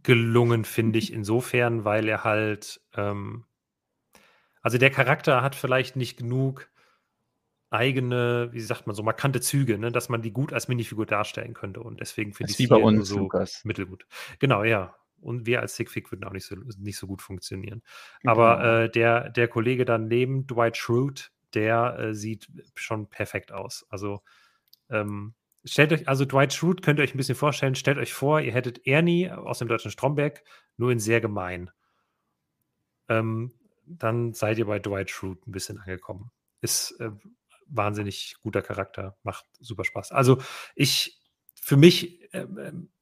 [0.01, 3.45] gelungen, finde ich, insofern, weil er halt, ähm,
[4.61, 6.69] also der Charakter hat vielleicht nicht genug
[7.74, 11.53] eigene, wie sagt man, so markante Züge, ne, dass man die gut als Minifigur darstellen
[11.53, 11.82] könnte.
[11.82, 13.65] Und deswegen finde ich wie bei uns so Lukas.
[13.65, 14.05] mittelgut.
[14.39, 14.95] Genau, ja.
[15.19, 17.82] Und wir als Sigfig würden auch nicht so, nicht so gut funktionieren.
[18.26, 18.69] Aber genau.
[18.69, 23.86] äh, der, der Kollege daneben, Dwight Schrute, der äh, sieht schon perfekt aus.
[23.89, 24.21] Also
[24.89, 28.41] ähm, stellt euch, also Dwight Schrute könnt ihr euch ein bisschen vorstellen, stellt euch vor,
[28.41, 30.43] ihr hättet Ernie aus dem deutschen Stromberg,
[30.78, 31.71] nur in sehr gemein.
[33.07, 33.53] Ähm,
[33.86, 36.32] dann seid ihr bei Dwight Schrute ein bisschen angekommen.
[36.61, 37.11] Ist äh,
[37.74, 40.11] wahnsinnig guter Charakter, macht super Spaß.
[40.11, 40.39] Also
[40.76, 41.21] ich,
[41.55, 42.45] für mich, äh,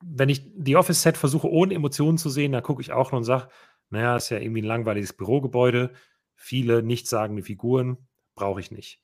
[0.01, 3.25] wenn ich die Office-Set versuche, ohne Emotionen zu sehen, dann gucke ich auch nur und
[3.25, 3.49] sage,
[3.89, 5.93] naja, ist ja irgendwie ein langweiliges Bürogebäude,
[6.35, 7.97] viele nichtssagende Figuren,
[8.35, 9.03] brauche ich nicht.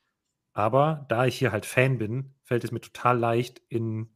[0.53, 4.09] Aber da ich hier halt Fan bin, fällt es mir total leicht in,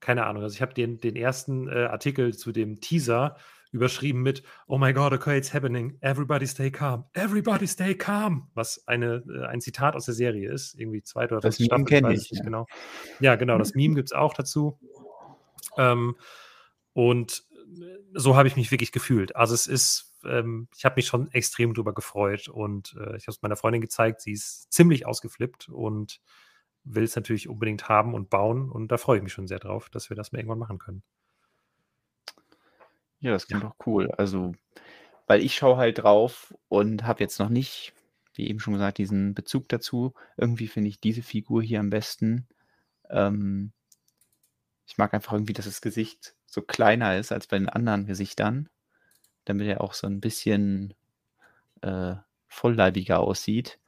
[0.00, 3.36] keine Ahnung, also ich habe den, den ersten äh, Artikel zu dem Teaser
[3.70, 5.96] überschrieben mit Oh my God, okay, it's happening.
[6.00, 7.04] Everybody stay calm.
[7.12, 8.50] Everybody stay calm.
[8.54, 10.74] Was eine, äh, ein Zitat aus der Serie ist.
[10.78, 11.84] Irgendwie zweite oder dritte Staffel.
[11.84, 12.30] kenne ich.
[12.30, 12.42] Ja.
[12.42, 12.66] Genau.
[13.20, 13.58] ja, genau.
[13.58, 14.78] Das Meme gibt es auch dazu.
[15.76, 16.16] Ähm,
[16.92, 19.36] und äh, so habe ich mich wirklich gefühlt.
[19.36, 23.32] Also es ist ähm, ich habe mich schon extrem drüber gefreut und äh, ich habe
[23.32, 24.20] es meiner Freundin gezeigt.
[24.20, 26.20] Sie ist ziemlich ausgeflippt und
[26.84, 28.70] will es natürlich unbedingt haben und bauen.
[28.70, 31.02] Und da freue ich mich schon sehr drauf, dass wir das mal irgendwann machen können.
[33.20, 33.68] Ja, das klingt ja.
[33.68, 34.10] doch cool.
[34.12, 34.52] Also,
[35.26, 37.92] weil ich schaue halt drauf und habe jetzt noch nicht,
[38.34, 40.14] wie eben schon gesagt, diesen Bezug dazu.
[40.36, 42.48] Irgendwie finde ich diese Figur hier am besten.
[43.10, 43.72] Ähm,
[44.86, 48.68] ich mag einfach irgendwie, dass das Gesicht so kleiner ist als bei den anderen Gesichtern.
[49.46, 50.94] damit er auch so ein bisschen
[51.82, 52.14] äh,
[52.48, 53.80] vollleibiger aussieht.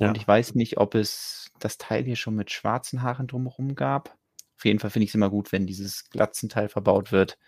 [0.00, 0.16] Und Ja.
[0.16, 4.16] ich weiß nicht, ob es das Teil hier schon mit schwarzen Haaren drumherum gab.
[4.56, 7.38] Auf jeden Fall finde ich es immer gut, wenn dieses Glatzenteil verbaut wird.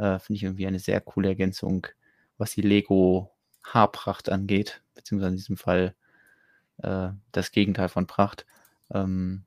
[0.00, 1.86] Äh, finde ich irgendwie eine sehr coole Ergänzung,
[2.38, 3.30] was die Lego
[3.62, 5.94] Haarpracht angeht, beziehungsweise in diesem Fall
[6.78, 8.46] äh, das Gegenteil von Pracht.
[8.92, 9.44] Ähm,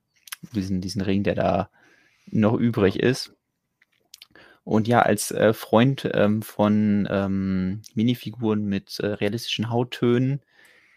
[0.54, 1.70] diesen, diesen Ring, der da
[2.28, 3.34] noch übrig ist.
[4.64, 10.41] Und ja, als äh, Freund ähm, von ähm, Minifiguren mit äh, realistischen Hauttönen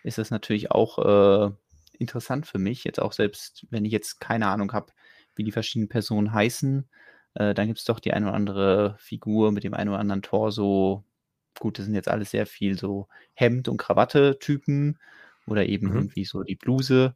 [0.04, 1.50] ist das natürlich auch äh,
[1.98, 2.84] interessant für mich.
[2.84, 4.92] Jetzt auch selbst, wenn ich jetzt keine Ahnung habe,
[5.34, 6.86] wie die verschiedenen Personen heißen,
[7.36, 10.22] äh, dann gibt es doch die eine oder andere Figur mit dem einen oder anderen
[10.22, 11.04] Torso.
[11.58, 14.98] Gut, das sind jetzt alles sehr viel so Hemd- und Krawatte-Typen
[15.46, 15.92] oder eben Mhm.
[15.92, 17.14] irgendwie so die Bluse.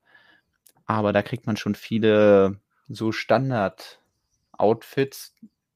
[0.87, 5.35] Aber da kriegt man schon viele so Standard-Outfits,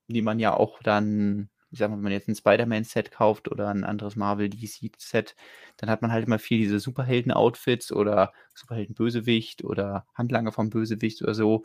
[0.08, 3.68] die man ja auch dann, ich sag mal, wenn man jetzt ein Spider-Man-Set kauft oder
[3.68, 5.34] ein anderes Marvel-DC-Set,
[5.76, 11.34] dann hat man halt immer viel diese Superhelden-Outfits oder Superhelden-Bösewicht oder Handlanger vom Bösewicht oder
[11.34, 11.64] so.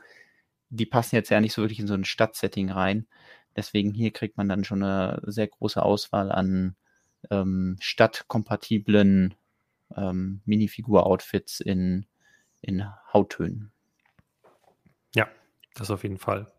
[0.69, 3.07] Die passen jetzt ja nicht so wirklich in so ein Stadtsetting rein.
[3.55, 6.75] Deswegen hier kriegt man dann schon eine sehr große Auswahl an
[7.29, 9.33] ähm, stadtkompatiblen
[9.95, 12.05] ähm, Minifigur-Outfits in,
[12.61, 13.71] in Hauttönen.
[15.15, 15.27] Ja,
[15.75, 16.51] das auf jeden Fall.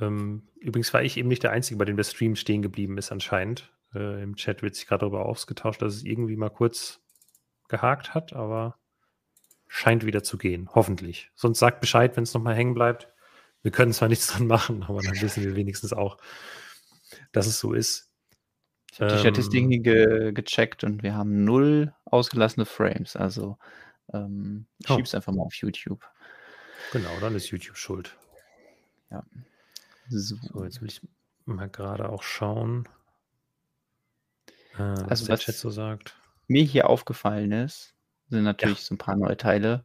[0.00, 3.12] Ähm, übrigens war ich eben nicht der Einzige, bei dem der Stream stehen geblieben ist
[3.12, 3.72] anscheinend.
[3.94, 7.00] Äh, Im Chat wird sich gerade darüber ausgetauscht, dass es irgendwie mal kurz
[7.68, 8.78] gehakt hat, aber
[9.74, 11.30] scheint wieder zu gehen, hoffentlich.
[11.34, 13.08] Sonst sagt Bescheid, wenn es nochmal hängen bleibt.
[13.62, 16.18] Wir können zwar nichts dran machen, aber dann wissen wir wenigstens auch,
[17.32, 18.10] dass es so ist.
[18.92, 23.16] Ich habe die Ähm, Statistiken ge gecheckt und wir haben null ausgelassene Frames.
[23.16, 23.56] Also
[24.12, 24.96] ähm, ich Oh.
[24.96, 26.04] schieb's einfach mal auf YouTube.
[26.92, 28.14] Genau, dann ist YouTube schuld.
[30.08, 30.36] So.
[30.42, 31.00] So, jetzt will ich
[31.46, 32.86] mal gerade auch schauen,
[34.74, 36.16] äh, was Also der was- Chat so sagt.
[36.48, 37.94] Mir hier aufgefallen ist,
[38.36, 39.84] sind natürlich so ein paar neue Teile,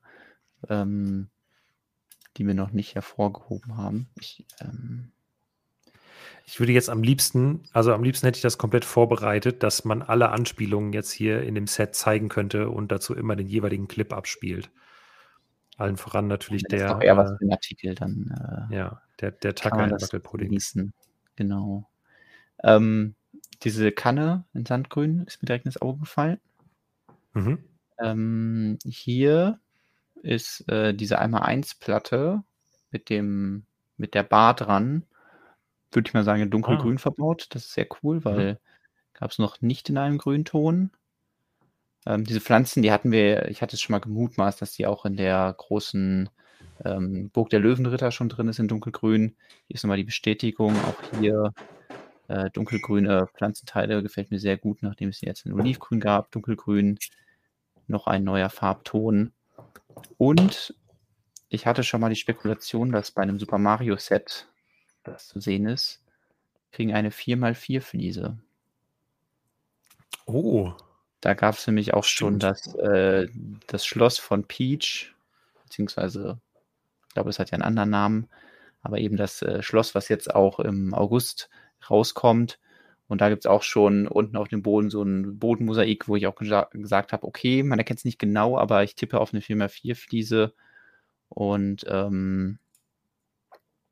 [0.70, 1.30] ähm,
[2.38, 4.10] die wir noch nicht hervorgehoben haben.
[4.20, 5.12] Ich, ähm,
[6.46, 10.02] Ich würde jetzt am liebsten, also am liebsten hätte ich das komplett vorbereitet, dass man
[10.02, 14.14] alle Anspielungen jetzt hier in dem Set zeigen könnte und dazu immer den jeweiligen Clip
[14.14, 14.72] abspielt.
[15.78, 18.76] Allen voran natürlich das ist der, doch eher was äh, für einen Artikel, dann äh,
[18.76, 20.48] ja, der, der man in Wackelpudding.
[20.48, 20.94] genießen.
[21.36, 21.90] Genau.
[22.64, 23.16] Ähm,
[23.64, 26.40] diese Kanne in Sandgrün ist mir direkt ins Auge gefallen.
[27.34, 27.60] Mhm.
[28.00, 29.60] Ähm, hier
[30.22, 32.44] ist äh, diese 1x1-Platte
[32.92, 33.66] mit dem,
[33.98, 35.04] mit der Bar dran,
[35.92, 37.48] würde ich mal sagen, dunkelgrün verbaut.
[37.52, 38.60] Das ist sehr cool, weil
[39.14, 40.92] gab es noch nicht in einem Grünton.
[42.06, 45.06] Ähm, diese Pflanzen, die hatten wir, ich hatte es schon mal gemutmaßt, dass die auch
[45.06, 46.30] in der großen
[46.86, 49.36] ähm, Burg der Löwenritter schon drin ist in dunkelgrün.
[49.68, 51.54] Hier ist nochmal die Bestätigung, auch hier
[52.28, 57.00] äh, dunkelgrüne Pflanzenteile gefällt mir sehr gut, nachdem es jetzt in Olivgrün gab, dunkelgrün,
[57.90, 59.34] noch ein neuer Farbton.
[60.18, 60.76] Und
[61.50, 64.48] ich hatte schon mal die Spekulation, dass bei einem Super Mario Set,
[65.04, 66.04] das zu sehen ist,
[66.72, 68.38] kriegen eine 4x4 Fliese.
[70.26, 70.74] Oh,
[71.22, 72.44] Da gab es nämlich auch schon Stimmt.
[72.44, 73.28] das, äh,
[73.68, 75.14] das Schloss von Peach,
[75.64, 76.40] beziehungsweise,
[77.08, 78.30] ich glaube, es hat ja einen anderen Namen,
[78.82, 81.50] aber eben das äh, Schloss, was jetzt auch im August
[81.90, 82.60] rauskommt.
[83.08, 86.28] Und da gibt es auch schon unten auf dem Boden so ein Bodenmosaik, wo ich
[86.28, 89.42] auch gesa gesagt habe, okay, man erkennt es nicht genau, aber ich tippe auf eine
[89.42, 90.54] 4x4-Fliese.
[91.30, 92.60] Und ähm,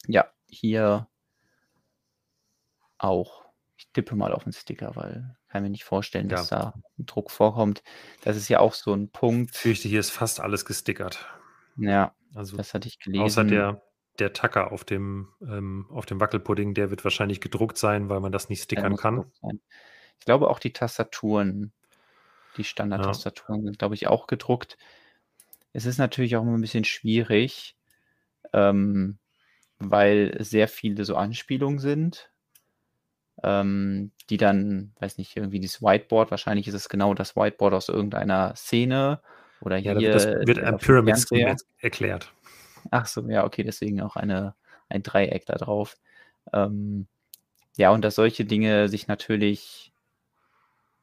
[0.08, 1.08] ja, hier
[2.98, 3.46] auch.
[3.78, 7.32] Ich tippe mal auf den Sticker, weil kann mir nicht vorstellen, dass da ein Druck
[7.32, 7.82] vorkommt.
[8.24, 9.56] Das ist ja auch so ein Punkt.
[9.56, 11.26] fürchte, hier ist fast alles gestickert.
[11.78, 13.24] Ja, Also das hatte ich gelesen.
[13.24, 13.82] außer der,
[14.20, 18.32] der Tacker auf dem, ähm, auf dem Wackelpudding, der wird wahrscheinlich gedruckt sein, weil man
[18.32, 19.32] das nicht stickern kann.
[20.20, 21.74] Ich glaube auch die Tastaturen,
[22.58, 24.78] die Standard-Tastaturen sind, glaube ich, auch gedruckt.
[25.74, 27.76] Es ist natürlich auch immer ein bisschen schwierig,
[28.54, 29.18] ähm,
[29.78, 32.32] weil sehr viele so Anspielungen sind,
[33.44, 37.90] ähm, die dann, weiß nicht, irgendwie dieses Whiteboard, wahrscheinlich ist es genau das Whiteboard aus
[37.90, 39.22] irgendeiner Szene
[39.60, 40.12] oder Ja, hier.
[40.12, 42.32] das wird dem Pyramid Scheme erklärt.
[42.92, 44.56] Ach so, ja, okay, deswegen auch eine,
[44.90, 45.98] ein Dreieck da drauf.
[46.54, 47.08] Ähm,
[47.78, 49.92] ja, und dass solche Dinge sich natürlich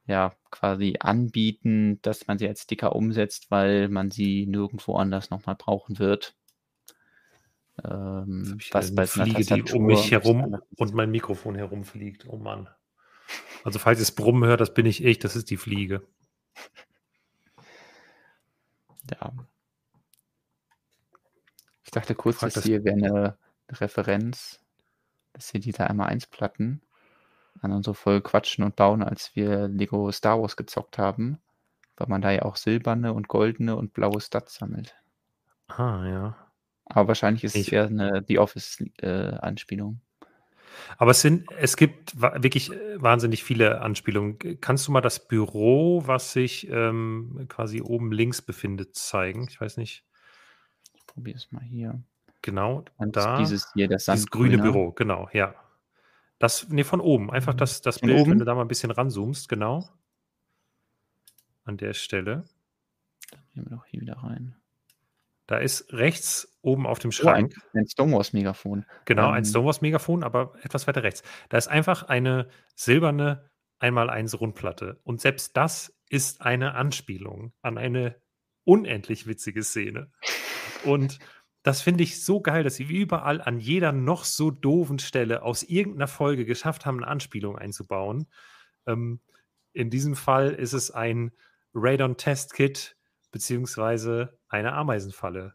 [0.06, 5.56] ja quasi anbieten, dass man sie als Sticker umsetzt, weil man sie nirgendwo anders nochmal
[5.56, 6.34] brauchen wird.
[7.84, 12.26] Ähm, was bei Fliege, die um mich herum und mein Mikrofon herumfliegt.
[12.28, 12.68] Oh Mann.
[13.64, 16.02] Also falls ihr es brummen hört, das bin ich ich, das ist die Fliege.
[19.10, 19.32] Ja.
[21.92, 23.36] Ich dachte kurz, Frag das hier wäre eine
[23.70, 24.60] Referenz.
[25.34, 26.80] Das hier diese einmal eins Platten.
[27.60, 31.38] anderen so voll quatschen und bauen, als wir Lego Star Wars gezockt haben,
[31.98, 34.96] weil man da ja auch silberne und goldene und blaue Stats sammelt.
[35.68, 36.36] Ah, ja.
[36.86, 40.00] Aber wahrscheinlich ist es Ich eher eine The Office äh.
[40.96, 44.38] Aber es sind es gibt wirklich, äh, wahnsinnig viele Anspielungen.
[44.62, 49.46] kannst du mal das Büro, was sich, ähm, quasi oben links befindet, zeigen?
[49.50, 50.04] Ich weiß nicht.
[51.12, 52.02] Probiere es mal hier.
[52.42, 53.36] Genau, Und da.
[53.36, 54.58] dieses hier, das Dieses grüne Sandgrüne.
[54.58, 55.54] Büro, genau, ja.
[56.38, 57.30] Das ne, von oben.
[57.30, 58.38] Einfach das das Von Bild, wenn oben?
[58.38, 59.88] du da mal 'n bisschen ranzoomst, genau.
[61.64, 62.44] An der Stelle.
[63.54, 64.56] Gehen wir doch hier wieder rein.
[65.46, 68.84] Da ist rechts oben auf dem Oh, ein Schrank ein Stonewalls-Megafon.
[69.04, 71.22] Genau, ein Ähm Stonewalls-Megafon, aber etwas weiter rechts.
[71.48, 73.50] Da ist einfach eine silberne
[73.80, 75.00] 1 x 1 Rundplatte.
[75.04, 78.16] Und selbst das ist eine Anspielung an eine
[78.64, 80.10] unendlich witzige Szene.
[80.84, 81.18] Und
[81.62, 85.62] das finde ich so geil, dass sie überall an jeder noch so doofen Stelle aus
[85.62, 88.26] irgend 'ner Folge geschafft haben, 'ne Anspielung einzubauen.
[88.86, 89.20] Ähm,
[89.74, 91.32] in diesem Fall ist es ein
[91.74, 92.96] Radon-Test-Kit
[93.32, 95.54] beziehungsweise eine Ameisenfalle.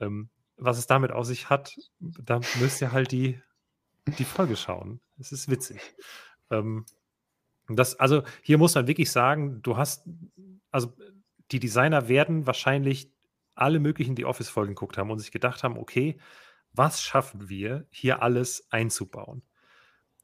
[0.00, 3.40] Ähm, was es damit auf sich hat, da müsst ihr halt die
[4.18, 5.00] die Folge schauen.
[5.18, 5.80] Es ist witzig.
[6.50, 6.86] Ähm,
[7.68, 10.08] das also, hier muss man wirklich sagen, du hast
[10.72, 10.94] also,
[11.52, 13.13] die Designer werden wahrscheinlich
[13.56, 16.18] alle möglichen The Office-Folgen geguckt haben und sich gedacht haben: „Okay,
[16.72, 19.42] was schaffen wir, hier alles einzubauen?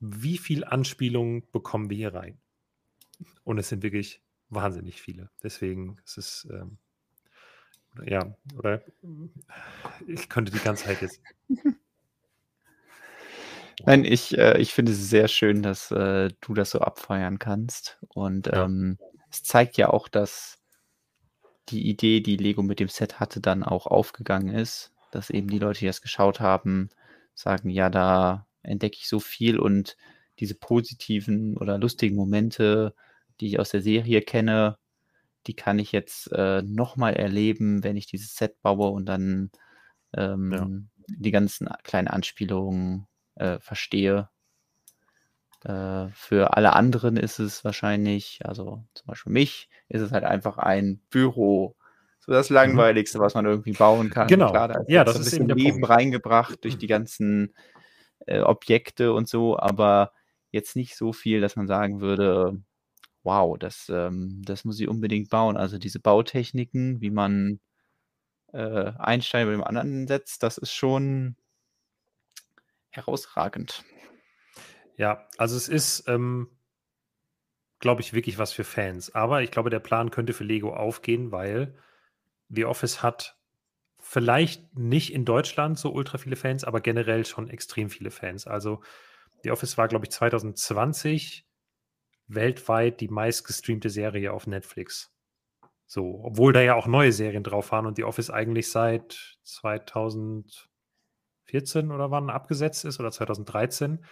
[0.00, 2.40] Wie viel Anspielungen bekommen wir hier rein?“
[3.44, 5.30] Und es sind wirklich wahnsinnig viele.
[5.42, 6.78] Deswegen ist es, ähm
[8.06, 8.82] ja, oder
[10.06, 11.20] ich könnte die ganze Zeit jetzt
[13.86, 17.98] Nein, ich äh, ich finde es sehr schön, dass, äh, du das so abfeiern kannst.
[18.08, 18.64] Und, Ja.
[18.64, 18.98] ähm,
[19.30, 20.59] es zeigt ja auch, dass
[21.68, 24.92] die Idee, die Lego mit dem Set hatte, dann auch aufgegangen ist.
[25.12, 26.88] Dass eben die Leute, die das geschaut haben,
[27.34, 29.96] sagen: „Ja, da entdecke ich so viel und
[30.38, 32.94] diese positiven oder lustigen Momente,
[33.40, 34.78] die ich aus der Serie kenne,
[35.46, 39.50] die kann ich jetzt, äh, noch mal erleben, wenn ich dieses Set baue und dann,
[40.16, 43.06] ähm, die ganzen kleinen Anspielungen,
[43.36, 44.30] äh, verstehe.“
[45.64, 50.58] Äh, für alle anderen ist es wahrscheinlich also, zum Beispiel mich, ist es halt einfach
[50.58, 51.76] ein Büro.
[52.20, 52.84] So das Mhm.
[52.88, 54.44] Langweiligste, was man irgendwie bauen kann.
[54.44, 54.46] Genau.
[54.46, 55.84] Klar, da ist Ja, das ist bisschen eben der Leben Punkt.
[55.84, 57.54] reingebracht durch die ganzen,
[58.26, 60.12] äh, Objekte und so, aber
[60.52, 62.62] jetzt nicht so viel, dass man sagen würde:
[63.24, 67.60] „Wow, das, ähm das muss ich unbedingt bauen.“ Also, diese Bautechniken, wie man,
[68.54, 71.36] äh, einen Stein über dem anderen setzt, das ist schon
[72.92, 73.84] herausragend.
[75.00, 76.50] Ja, also, es ist, ähm
[77.80, 79.14] glaube ich, wirklich was für Fans.
[79.14, 81.74] Aber ich glaube, der Plan könnte für Lego aufgehen, weil
[82.50, 83.38] The Office hat
[83.98, 88.46] vielleicht nicht in Deutschland so ultra viele Fans, aber generell schon extrem viele Fans.
[88.46, 88.82] Also,
[89.42, 91.46] The Office war, glaube ich, 2020
[92.26, 95.10] weltweit die meistgestreamte Serie auf Netflix.
[95.86, 101.90] So, obwohl da ja auch neue Serien drauf waren und The Office eigentlich seit 2014
[101.90, 104.04] oder wann abgesetzt ist oder 2013.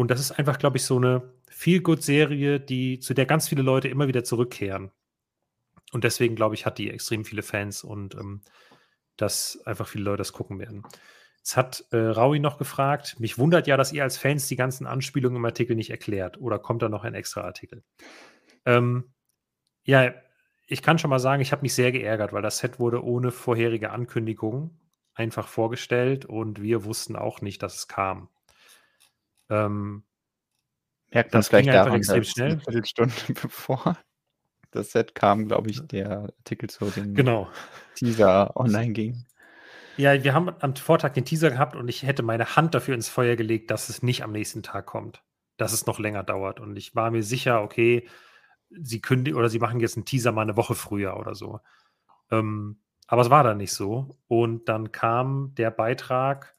[0.00, 3.88] Und das ist einfach, glaube ich, so 'ne Feel-Good-Serie, die zu der ganz viele Leute
[3.88, 4.90] immer wieder zurückkehren.
[5.92, 8.42] Und deswegen, glaube ich, hat die extrem viele Fans und, ähm,
[9.16, 10.84] dass einfach viele Leute das gucken werden.
[11.38, 14.86] Jetzt hat, äh, Raui noch gefragt: „Mich wundert ja, dass ihr als Fans die ganzen
[14.86, 17.84] Anspielungen im Artikel nicht erklärt oder kommt da noch ein extra Artikel?“
[18.66, 19.12] Ähm,
[19.84, 20.14] ja,
[20.68, 23.32] ich kann schon mal sagen, ich habe mich sehr geärgert, weil das Set wurde ohne
[23.32, 24.78] vorherige Ankündigung
[25.14, 28.28] einfach vorgestellt und wir wussten auch nicht, dass es kam.
[29.50, 30.04] Ähm
[31.12, 32.62] Merkt man das vielleicht ging einfach extrem dass 'ne schnell.
[32.64, 33.98] Viertelstunde bevor
[34.72, 37.50] das Set kam, glaube ich, der Artikel zu dem Genau.
[37.94, 39.26] Teaser online ging.
[39.98, 43.08] Ja, wir haben am Vortag den Teaser gehabt und ich hätte meine Hand dafür ins
[43.08, 45.22] Feuer gelegt, dass es nicht am nächsten Tag kommt,
[45.56, 46.60] dass es noch länger dauert.
[46.60, 48.08] Und ich war mir sicher, okay,
[48.70, 51.60] sie kündi oder sie machen jetzt 'n Teaser mal 'ne Woche früher oder so.
[52.30, 54.18] Ähm, aber es war dann nicht so.
[54.28, 56.54] Und dann kam der Beitrag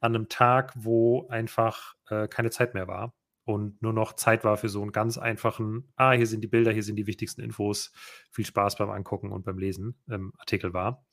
[0.00, 4.56] an 'nem Tag, wo einfach, äh, keine Zeit mehr war und nur noch Zeit war
[4.58, 7.92] für so 'n ganz einfachen: „Ah, hier sind die Bilder, hier sind die wichtigsten Infos.
[8.32, 11.06] Viel Spaß beim Angucken und beim Lesen“, ähm, Artikel war.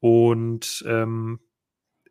[0.00, 1.40] Und, ähm,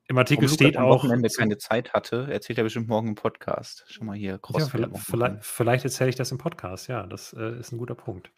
[0.08, 3.16] im Artikel Warum steht am auch Wochenende keine Zeit hatte, erzählt er bestimmt morgen im
[3.16, 3.86] Podcast.
[3.89, 5.41] Schon mal hier Ja, Cross viellei Werbung viellei machen.
[5.41, 6.88] vielleicht erzähle ich das im Podcast.
[6.88, 8.32] Ja, das, äh, ist 'n guter Punkt.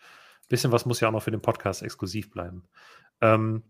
[0.49, 2.67] Bisschen was muss ja auch noch für den Podcast exklusiv bleiben.
[3.21, 3.63] Ähm,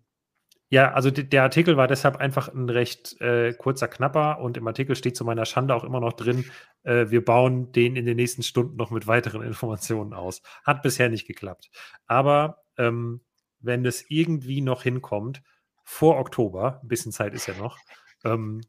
[0.73, 4.95] ja, also der Artikel war deshalb einfach 'n recht, äh, kurzer Knapper und im Artikel
[4.95, 6.45] steht zu meiner Schande auch immer noch drin,
[6.83, 10.41] äh, wir bauen den in den nächsten Stunden noch mit weiteren Informationen aus.
[10.65, 11.69] Hat bisher nicht geklappt.
[12.07, 13.21] Aber, ähm,
[13.59, 15.41] wenn es irgendwie noch hinkommt,
[15.83, 17.77] vor Oktober, 'n bisschen Zeit ist ja noch,
[18.25, 18.61] ähm,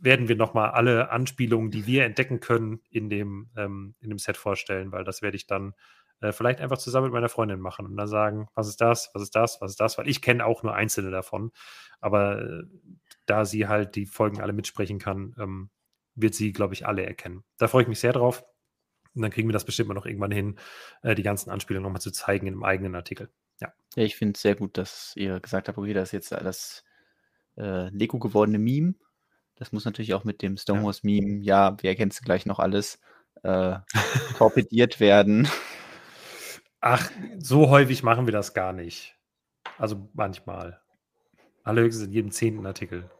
[0.00, 4.36] werden wir nochmal alle Anspielungen, die wir entdecken können, in dem, ähm, in dem Set
[4.36, 5.74] vorstellen, weil das werde ich dann
[6.20, 9.22] äh, vielleicht einfach zusammen mit meiner Freundin machen und dann sagen, was ist das, was
[9.22, 11.52] ist das, was ist das, weil ich kenne auch nur einzelne davon.
[12.00, 12.62] Aber äh,
[13.26, 15.70] da sie halt die Folgen alle mitsprechen kann, ähm,
[16.14, 17.44] wird sie, glaube ich, alle erkennen.
[17.58, 18.44] Da freue ich mich sehr drauf.
[19.14, 20.58] Und dann kriegen wir das bestimmt mal noch irgendwann hin,
[21.02, 23.30] äh, die ganzen Anspielungen nochmal zu zeigen in einem eigenen Artikel.
[23.60, 23.72] Ja.
[23.96, 26.84] Ja, ich finde es sehr gut, dass ihr gesagt habt, okay, das ist jetzt das
[27.56, 28.94] äh, Lego gewordene Meme.
[29.56, 33.00] Das muss natürlich auch mit dem Stonewalls-Meme, ja, wir erkennen es gleich noch alles,
[33.42, 33.76] äh,
[34.38, 35.48] torpediert werden.
[36.80, 39.16] Ach, so häufig machen wir das gar nicht.
[39.78, 40.80] Also manchmal.
[41.64, 43.10] Allerhöchstens in jedem zehnten Artikel.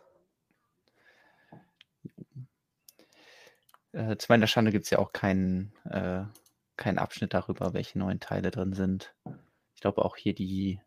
[3.92, 6.24] Äh, zu meiner Schande gibt es ja auch keinen, äh,
[6.76, 9.14] keinen Abschnitt darüber, welche neuen Teile drin sind.
[9.74, 10.80] Ich glaube auch hier die,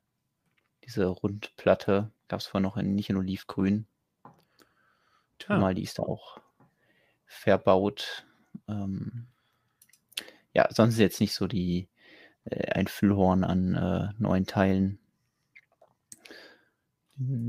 [0.85, 3.85] diese Rundplatte gab es vorher noch in, nicht in Olivgrün.
[5.39, 5.57] Tja.
[5.57, 6.39] Mal, die ist da auch
[7.25, 8.25] verbaut.
[8.67, 9.27] Ähm,
[10.53, 11.87] ja, sonst ist jetzt nicht so die,
[12.49, 14.99] ein Füllhorn an äh, neuen Teilen.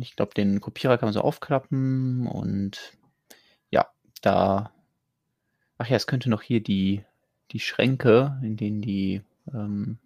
[0.00, 2.92] Ich glaube, den Kopierer kann man so aufklappen und
[3.70, 3.86] ja,
[4.20, 4.72] da.
[5.78, 7.04] Ach ja, es könnte noch hier die,
[7.52, 9.22] die Schränke, in denen die,
[9.52, 9.98] ähm,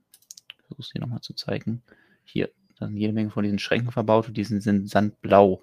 [0.49, 1.82] ich versuche es hier nochmal zu zeigen.
[2.24, 5.62] Hier, dann jede Menge von diesen Schränken verbaut und die sind sandblau.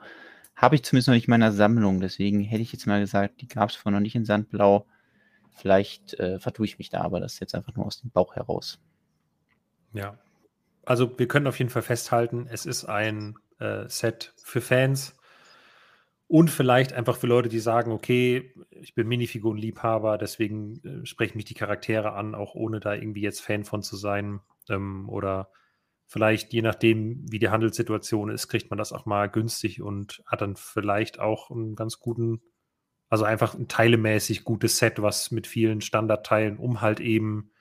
[0.55, 3.47] Habe ich zumindest noch nicht in meiner Sammlung, deswegen hätte ich jetzt mal gesagt, die
[3.47, 4.85] gab es vorher noch nicht in Sandblau.
[5.51, 8.35] Vielleicht äh, vertue ich mich da, aber das ist jetzt einfach nur aus dem Bauch
[8.35, 8.79] heraus.
[9.93, 10.17] Ja.
[10.85, 15.15] Also wir können auf jeden Fall festhalten, es ist ein äh, Set für Fans
[16.27, 21.45] und vielleicht einfach für Leute, die sagen, okay, ich bin Minifigurenliebhaber, deswegen äh, sprechen mich
[21.45, 24.39] die Charaktere an, auch ohne da irgendwie jetzt Fan von zu sein.
[24.67, 25.51] Ähm, oder
[26.07, 30.41] vielleicht, je nachdem, wie die Handelssituation ist, kriegt man das auch mal günstig und hat
[30.41, 32.41] dann vielleicht auch einen ganz guten,
[33.09, 37.51] also einfach ein teilemäßig gutes Set, was mit vielen Standardteilen, um halt eben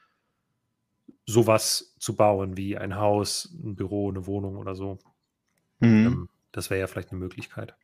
[1.27, 4.99] sowas zu bauen, wie ein Haus, ein Büro, eine Wohnung oder so.
[5.81, 6.07] Mhm.
[6.07, 7.75] Ähm, das wäre ja vielleicht eine Möglichkeit.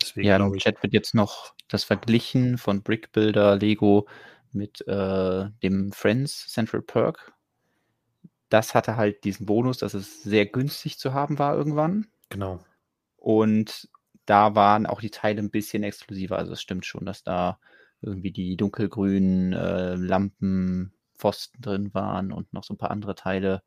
[0.00, 4.08] Deswegen ja, im Chat wird jetzt noch das Verglichen von Brick Builder Lego
[4.52, 7.32] mit äh, dem Friends Central Perk.
[8.48, 12.06] Das hatte halt diesen Bonus, dass es sehr günstig zu haben war irgendwann.
[12.30, 12.60] Genau.
[13.16, 13.88] Und
[14.24, 16.38] da waren auch die Teile ein bisschen exklusiver.
[16.38, 17.58] Also es stimmt schon, dass da
[18.00, 23.62] irgendwie die dunkelgrünen äh, Lampen Pfosten drin waren und noch so ein paar andere Teile,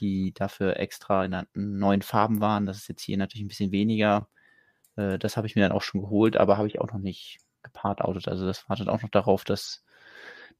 [0.00, 2.66] die dafür extra in neuen Farben waren.
[2.66, 4.28] Das ist jetzt hier natürlich ein bisschen weniger.
[4.96, 7.40] Äh, das habe ich mir dann auch schon geholt, aber habe ich auch noch nicht
[7.62, 8.28] gepartoutet.
[8.28, 9.84] Also das wartet auch noch darauf, dass,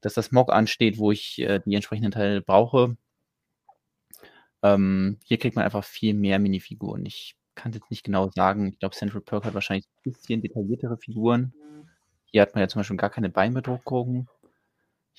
[0.01, 2.97] dass das Mock ansteht, wo ich äh, die entsprechenden Teile brauche.
[4.61, 7.05] Ähm, hier kriegt man einfach viel mehr Minifiguren.
[7.05, 8.67] Ich kann jetzt nicht genau sagen.
[8.67, 11.53] Ich glaube, Central Perk hat wahrscheinlich ein bisschen detailliertere Figuren.
[12.25, 14.29] Hier hat man ja zum Beispiel gar keine Beinbedruckung.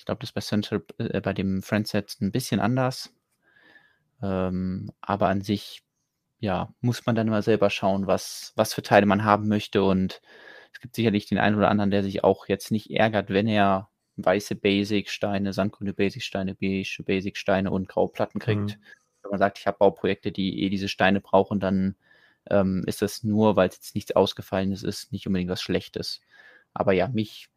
[0.01, 3.13] Ich glaube, das ist bei Central, äh, bei dem Friendset ein bisschen anders.
[4.23, 5.83] Ähm, aber an sich,
[6.39, 9.83] ja, muss man dann immer selber schauen, was, was für Teile man haben möchte.
[9.83, 10.19] Und
[10.73, 13.89] es gibt sicherlich den einen oder anderen, der sich auch jetzt nicht ärgert, wenn er
[14.15, 18.79] weiße Basic-Steine, sandgrüne Basic-Steine, beige Basic-Steine und graue Platten kriegt.
[18.79, 18.83] Mhm.
[19.21, 21.95] Wenn man sagt, ich habe Bauprojekte, die eh diese Steine brauchen, dann
[22.49, 26.21] ähm, ist das nur, weil es jetzt nichts Ausgefallenes ist, nicht unbedingt was Schlechtes.
[26.73, 27.51] Aber ja, mich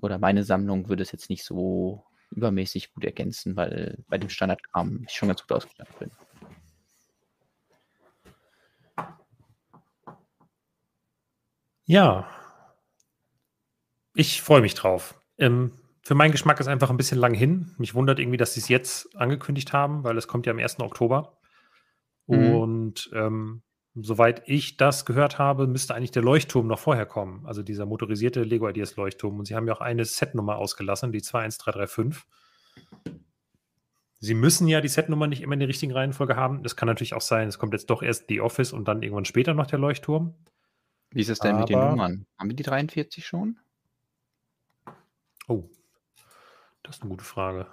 [0.00, 5.04] oder meine Sammlung würde es jetzt nicht so übermäßig gut ergänzen, weil bei dem Standardkram
[5.06, 6.10] ich schon ganz gut ausgestattet bin.
[11.86, 12.28] Ja,
[14.14, 15.14] ich freue mich drauf.
[15.38, 15.72] Ähm,
[16.02, 17.74] für meinen Geschmack ist einfach ein bisschen lang hin.
[17.78, 20.80] Mich wundert irgendwie, dass sie es jetzt angekündigt haben, weil es kommt ja am 1.
[20.80, 21.38] Oktober.
[22.26, 22.54] Mhm.
[22.54, 23.62] Und ähm,
[24.02, 27.44] soweit ich das gehört habe, müsste eigentlich der Leuchtturm noch vorher kommen.
[27.46, 29.38] Also dieser motorisierte Lego Ideas Leuchtturm.
[29.38, 32.24] Und sie haben ja auch eine Setnummer ausgelassen, die 21335.
[34.20, 36.62] Sie müssen ja die Setnummer nicht immer in der richtigen Reihenfolge haben.
[36.62, 39.24] Das kann natürlich auch sein, es kommt jetzt doch erst die Office und dann irgendwann
[39.24, 40.34] später noch der Leuchtturm.
[41.10, 42.26] Wie ist es denn Aber, mit den Nummern?
[42.36, 43.58] Haben wir die 43 schon?
[45.46, 45.64] Oh,
[46.82, 47.66] das ist eine gute Frage.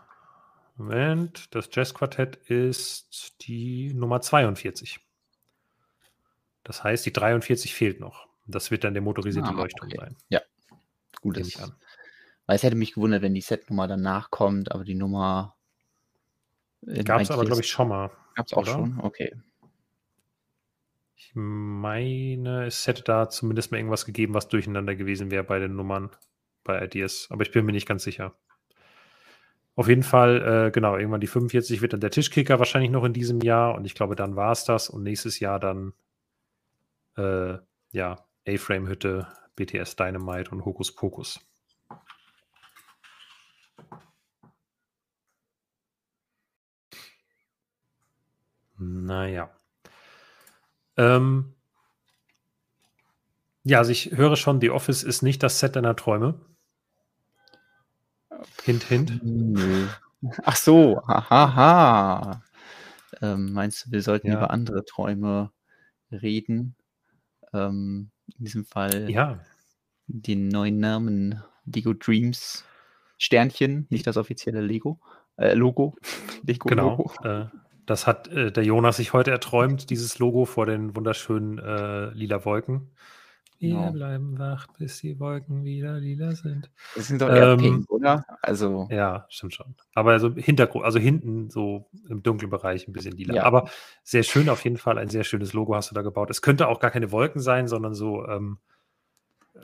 [0.78, 5.05] Moment, das Jazzquartett ist die Nummer 42.
[6.66, 8.28] Das heißt, die 43 fehlt noch.
[8.48, 9.98] Das wird dann der motorisierte ah, Leuchtturm okay.
[10.00, 10.16] sein.
[10.30, 10.42] Ja,
[11.22, 11.38] gut.
[11.38, 11.74] Das, an.
[12.48, 15.56] Weil es hätte mich gewundert, wenn die Setnummer danach kommt, aber die Nummer.
[17.06, 18.12] Gab es aber, glaube ich, schon mal.
[18.36, 19.00] Gab es auch schon?
[19.00, 19.36] Okay.
[21.16, 25.76] Ich meine, es hätte da zumindest mal irgendwas gegeben, was durcheinander gewesen wäre bei den
[25.76, 26.12] Nummern
[26.64, 27.28] bei Ideas.
[27.30, 28.36] Aber ich bin mir nicht ganz sicher.
[29.76, 33.14] Auf jeden Fall, äh, genau, irgendwann die 45 wird dann der Tischkicker wahrscheinlich noch in
[33.14, 35.94] diesem Jahr und ich glaube, dann war es das und nächstes Jahr dann
[37.18, 37.58] äh,
[37.92, 41.40] ja, A-Frame-Hütte, BTS Dynamite und Hokus Pokus.
[49.08, 49.50] Naja.
[50.98, 51.56] Ähm,
[53.64, 56.40] ja, also ich höre schon, The Office ist nicht das Set deiner Träume.
[58.64, 59.12] Hint, hint.
[60.44, 62.42] Ach so, haha.
[63.22, 64.36] Ähm, meinst du, wir sollten Ja.
[64.38, 65.52] über andere Träume
[66.12, 66.76] reden?
[67.54, 69.40] Ähm, in diesem Fall Ja,
[70.08, 72.64] den neuen Namen Lego Dreams
[73.18, 75.00] Sternchen, nicht das offizielle Lego
[75.38, 75.96] äh, Logo.
[76.44, 76.90] Lego genau.
[76.98, 77.12] Logo.
[77.24, 77.46] Äh,
[77.86, 82.44] das hat äh, der Jonas sich heute erträumt, dieses Logo vor den wunderschönen äh, lila
[82.46, 82.90] Wolken.
[83.58, 83.92] Wir Genau.
[83.92, 86.70] bleiben wach, bis die Wolken wieder lila sind.
[86.96, 88.26] Das sind doch eher Ähm, Pink, oder?
[88.42, 89.76] Also, Ja, stimmt schon.
[89.94, 93.36] Aber so Hintergrund, also hinten so im dunklen Bereich ein bisschen lila.
[93.36, 93.44] Ja.
[93.44, 93.70] Aber
[94.04, 94.98] sehr schön auf jeden Fall.
[94.98, 96.30] Ein sehr schönes Logo hast du da gebaut.
[96.30, 98.60] Es könnte auch gar keine Wolken sein, sondern so ähm,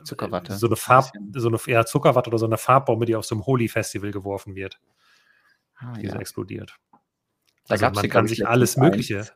[0.04, 0.54] Zuckerwatte.
[0.54, 3.44] so eine Farb, so eine ja, Zuckerwatte oder so eine Farbbombe, die auf so einem
[3.46, 4.80] Holy-Festival geworfen wird,
[5.76, 6.20] ah, die so ja.
[6.20, 6.76] explodiert.
[7.68, 9.26] Da Also man kann sich alles Mögliche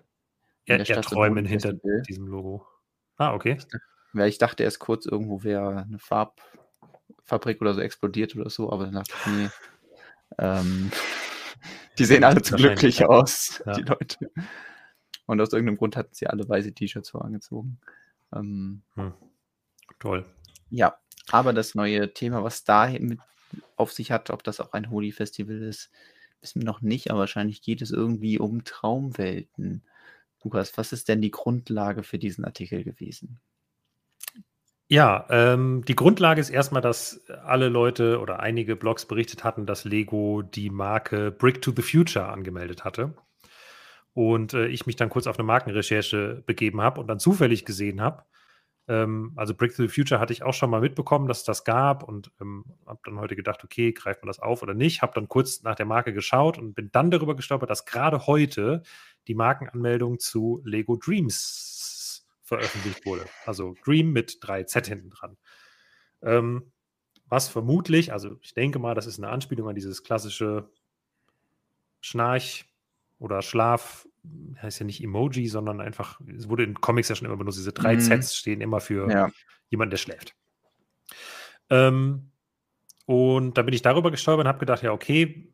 [0.65, 2.03] er, erträumen hinter Festival.
[2.09, 2.67] diesem Logo.
[3.17, 3.59] Ah, okay.
[4.13, 8.85] Weil ich dachte erst kurz, irgendwo wäre eine Farbfabrik oder so explodiert oder so, aber
[8.85, 9.49] dann dachte ich, nee.
[10.39, 10.91] Ähm,
[11.99, 13.07] die sehen alle zu glücklich ja.
[13.09, 13.75] aus, Ja.
[13.75, 14.31] die Leute.
[15.27, 17.81] Und aus irgendeinem Grund hatten sie alle weiße T-Shirts vorangezogen.
[18.35, 18.83] Ähm,
[19.99, 20.25] Toll.
[20.71, 20.97] ja,
[21.31, 23.21] aber das neue Thema, was da mit
[23.77, 25.91] auf sich hat, ob das auch ein Holi-Festival ist,
[26.41, 29.83] wissen wir noch nicht, aber wahrscheinlich geht es irgendwie um Traumwelten.
[30.43, 33.41] Lukas, was ist denn die Grundlage für diesen Artikel gewesen?
[34.89, 39.85] Ja, ähm, die Grundlage ist erstmal, dass alle Leute oder einige Blogs berichtet hatten, dass
[39.85, 43.15] Lego die Marke Brick to the Future angemeldet hatte.
[44.15, 48.01] Und äh, ich mich dann kurz auf eine Markenrecherche begeben habe und dann zufällig gesehen
[48.01, 48.23] habe.
[48.87, 51.65] Ähm, also Brick to the Future hatte ich auch schon mal mitbekommen, dass es das
[51.65, 55.03] gab und ähm, habe dann heute gedacht, okay, greift man das auf oder nicht.
[55.03, 58.83] Habe dann kurz nach der Marke geschaut und bin dann darüber gestolpert, dass gerade heute
[59.27, 61.67] die Markenanmeldung zu Lego Dreams
[62.47, 63.27] veröffentlicht wurde.
[63.45, 65.37] Also Dream mit 3Z hinten dran.
[66.23, 66.73] Ähm,
[67.27, 70.71] was vermutlich, also ich denke mal, das ist eine Anspielung an dieses klassische
[72.01, 72.67] Schnarch
[73.19, 74.07] oder Schlaf,
[74.61, 77.73] heißt ja nicht Emoji, sondern einfach, es wurde in Comics ja schon immer benutzt, diese
[77.73, 78.23] drei Mhm.
[78.23, 79.31] Zs stehen immer für Ja,
[79.71, 80.35] jemanden, der schläft.
[81.71, 82.31] Ähm,
[83.07, 85.53] und da bin ich darüber gestolpert und habe gedacht, ja, okay,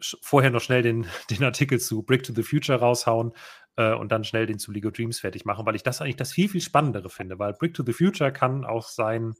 [0.00, 3.32] vorher noch schnell den, den Artikel zu Brick to the Future raushauen
[3.76, 6.32] äh, und dann schnell den zu Lego Dreams fertig machen, weil ich das eigentlich das
[6.32, 9.34] viel, viel Spannendere finde, weil Brick to the Future kann auch sein,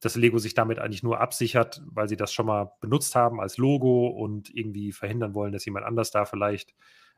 [0.00, 3.56] dass Lego sich damit eigentlich nur absichert, weil sie das schon mal benutzt haben als
[3.56, 6.74] Logo und irgendwie verhindern wollen, dass jemand anders da vielleicht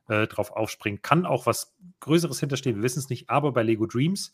[0.08, 1.02] äh, drauf aufspringt.
[1.02, 4.32] Kann auch was Größeres hinterstehen, wir wissen es nicht, aber bei Lego Dreams,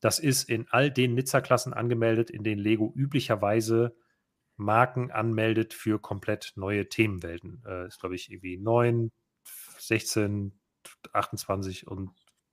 [0.00, 3.96] das ist in all den Nizza-Klassen angemeldet, in denen Lego üblicherweise
[4.60, 7.62] Marken anmeldet für komplett neue Themenwelten.
[7.66, 9.10] Äh, ist, glaube ich, irgendwie 9,
[9.78, 10.52] 16,
[11.12, 12.10] 28 und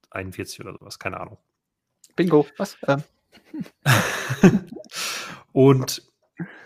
[0.10, 1.38] 41 oder sowas, keine Ahnung.
[2.16, 2.48] Bingo.
[2.58, 2.78] Was?
[2.88, 3.04] Ähm,
[5.52, 6.02] und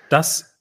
[0.10, 0.60] das,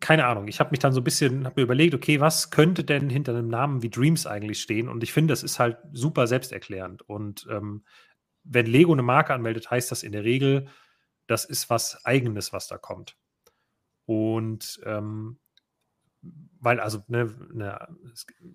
[0.00, 2.84] keine Ahnung, ich habe mich dann so ein bisschen, habe mir überlegt, okay, was könnte
[2.84, 4.88] denn hinter einem Namen wie Dreams eigentlich stehen?
[4.88, 7.02] Und ich finde, das ist halt super selbsterklärend.
[7.02, 7.84] Und ähm,
[8.44, 10.68] wenn Lego eine Marke anmeldet, heißt das in der Regel,
[11.26, 13.16] das ist was Eigenes, was da kommt.
[14.06, 15.38] Und ähm,
[16.60, 17.78] weil, also, ne, ne,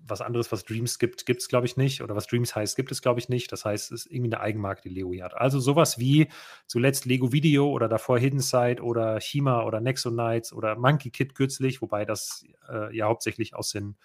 [0.06, 2.02] was anderes, was Dreams gibt, gibt es, glaube ich, nicht.
[2.02, 3.52] Oder was Dreams heißt, gibt es, glaube ich, nicht.
[3.52, 5.36] Das heißt, es ist irgendwie eine Eigenmarke, die Lego hier hat.
[5.36, 6.28] Also sowas wie
[6.68, 11.36] zuletzt Lego Video oder davor Hidden Side oder Chima oder Nexo Knights oder Monkey Kid
[11.36, 13.95] kürzlich, wobei das äh, ja hauptsächlich aus den,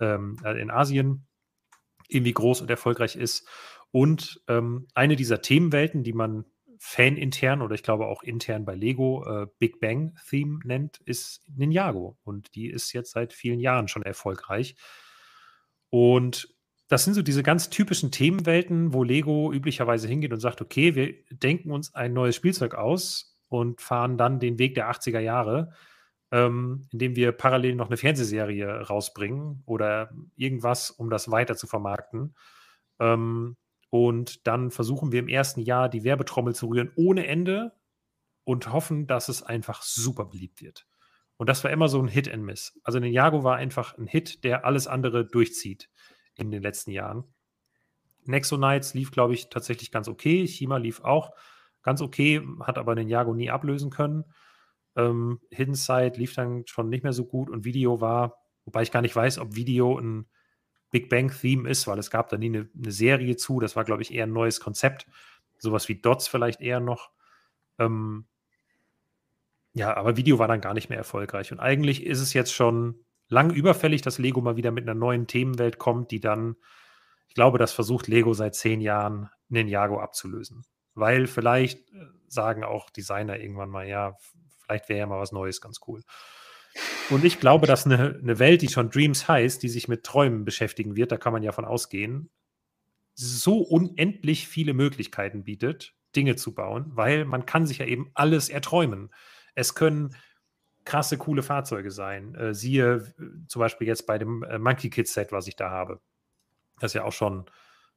[0.00, 1.26] ähm, äh, in Asien
[2.08, 3.46] irgendwie groß und erfolgreich ist.
[3.90, 6.46] Und ähm, eine dieser Themenwelten, die man
[6.84, 12.18] fanintern oder ich glaube auch intern bei Lego äh, Big Bang Theme nennt, ist Ninjago.
[12.24, 14.74] Und die ist jetzt seit vielen Jahren schon erfolgreich.
[15.90, 16.52] Und
[16.88, 21.14] das sind so diese ganz typischen Themenwelten, wo Lego üblicherweise hingeht und sagt, okay, wir
[21.30, 25.72] denken uns ein neues Spielzeug aus und fahren dann den Weg der 80er Jahre,
[26.32, 32.34] ähm, indem wir parallel noch eine Fernsehserie rausbringen oder irgendwas, um das weiter zu vermarkten.
[32.98, 33.56] Ähm,
[33.92, 37.72] und dann versuchen wir im ersten Jahr die Werbetrommel zu rühren ohne Ende
[38.42, 40.86] und hoffen, dass es einfach super beliebt wird.
[41.36, 42.80] Und das war immer so ein Hit and Miss.
[42.84, 45.90] Also Ninjago war einfach ein Hit, der alles andere durchzieht
[46.36, 47.34] in den letzten Jahren.
[48.24, 50.46] Nexo Knights lief, glaube ich, tatsächlich ganz okay.
[50.46, 51.32] Chima lief auch
[51.82, 54.24] ganz okay, hat aber Ninjago nie ablösen können.
[54.96, 58.90] Ähm, Hidden Side lief dann schon nicht mehr so gut und Video war, wobei ich
[58.90, 60.30] gar nicht weiß, ob Video ein
[60.92, 63.58] Big Bang Theme ist, weil es gab da nie eine, eine Serie zu.
[63.58, 65.06] Das war, glaube ich, eher ein neues Konzept.
[65.58, 67.10] Sowas wie Dots vielleicht eher noch.
[67.78, 68.26] Ähm,
[69.72, 71.50] ja, aber Video war dann gar nicht mehr erfolgreich.
[71.50, 75.26] Und eigentlich ist es jetzt schon lang überfällig, dass Lego mal wieder mit einer neuen
[75.26, 76.56] Themenwelt kommt, die dann,
[77.26, 80.64] ich glaube, das versucht Lego seit zehn Jahren, Ninjago abzulösen.
[80.94, 84.18] Weil vielleicht äh, sagen auch Designer irgendwann mal, ja,
[84.58, 86.02] vielleicht wäre ja mal was Neues ganz cool.
[87.10, 90.44] Und ich glaube, dass eine, eine Welt, die schon Dreams heißt, die sich mit Träumen
[90.44, 92.30] beschäftigen wird, da kann man ja von ausgehen,
[93.14, 98.48] so unendlich viele Möglichkeiten bietet, Dinge zu bauen, weil man kann sich ja eben alles
[98.48, 99.10] erträumen.
[99.54, 100.16] Es können
[100.84, 102.34] krasse, coole Fahrzeuge sein.
[102.34, 105.70] Äh, siehe äh, zum Beispiel jetzt bei dem äh, Monkey Kid Set, was ich da
[105.70, 106.00] habe.
[106.80, 107.46] Das ist ja auch schon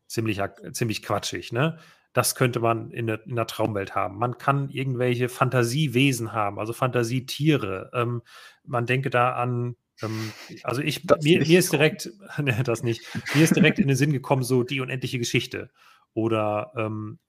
[0.07, 0.39] ziemlich,
[0.73, 1.79] ziemlich quatschig, ne?
[2.15, 4.17] Das könnte man in der, in der Traumwelt haben.
[4.17, 7.91] Man kann irgendwelche Fantasiewesen haben, also Fantasietiere.
[7.93, 8.21] Ähm,
[8.63, 10.31] man denke da an, ähm,
[10.63, 12.09] also ich, mir, mir, ist direkt,
[12.41, 13.01] ne, das nicht,
[13.35, 15.71] mir ist direkt in den Sinn gekommen, so die unendliche Geschichte.
[16.13, 17.19] Oder ähm,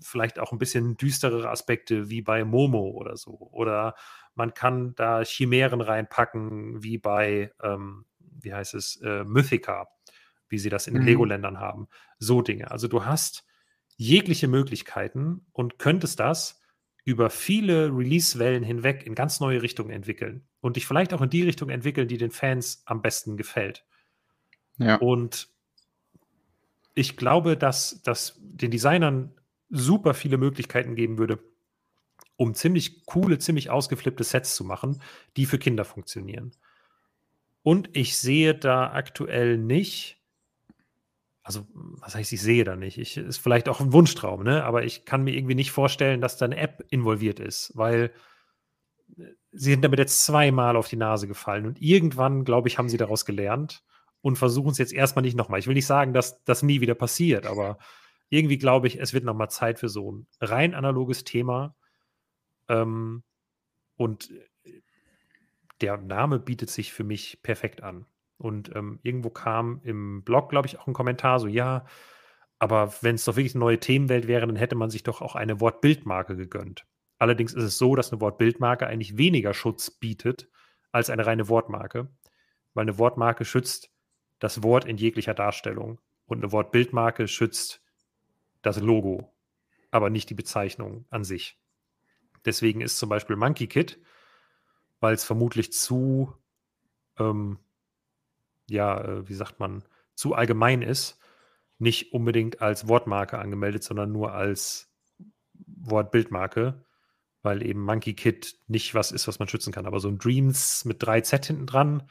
[0.00, 3.48] vielleicht auch ein bisschen düsterere Aspekte wie bei Momo oder so.
[3.52, 3.94] Oder
[4.34, 9.86] man kann da Chimären reinpacken, wie bei, ähm, wie heißt es, äh, Mythica,
[10.48, 11.08] wie sie das in den mhm.
[11.10, 11.86] Lego-Ländern haben.
[12.18, 12.72] So Dinge.
[12.72, 13.44] Also du hast
[13.96, 16.60] jegliche Möglichkeiten und könntest das
[17.04, 21.42] über viele Release-Wellen hinweg in ganz neue Richtungen entwickeln und dich vielleicht auch in die
[21.42, 23.84] Richtung entwickeln, die den Fans am besten gefällt.
[24.78, 24.96] Ja.
[24.96, 25.48] Und
[26.94, 29.34] ich glaube, dass das den Designern
[29.68, 31.38] super viele Möglichkeiten geben würde,
[32.36, 35.00] um ziemlich coole, ziemlich ausgeflippte Sets zu machen,
[35.36, 36.52] die für Kinder funktionieren.
[37.62, 40.21] Und ich sehe da aktuell nicht,
[41.42, 42.98] also was heißt, ich sehe da nicht.
[42.98, 44.64] Ich, ist vielleicht auch ein Wunschtraum, ne?
[44.64, 48.12] aber ich kann mir irgendwie nicht vorstellen, dass da eine App involviert ist, weil
[49.16, 52.88] äh, sie sind damit jetzt zweimal auf die Nase gefallen und irgendwann, glaube ich, haben
[52.88, 53.82] sie daraus gelernt
[54.20, 55.58] und versuchen es jetzt erstmal nicht nochmal.
[55.58, 57.78] Ich will nicht sagen, dass das nie wieder passiert, aber
[58.28, 61.74] irgendwie glaube ich, es wird nochmal Zeit für so ein rein analoges Thema.
[62.68, 63.24] Ähm,
[63.96, 64.30] und
[64.64, 64.80] äh,
[65.80, 68.06] der Name bietet sich für mich perfekt an.
[68.42, 71.84] Und ähm, irgendwo kam im Blog, glaube ich, auch ein Kommentar, so ja,
[72.58, 75.36] aber wenn es doch wirklich eine neue Themenwelt wäre, dann hätte man sich doch auch
[75.36, 76.84] eine Wortbildmarke gegönnt.
[77.18, 80.48] Allerdings ist es so, dass eine Wortbildmarke eigentlich weniger Schutz bietet
[80.90, 82.08] als eine reine Wortmarke,
[82.74, 83.90] weil eine Wortmarke schützt
[84.40, 87.80] das Wort in jeglicher Darstellung und eine Wortbildmarke schützt
[88.60, 89.32] das Logo,
[89.92, 91.60] aber nicht die Bezeichnung an sich.
[92.44, 94.00] Deswegen ist zum Beispiel Monkey Kid,
[94.98, 96.32] weil es vermutlich zu
[97.18, 97.58] ähm,
[98.68, 99.82] ja, äh, wie sagt man,
[100.14, 101.18] zu allgemein ist,
[101.78, 104.92] nicht unbedingt als Wortmarke angemeldet, sondern nur als
[105.66, 106.84] Wortbildmarke,
[107.42, 109.86] weil eben Monkey Kid nicht was ist, was man schützen kann.
[109.86, 112.08] Aber so ein Dreams mit 3Z hinten dran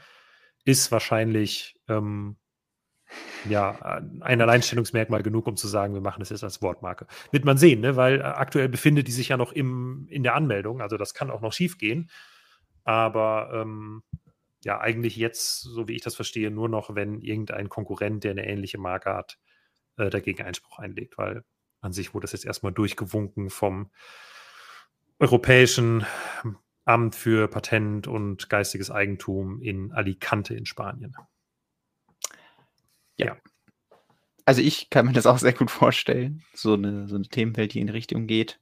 [0.65, 2.35] ist wahrscheinlich ähm,
[3.49, 3.79] ja
[4.21, 7.07] ein Alleinstellungsmerkmal genug, um zu sagen, wir machen es jetzt als Wortmarke.
[7.31, 7.95] Wird man sehen, ne?
[7.95, 11.31] weil äh, aktuell befindet die sich ja noch im, in der Anmeldung, also das kann
[11.31, 12.09] auch noch schief gehen.
[12.83, 14.03] Aber ähm,
[14.64, 18.47] ja eigentlich jetzt, so wie ich das verstehe, nur noch, wenn irgendein Konkurrent, der eine
[18.47, 19.38] ähnliche Marke hat,
[19.97, 21.43] äh, dagegen Einspruch einlegt, weil
[21.82, 23.91] an sich wurde das jetzt erstmal durchgewunken vom
[25.20, 26.05] Europäischen
[26.86, 31.16] Amt für Patent und geistiges Eigentum in Alicante in Spanien.
[33.18, 33.28] Ja.
[33.28, 33.38] ja.
[34.45, 37.79] Also ich kann mir das auch sehr gut vorstellen, so eine, so eine Themenwelt, die
[37.79, 38.59] in die Richtung geht.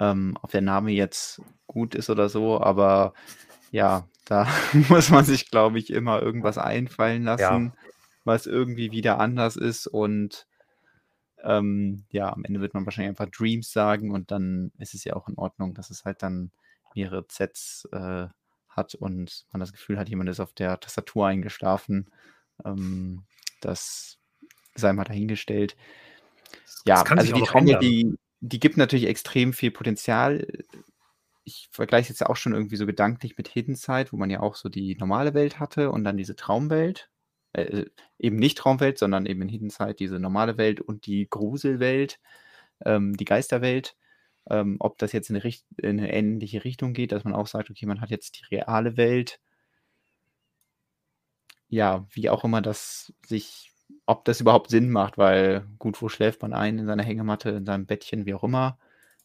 [0.00, 3.14] Ähm, ob der Name jetzt gut ist oder so, aber
[3.70, 4.48] ja, da
[4.88, 7.90] muss man sich, glaube ich, immer irgendwas einfallen lassen, ja.
[8.24, 9.86] was irgendwie wieder anders ist.
[9.86, 10.46] Und
[11.42, 15.14] ähm, ja, am Ende wird man wahrscheinlich einfach Dreams sagen und dann ist es ja
[15.14, 16.50] auch in Ordnung, dass es halt dann
[16.94, 18.26] mehrere Sets äh,
[18.68, 22.10] hat und man das Gefühl hat, jemand ist auf der Tastatur eingeschlafen.
[22.64, 23.24] Ähm,
[23.60, 24.18] das
[24.74, 25.76] sei mal dahingestellt.
[26.86, 30.46] Ja, also die die, die gibt natürlich extrem viel Potenzial
[31.44, 34.40] ich vergleiche jetzt ja auch schon irgendwie so gedanklich mit Hidden Side, wo man ja
[34.40, 37.10] auch so die normale Welt hatte und dann diese Traumwelt.
[37.52, 41.28] Äh, äh eben nicht Traumwelt, sondern eben in Hidden Side diese normale Welt und die
[41.28, 42.20] Gruselwelt,
[42.84, 43.96] ähm, die Geisterwelt.
[44.50, 47.70] Ähm, ob das jetzt in eine, in eine ähnliche Richtung geht, dass man auch sagt,
[47.70, 49.40] okay, man hat jetzt die reale Welt.
[51.68, 53.72] Ja, wie auch immer das sich,
[54.06, 56.78] ob das überhaupt Sinn macht, weil gut, wo schläft man ein?
[56.78, 58.78] In seiner Hängematte, in seinem Bettchen, wie auch immer.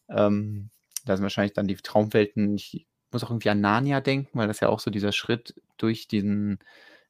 [0.08, 0.70] Ähm,
[1.04, 2.54] da sind wahrscheinlich dann die Traumwelten.
[2.54, 6.08] Ich muss auch irgendwie an Narnia denken, weil das ja auch so dieser Schritt durch
[6.08, 6.58] diesen,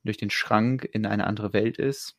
[0.05, 2.17] durch den Schrank in eine andere Welt ist.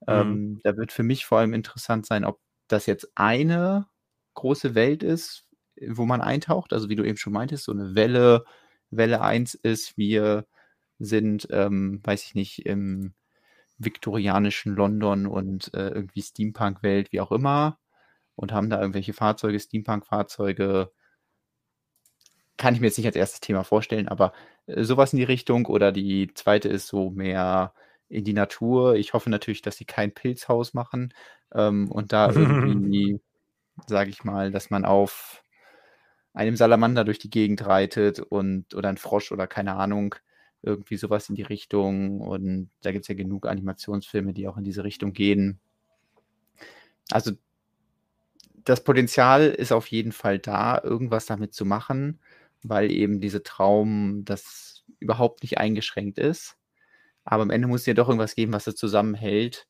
[0.00, 0.06] Mhm.
[0.06, 3.86] Ähm, da wird für mich vor allem interessant sein, ob das jetzt eine
[4.34, 5.46] große Welt ist,
[5.88, 6.72] wo man eintaucht.
[6.72, 8.44] Also wie du eben schon meintest, so eine Welle,
[8.90, 10.46] Welle 1 ist, wir
[10.98, 13.14] sind, ähm, weiß ich nicht, im
[13.78, 17.78] viktorianischen London und äh, irgendwie Steampunk-Welt, wie auch immer,
[18.36, 20.92] und haben da irgendwelche Fahrzeuge, Steampunk-Fahrzeuge,
[22.60, 24.34] kann ich mir jetzt nicht als erstes Thema vorstellen, aber
[24.66, 25.64] äh, sowas in die Richtung.
[25.64, 27.72] Oder die zweite ist so mehr
[28.10, 28.96] in die Natur.
[28.96, 31.14] Ich hoffe natürlich, dass sie kein Pilzhaus machen
[31.54, 33.18] ähm, und da irgendwie,
[33.86, 35.42] sage ich mal, dass man auf
[36.34, 40.14] einem Salamander durch die Gegend reitet und oder ein Frosch oder keine Ahnung,
[40.60, 42.20] irgendwie sowas in die Richtung.
[42.20, 45.60] Und da gibt es ja genug Animationsfilme, die auch in diese Richtung gehen.
[47.10, 47.32] Also
[48.64, 52.20] das Potenzial ist auf jeden Fall da, irgendwas damit zu machen,
[52.62, 56.56] weil eben diese Traum das überhaupt nicht eingeschränkt ist.
[57.24, 59.66] Aber am Ende muss es ja doch irgendwas geben, was das zusammenhält.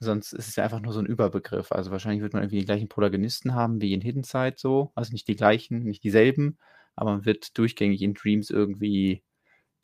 [0.00, 1.72] Sonst ist es ja einfach nur so ein Überbegriff.
[1.72, 4.92] Also wahrscheinlich wird man irgendwie die gleichen Protagonisten haben wie in Hidden Side so.
[4.94, 6.58] Also nicht die gleichen, nicht dieselben,
[6.96, 9.22] aber man wird durchgängig in Dreams irgendwie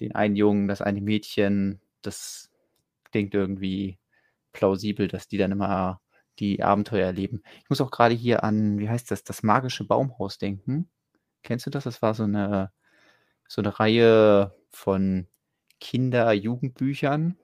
[0.01, 2.51] den einen Jungen, das eine Mädchen, das
[3.11, 3.98] klingt irgendwie
[4.52, 6.01] plausibel, dass die dann immer
[6.39, 7.43] die Abenteuer erleben.
[7.62, 10.89] Ich muss auch gerade hier an, wie heißt das, das magische Baumhaus denken.
[11.43, 11.85] Kennst du das?
[11.85, 12.73] Das war so eine,
[13.49, 15.27] so eine Reihe von
[15.81, 17.37] Kinder-Jugendbüchern.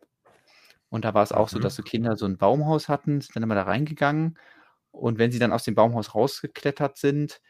[0.89, 1.53] Und da war es auch mhm.
[1.53, 4.39] so, dass so Kinder so ein Baumhaus hatten, sind dann immer da reingegangen.
[4.91, 7.41] Und wenn sie dann aus dem Baumhaus rausgeklettert sind,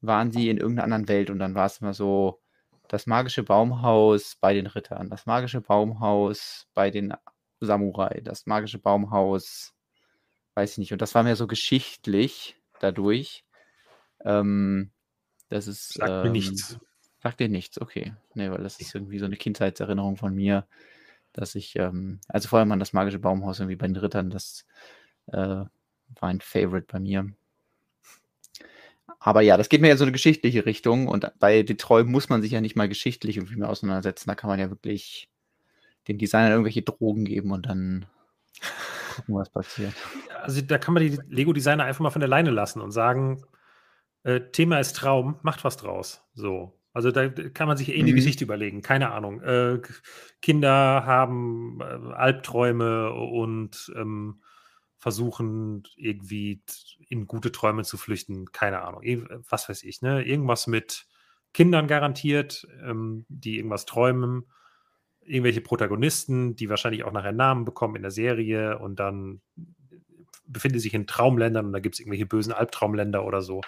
[0.00, 1.30] waren sie in irgendeiner anderen Welt.
[1.30, 2.40] Und dann war es immer so,
[2.88, 7.14] das magische Baumhaus bei den Rittern, das magische Baumhaus bei den
[7.60, 9.74] Samurai, das magische Baumhaus,
[10.54, 10.92] weiß ich nicht.
[10.92, 13.44] Und das war mir so geschichtlich dadurch.
[14.24, 14.92] Ähm,
[15.54, 15.94] das ist.
[15.94, 16.78] Sagt ähm, mir nichts.
[17.22, 18.12] Sagt dir nichts, okay.
[18.34, 20.66] Nee, weil das ist irgendwie so eine Kindheitserinnerung von mir,
[21.32, 24.66] dass ich, ähm, also vor allem an das magische Baumhaus irgendwie bei den Rittern, das
[25.28, 25.68] äh, war
[26.20, 27.32] ein Favorite bei mir.
[29.20, 32.42] Aber ja, das geht mir in so eine geschichtliche Richtung und bei Detroit muss man
[32.42, 34.28] sich ja nicht mal geschichtlich irgendwie mehr auseinandersetzen.
[34.28, 35.30] Da kann man ja wirklich
[36.08, 38.04] den Designern irgendwelche Drogen geben und dann
[39.16, 39.94] gucken, was passiert.
[40.42, 43.42] Also da kann man die Lego-Designer einfach mal von der Leine lassen und sagen,
[44.24, 46.22] äh, Thema ist Traum, macht was draus.
[46.34, 46.80] So.
[46.92, 48.16] Also da kann man sich eh eine mhm.
[48.16, 49.42] Geschichte überlegen, keine Ahnung.
[49.42, 49.80] Äh,
[50.40, 54.42] Kinder haben äh, Albträume und ähm,
[54.96, 56.62] versuchen irgendwie
[57.08, 59.02] in gute Träume zu flüchten, keine Ahnung.
[59.50, 60.22] Was weiß ich, ne?
[60.24, 61.06] Irgendwas mit
[61.52, 64.44] Kindern garantiert, ähm, die irgendwas träumen.
[65.20, 69.40] Irgendwelche Protagonisten, die wahrscheinlich auch nachher Namen bekommen in der Serie und dann
[70.46, 73.62] befinden sich in Traumländern und da gibt es irgendwelche bösen Albtraumländer oder so.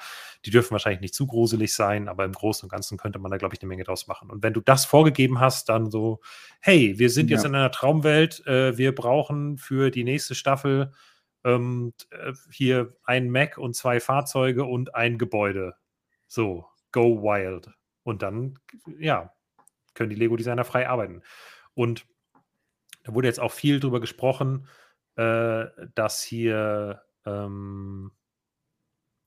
[0.44, 3.36] Die dürfen wahrscheinlich nicht zu gruselig sein, aber im Großen und Ganzen könnte man da,
[3.38, 4.30] glaube ich, eine Menge draus machen.
[4.30, 6.20] Und wenn du das vorgegeben hast, dann so,
[6.60, 7.36] hey, wir sind ja.
[7.36, 10.92] jetzt in einer Traumwelt, äh, wir brauchen für die nächste Staffel
[11.44, 15.74] ähm, äh, hier ein Mac und zwei Fahrzeuge und ein Gebäude.
[16.26, 17.70] So, go wild.
[18.02, 18.58] Und dann,
[18.98, 19.32] ja,
[19.94, 21.22] können die Lego-Designer frei arbeiten.
[21.74, 22.06] Und
[23.04, 24.66] da wurde jetzt auch viel drüber gesprochen,
[25.16, 28.12] äh, dass hier, ähm,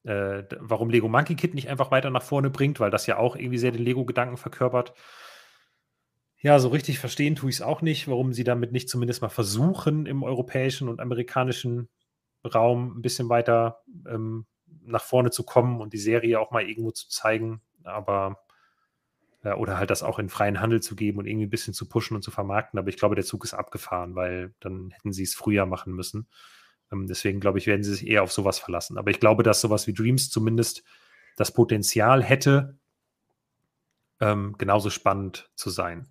[0.03, 3.35] äh, warum Lego Monkey Kid nicht einfach weiter nach vorne bringt, weil das ja auch
[3.35, 4.93] irgendwie sehr den Lego-Gedanken verkörpert.
[6.41, 9.29] Ja, so richtig verstehen tue ich es auch nicht, warum sie damit nicht zumindest mal
[9.29, 11.89] versuchen, im europäischen und amerikanischen
[12.45, 14.45] Raum ein bisschen weiter ähm,
[14.81, 17.61] nach vorne zu kommen und die Serie auch mal irgendwo zu zeigen.
[17.83, 18.41] Aber
[19.43, 22.15] oder halt das auch in freien Handel zu geben und irgendwie ein bisschen zu pushen
[22.15, 22.77] und zu vermarkten.
[22.77, 26.27] Aber ich glaube, der Zug ist abgefahren, weil dann hätten sie es früher machen müssen.
[26.91, 28.97] Ähm, deswegen glaube ich, werden sie sich eher auf sowas verlassen.
[28.97, 30.83] Aber ich glaube, dass sowas wie Dreams zumindest
[31.37, 32.77] das Potenzial hätte,
[34.19, 36.09] ähm, genauso spannend zu sein.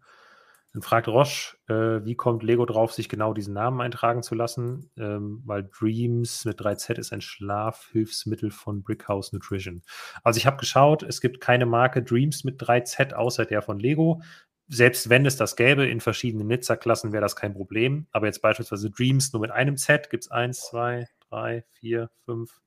[0.72, 4.90] Dann fragt Roche, äh, wie kommt Lego drauf, sich genau diesen Namen eintragen zu lassen?
[4.98, 9.82] Ähm, weil Dreams mit 3Z ist ein Schlafhilfsmittel von Brickhouse Nutrition.
[10.22, 14.20] Also ich habe geschaut, es gibt keine Marke Dreams mit 3Z außer der von Lego.
[14.68, 18.06] Selbst wenn es das gäbe in verschiedenen Nizza-Klassen, wäre das kein Problem.
[18.12, 22.60] Aber jetzt beispielsweise Dreams nur mit einem Z gibt es 1, 2, 3, 4, 5,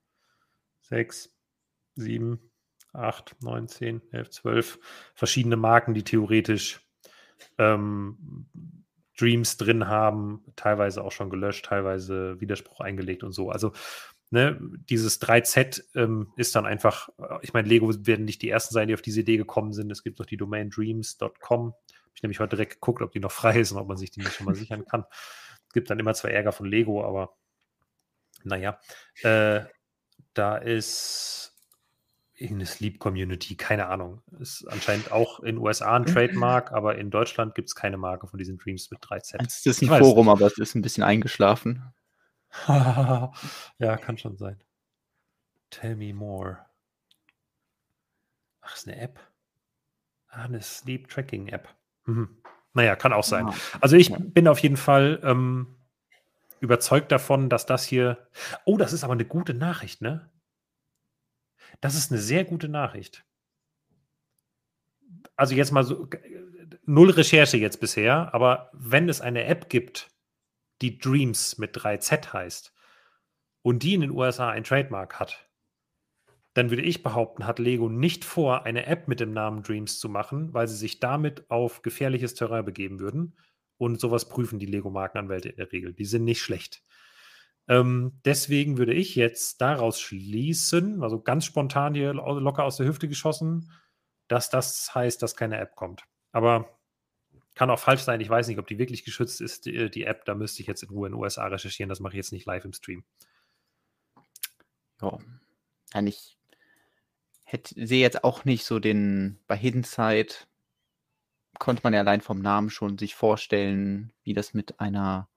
[0.81, 1.29] 6,
[1.95, 2.51] 7,
[2.93, 4.79] 8, 9, 10, 11, 12
[5.13, 6.81] verschiedene Marken, die theoretisch
[7.57, 8.45] ähm,
[9.17, 13.51] Dreams drin haben, teilweise auch schon gelöscht, teilweise Widerspruch eingelegt und so.
[13.51, 13.71] Also
[14.31, 14.59] ne,
[14.89, 18.87] dieses 3Z ähm, ist dann einfach, äh, ich meine, Lego werden nicht die ersten sein,
[18.87, 19.91] die auf diese Idee gekommen sind.
[19.91, 21.73] Es gibt noch die Domain dreams.com.
[21.73, 24.11] Habe ich nämlich heute direkt geguckt, ob die noch frei ist und ob man sich
[24.11, 25.05] die nicht schon mal sichern kann.
[25.67, 27.35] Es gibt dann immer zwar Ärger von Lego, aber
[28.43, 28.79] naja.
[29.21, 29.61] Äh,
[30.33, 31.40] da ist
[32.41, 34.21] irgendeine Sleep-Community, keine Ahnung.
[34.39, 38.37] Ist anscheinend auch in USA ein Trademark, aber in Deutschland gibt es keine Marke von
[38.37, 39.35] diesen Dreams mit 3Z.
[39.45, 41.93] Es ist ein Forum, aber es ist ein bisschen eingeschlafen.
[42.67, 44.59] ja, kann schon sein.
[45.69, 46.57] Tell me more.
[48.61, 49.19] Ach, ist eine App.
[50.27, 51.67] Ah, eine Sleep-Tracking-App.
[52.05, 52.37] Mhm.
[52.73, 53.49] Naja, kann auch sein.
[53.81, 55.75] Also ich bin auf jeden Fall ähm,
[56.59, 58.29] überzeugt davon, dass das hier.
[58.65, 60.30] Oh, das ist aber eine gute Nachricht, ne?
[61.79, 63.25] Das ist eine sehr gute Nachricht.
[65.35, 66.07] also jetzt mal so,
[66.85, 70.09] null Recherche jetzt bisher, aber wenn es eine App gibt,
[70.81, 72.73] die Dreams mit 3Z heißt
[73.61, 75.49] und die in den USA ein Trademark hat,
[76.53, 80.09] dann würde ich behaupten, hat Lego nicht vor, eine App mit dem Namen Dreams zu
[80.09, 83.37] machen, weil sie sich damit auf gefährliches Terrain begeben würden.
[83.77, 85.93] Und sowas prüfen die Lego-Markenanwälte in der Regel.
[85.93, 86.83] Die sind nicht schlecht.
[87.67, 93.07] Ähm, deswegen würde ich jetzt daraus schließen, also ganz spontan hier locker aus der Hüfte
[93.07, 93.71] geschossen,
[94.27, 96.03] dass das heißt, dass keine App kommt.
[96.31, 96.79] Aber
[97.55, 98.21] kann auch falsch sein.
[98.21, 100.25] Ich weiß nicht, ob die wirklich geschützt ist, die, die App.
[100.25, 101.89] Da müsste ich jetzt in Ruhe in den USA recherchieren.
[101.89, 103.03] Das mache ich jetzt nicht live im Stream.
[105.01, 105.17] Ja,
[105.93, 106.37] eigentlich
[107.43, 110.33] hätte, sehe jetzt auch nicht so den, bei Hidden Side
[111.59, 115.29] konnte man ja allein vom Namen schon sich vorstellen, wie das mit einer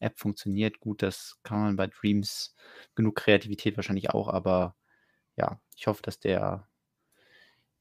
[0.00, 0.80] App funktioniert.
[0.80, 2.54] Gut, das kann man bei Dreams
[2.94, 4.76] genug Kreativität wahrscheinlich auch, aber
[5.36, 6.68] ja, ich hoffe, dass der,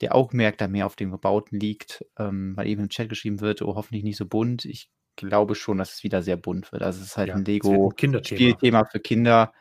[0.01, 3.61] der Augenmerk da mehr auf den Gebauten liegt, ähm, weil eben im Chat geschrieben wird,
[3.61, 4.65] oh, hoffentlich nicht so bunt.
[4.65, 6.81] Ich glaube schon, dass es wieder sehr bunt wird.
[6.81, 9.53] Also es ist halt ja, ein Lego-Spielthema für Kinder.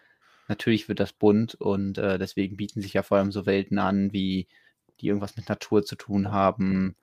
[0.47, 4.13] Natürlich wird das bunt und äh, deswegen bieten sich ja vor allem so Welten an,
[4.13, 4.49] wie
[5.01, 6.97] die irgendwas mit Natur zu tun haben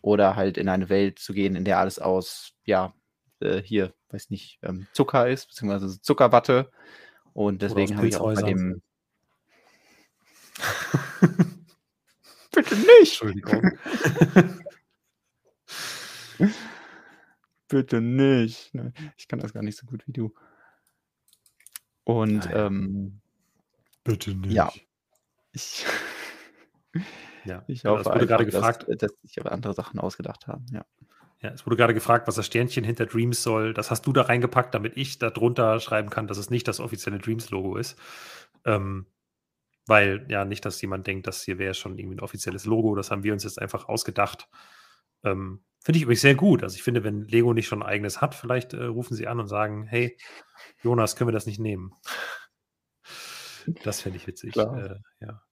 [0.00, 2.94] oder halt in eine Welt zu gehen, in der alles aus, ja,
[3.40, 6.70] äh, hier, weiß nicht, ähm, Zucker ist, beziehungsweise Zuckerwatte.
[7.32, 8.82] Und deswegen habe ich auch bei dem.
[12.52, 13.20] Bitte nicht!
[13.20, 13.70] Entschuldigung.
[17.68, 18.72] Bitte nicht.
[19.16, 20.32] Ich kann das gar nicht so gut wie du.
[22.04, 23.20] Und ähm,
[24.04, 24.52] bitte nicht.
[24.52, 24.70] Ja.
[25.52, 25.84] Ich,
[27.44, 27.64] ja.
[27.68, 30.66] ich hoffe, es wurde gerade gefragt, dass, dass sich aber andere Sachen ausgedacht haben.
[30.70, 30.84] Ja.
[31.44, 33.74] Ja, es wurde gerade gefragt, was das Sternchen hinter Dreams soll.
[33.74, 36.80] Das hast du da reingepackt, damit ich da drunter schreiben kann, dass es nicht das
[36.80, 37.98] offizielle Dreams-Logo ist.
[38.64, 39.04] Ähm,
[39.86, 42.94] weil ja nicht, dass jemand denkt, das hier wäre schon irgendwie ein offizielles Logo.
[42.94, 44.48] Das haben wir uns jetzt einfach ausgedacht.
[45.22, 46.62] Ähm, finde ich übrigens sehr gut.
[46.62, 49.38] Also ich finde, wenn Lego nicht schon ein eigenes hat, vielleicht äh, rufen sie an
[49.38, 50.16] und sagen, hey,
[50.82, 51.92] Jonas, können wir das nicht nehmen?
[53.82, 54.56] Das finde ich witzig.
[54.56, 55.42] Äh, ja.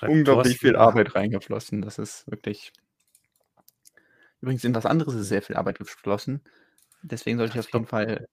[0.00, 1.82] Unglaublich viel Arbeit reingeflossen.
[1.82, 2.72] Das ist wirklich
[4.42, 6.42] Übrigens in was anderes ist sehr viel Arbeit geflossen.
[7.02, 8.28] Deswegen sollte ich auf jeden Fall.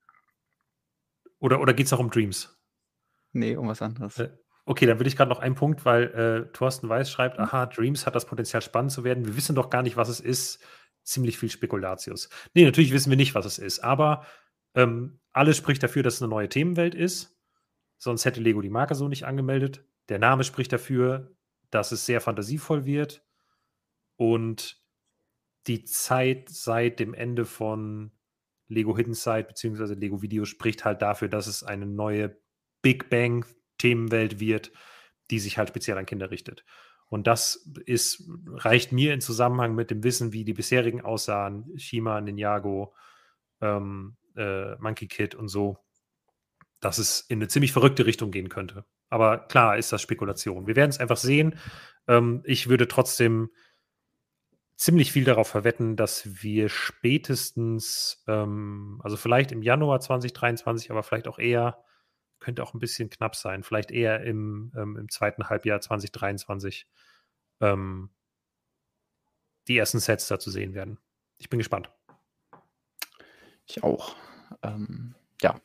[1.39, 2.59] Oder, oder geht es auch um Dreams?
[3.31, 4.17] Nee, um was anderes.
[4.17, 4.31] Äh,
[4.65, 6.03] okay, dann will ich gerade noch einen Punkt, weil
[6.49, 7.45] äh, Thorsten Weiß schreibt: mhm.
[7.45, 9.25] Aha, Dreams hat das Potenzial, spannend zu werden.
[9.25, 10.59] Wir wissen doch gar nicht, was es ist.
[11.03, 12.29] Ziemlich viel Spekulatius.
[12.53, 13.79] Nee, natürlich wissen wir nicht, was es ist.
[13.79, 14.25] Aber
[14.75, 17.37] ähm, alles spricht dafür, dass es eine neue Themenwelt ist.
[17.97, 19.85] Sonst hätte Lego die Marke so nicht angemeldet.
[20.09, 21.31] Der Name spricht dafür,
[21.69, 23.23] dass es sehr fantasievoll wird.
[24.17, 24.79] Und
[25.67, 28.11] die Zeit seit dem Ende von
[28.67, 29.93] Lego Hidden Side bzw.
[29.95, 32.37] Lego Video spricht halt dafür, dass es eine neue
[32.81, 33.45] Big Bang
[33.77, 34.71] Themenwelt wird,
[35.31, 36.65] die sich halt speziell an Kinder richtet.
[37.07, 42.21] Und das ist, reicht mir in Zusammenhang mit dem Wissen, wie die bisherigen aussahen, Shima,
[42.21, 42.93] Ninjago,
[43.61, 45.79] ähm, äh, Monkey Kid und so,
[46.79, 48.85] dass es in eine ziemlich verrückte Richtung gehen könnte.
[49.09, 50.67] Aber klar ist das Spekulation.
[50.67, 51.57] Wir werden es einfach sehen.
[52.07, 53.49] Ähm, ich würde trotzdem
[54.79, 61.27] ziemlich viel darauf verwetten, dass wir spätestens, ähm, also vielleicht im Januar 2023, aber vielleicht
[61.27, 61.83] auch eher,
[62.39, 66.87] könnte auch ein bisschen knapp sein, vielleicht eher im, ähm, im zweiten Halbjahr 2023
[67.59, 68.09] ähm,
[69.67, 70.97] die ersten Sets da zu sehen werden.
[71.39, 71.91] Ich bin gespannt.
[73.67, 74.15] Ich auch.
[74.63, 75.59] Ähm, ja.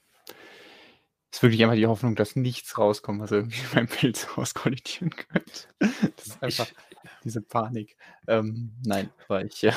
[1.31, 5.69] Es ist wirklich einfach die Hoffnung, dass nichts rauskommt, was irgendwie mein Bild auskollidieren könnte.
[5.79, 6.67] Das ist einfach.
[6.67, 6.94] Ich,
[7.25, 7.97] diese Panik.
[8.27, 9.75] Ähm, nein, weil ich ja.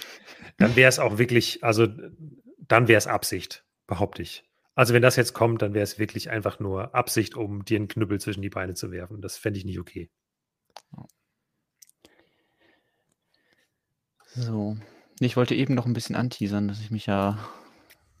[0.58, 1.86] Dann wäre es auch wirklich, also
[2.58, 4.44] dann wäre es Absicht, behaupte ich.
[4.74, 7.88] Also wenn das jetzt kommt, dann wäre es wirklich einfach nur Absicht, um dir einen
[7.88, 9.22] Knüppel zwischen die Beine zu werfen.
[9.22, 10.10] Das fände ich nicht okay.
[14.34, 14.76] So.
[15.18, 17.38] Ich wollte eben noch ein bisschen anteasern, dass ich mich ja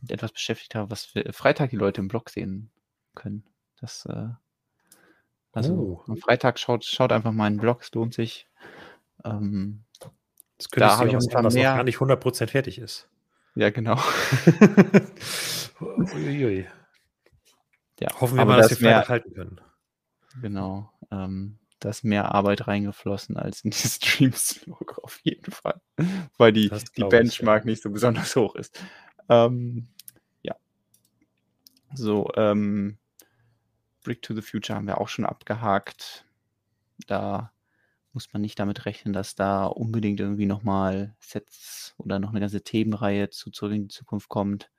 [0.00, 2.70] mit etwas beschäftigt habe, was für Freitag die Leute im Blog sehen
[3.14, 3.44] können.
[3.78, 4.28] Das, äh,
[5.56, 6.04] also oh.
[6.06, 8.46] am Freitag schaut, schaut einfach meinen Blog, es lohnt sich.
[9.24, 9.84] Ähm,
[10.58, 11.70] das könnte da habe ich an, was mehr...
[11.70, 13.08] noch gar nicht 100% fertig ist.
[13.54, 13.96] Ja, genau.
[15.80, 16.66] Uiuiui.
[18.00, 19.08] Ja, Hoffen wir mal, dass wir mehr...
[19.08, 19.60] halten können.
[20.42, 20.92] Genau.
[21.10, 25.80] Ähm, da ist mehr Arbeit reingeflossen als in die Streams-Logo auf jeden Fall.
[26.36, 27.70] Weil die, die Benchmark ich, ja.
[27.70, 28.78] nicht so besonders hoch ist.
[29.30, 29.88] Ähm,
[30.42, 30.54] ja.
[31.94, 32.98] So, ähm,
[34.06, 36.24] Brick to the Future haben wir auch schon abgehakt.
[37.08, 37.52] Da
[38.12, 42.62] muss man nicht damit rechnen, dass da unbedingt irgendwie nochmal Sets oder noch eine ganze
[42.62, 44.70] Themenreihe zu Zurück in die Zukunft kommt.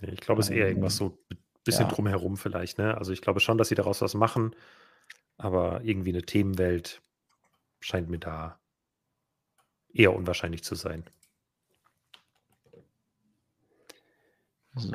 [0.00, 1.92] ich glaube, es ist eher irgendwas ähm, so ein bisschen ja.
[1.92, 2.78] drumherum vielleicht.
[2.78, 2.98] Ne?
[2.98, 4.56] Also ich glaube schon, dass sie daraus was machen,
[5.36, 7.00] aber irgendwie eine Themenwelt
[7.78, 8.58] scheint mir da
[9.92, 11.04] eher unwahrscheinlich zu sein.
[14.74, 14.90] So.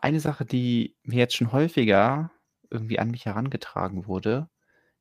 [0.00, 2.30] Eine Sache, die mir jetzt schon häufiger
[2.70, 4.48] irgendwie an mich herangetragen wurde,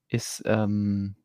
[0.09, 1.17] ist ähm,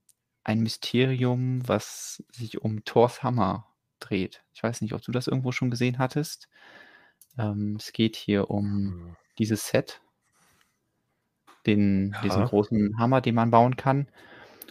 [0.45, 3.69] ein Mysterium, was sich um Thors Hammer
[4.01, 4.45] dreht.
[4.55, 6.49] Ich weiß nicht, ob du das irgendwo schon gesehen hattest.
[7.39, 9.17] Ähm, es geht hier um Hm.
[9.39, 10.03] dieses Set,
[11.67, 14.09] den, diesen großen Hammer, den man bauen kann.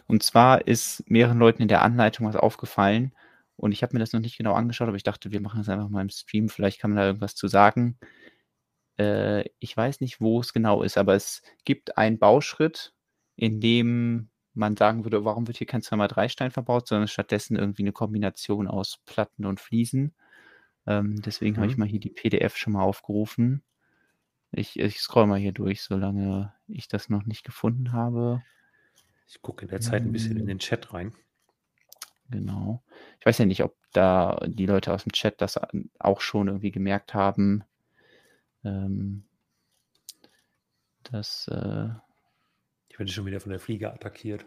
[0.08, 3.14] Und zwar ist mehreren Leuten in der Anleitung was aufgefallen.
[3.56, 5.68] Und ich habe mir das noch nicht genau angeschaut, aber ich dachte, wir machen das
[5.68, 6.48] einfach mal im Stream.
[6.48, 7.98] Vielleicht kann man da irgendwas zu sagen.
[8.98, 12.94] Äh, ich weiß nicht, wo es genau ist, aber es gibt einen Bauschritt,
[13.36, 17.92] in dem man sagen würde, warum wird hier kein 2x3-Stein verbaut, sondern stattdessen irgendwie eine
[17.92, 20.14] Kombination aus Platten und Fliesen.
[20.86, 21.80] Ähm, deswegen habe ich Mhm.
[21.80, 23.62] mal hier die PDF schon mal aufgerufen.
[24.52, 28.42] Ich, ich scroll mal hier durch, solange ich das noch nicht gefunden habe.
[29.26, 30.46] Ich gucke in der Zeit ein bisschen in Hm.
[30.46, 31.12] den Chat rein.
[32.30, 32.82] Genau.
[33.20, 36.48] Ich weiß ja nicht, ob da die Leute aus dem Chat das an- auch schon
[36.48, 37.64] irgendwie gemerkt haben.
[38.64, 39.24] Ähm,
[41.04, 41.88] dass, äh,
[42.88, 44.44] Ich werde schon wieder von der Fliege attackiert.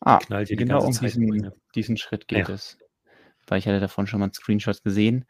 [0.00, 2.54] ah, Knallt hier die genau um diesen, diesen Schritt geht Ja.
[2.54, 2.78] es.
[3.46, 5.24] Weil ich hatte davon schon mal einen Screenshot gesehen.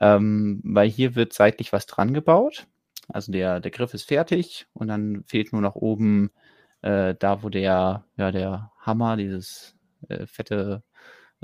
[0.00, 2.66] Ähm, weil hier wird seitlich was dran gebaut.
[3.08, 6.30] Also der, der Griff ist fertig und dann fehlt nur noch oben
[6.82, 9.76] äh, da, wo der, ja, der Hammer, dieses
[10.08, 10.82] äh, fette,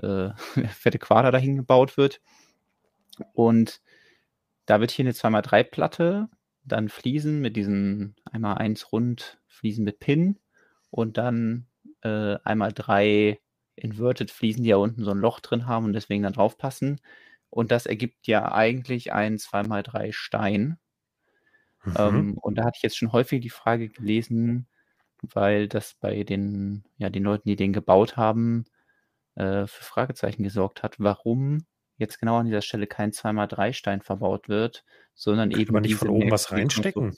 [0.03, 0.31] äh,
[0.71, 2.21] fette Quader dahin gebaut wird.
[3.33, 3.81] Und
[4.69, 6.29] da wird hier eine 2x3-Platte,
[6.63, 10.39] dann Fliesen mit diesen einmal eins rund, Fliesen mit Pin
[10.91, 11.69] und dann
[12.03, 13.41] äh, einmal drei
[13.77, 17.01] Inverted Fliesen, die ja unten so ein Loch drin haben und deswegen dann drauf passen.
[17.49, 20.79] Und das ergibt ja eigentlich einen 2x3 Stein.
[21.85, 21.95] Mhm.
[21.97, 24.69] Ähm, und da hatte ich jetzt schon häufig die Frage gelesen,
[25.23, 28.67] weil das bei den, ja, den Leuten, die den gebaut haben,
[29.35, 31.65] äh, für Fragezeichen gesorgt hat, warum
[31.99, 34.85] jetzt genau an dieser Stelle kein 2x3-Stein verbaut wird,
[35.15, 37.17] sondern Könnte eben man nicht von oben was reinstecken?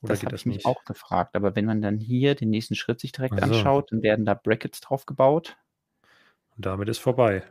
[0.00, 1.36] Oder Das habe ich mich auch gefragt.
[1.36, 3.44] Aber wenn man dann hier den nächsten Schritt sich direkt Ach so.
[3.44, 5.56] anschaut, dann werden da Brackets drauf gebaut.
[6.56, 7.42] Und damit ist vorbei.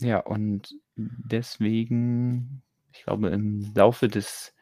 [0.00, 2.62] Ja, und deswegen,
[2.92, 4.54] ich glaube, im Laufe des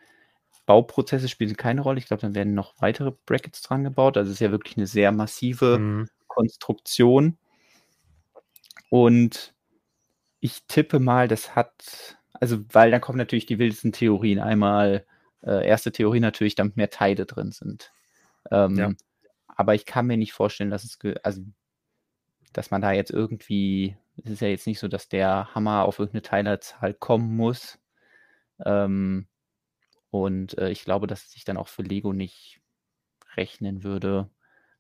[0.67, 1.99] Bauprozesses spielt es keine Rolle.
[1.99, 4.17] Ich glaube, dann werden noch weitere Brackets dran gebaut.
[4.17, 6.09] Also es ist ja wirklich eine sehr massive Mhm.
[6.27, 7.39] Konstruktion.
[8.91, 9.55] Und
[10.41, 14.39] ich tippe mal, das hat, also weil da kommen natürlich die wildesten Theorien.
[14.41, 15.07] Einmal,
[15.43, 17.93] äh, erste Theorie natürlich, damit mehr Teile drin sind.
[18.51, 18.93] Ähm, Ja.
[19.49, 21.43] Aber ich kann mir nicht vorstellen, dass es, also,
[22.53, 25.99] dass man da jetzt irgendwie, es ist ja jetzt nicht so, dass der Hammer auf
[25.99, 27.79] irgendeine Teilerzahl kommen muss.
[28.65, 29.29] Ähm,
[30.11, 32.61] und äh, ich glaube, dass es sich dann auch für Lego nicht
[33.37, 34.31] rechnen würde.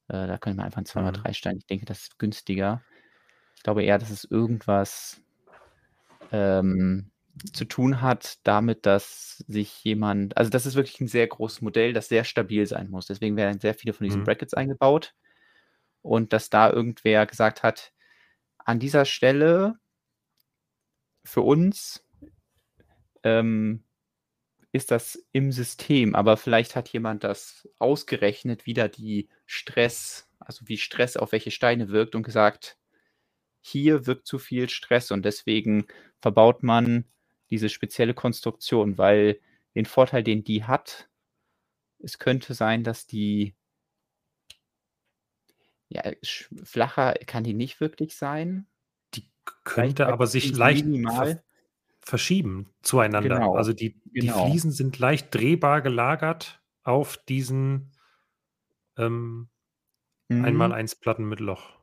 [0.09, 1.27] Äh, da könnte man einfach ein Mhm.
[1.27, 1.59] 2x3 Stein.
[1.59, 2.82] Ich denke, das ist günstiger.
[3.57, 5.23] Ich glaube eher, dass es irgendwas
[6.32, 7.11] ähm,
[7.52, 11.93] zu tun hat damit, dass sich jemand, also das ist wirklich ein sehr großes Modell,
[11.93, 13.07] das sehr stabil sein muss.
[13.07, 14.24] Deswegen werden sehr viele von diesen Mhm.
[14.24, 15.15] Brackets eingebaut.
[16.02, 17.93] Und dass da irgendwer gesagt hat,
[18.59, 19.77] an dieser Stelle
[21.24, 22.05] für uns
[23.23, 23.85] ähm,
[24.73, 30.69] ist das im System, aber vielleicht hat jemand das ausgerechnet, wie da die Stress, also
[30.69, 32.78] wie Stress auf welche Steine wirkt und gesagt,
[33.61, 35.87] hier wirkt zu viel Stress und deswegen
[36.20, 37.05] verbaut man
[37.51, 39.41] diese spezielle Konstruktion, weil
[39.74, 41.09] den Vorteil, den die hat,
[41.99, 43.55] es könnte sein, dass die
[45.89, 46.03] ja,
[46.62, 48.66] flacher kann die nicht wirklich sein.
[49.15, 49.28] Die
[49.65, 51.43] könnte aber sich leicht minimal.
[52.01, 53.37] verschieben zueinander.
[53.37, 54.47] Genau, Also die, die genau.
[54.47, 57.93] Fliesen sind leicht drehbar gelagert auf diesen
[58.97, 59.49] ähm,
[60.31, 60.73] einmal Mhm.
[60.73, 61.80] eins Platten mit Loch.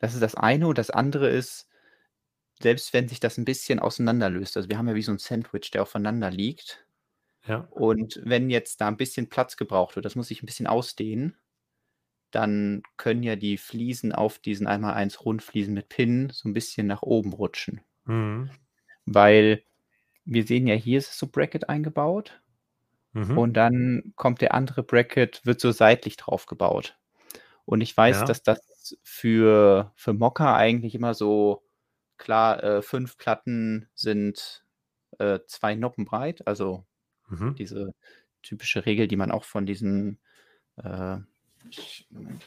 [0.00, 1.68] Das ist das eine und das andere ist,
[2.60, 5.70] selbst wenn sich das ein bisschen auseinanderlöst, also wir haben ja wie so ein Sandwich,
[5.70, 6.84] der aufeinander liegt.
[7.46, 7.68] Ja.
[7.70, 11.36] Und wenn jetzt da ein bisschen Platz gebraucht wird, das muss sich ein bisschen ausdehnen,
[12.30, 16.86] dann können ja die Fliesen auf diesen einmal eins Rundfliesen mit Pinnen so ein bisschen
[16.86, 17.80] nach oben rutschen.
[18.04, 18.50] Mhm.
[19.06, 19.64] Weil
[20.24, 22.40] wir sehen ja, hier ist es so Bracket eingebaut
[23.12, 23.38] Mhm.
[23.38, 26.96] und dann kommt der andere Bracket, wird so seitlich drauf gebaut.
[27.64, 28.24] Und ich weiß, Ja.
[28.26, 28.60] dass das
[29.02, 31.62] für, für Mocker eigentlich immer so,
[32.18, 34.64] klar, äh, fünf Platten sind
[35.18, 36.84] äh, zwei Noppen breit, also
[37.30, 37.54] Mhm.
[37.54, 37.94] diese
[38.42, 40.18] typische Regel, die man auch von diesen
[40.76, 41.18] äh,
[42.10, 42.44] Moment.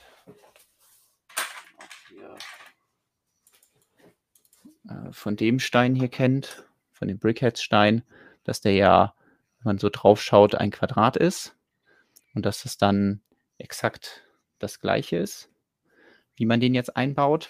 [4.90, 8.04] Äh, von dem Stein hier kennt, von dem Brickhead-Stein,
[8.44, 9.16] dass der ja,
[9.60, 11.56] wenn man so drauf schaut, ein Quadrat ist
[12.34, 13.22] und dass es dann
[13.58, 14.28] exakt
[14.60, 15.50] das gleiche ist,
[16.36, 17.50] wie man den jetzt einbaut.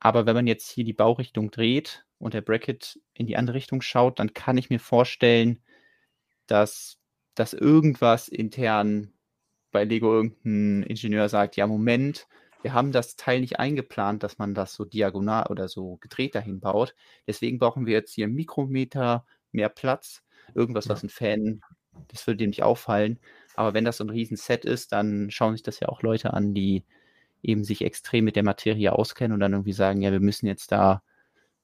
[0.00, 3.82] Aber wenn man jetzt hier die Baurichtung dreht und der Bracket in die andere Richtung
[3.82, 5.60] schaut, dann kann ich mir vorstellen,
[6.46, 6.98] dass,
[7.34, 9.12] dass irgendwas intern
[9.70, 12.26] bei Lego irgendein Ingenieur sagt, ja, Moment,
[12.62, 16.60] wir haben das Teil nicht eingeplant, dass man das so diagonal oder so gedreht dahin
[16.60, 16.94] baut.
[17.26, 20.22] Deswegen brauchen wir jetzt hier einen Mikrometer mehr Platz.
[20.54, 21.60] Irgendwas, was ein Fan,
[22.08, 23.20] das würde dem nicht auffallen.
[23.54, 26.54] Aber wenn das so ein Riesenset ist, dann schauen sich das ja auch Leute an,
[26.54, 26.84] die
[27.42, 30.72] eben sich extrem mit der Materie auskennen und dann irgendwie sagen, ja, wir müssen jetzt
[30.72, 31.02] da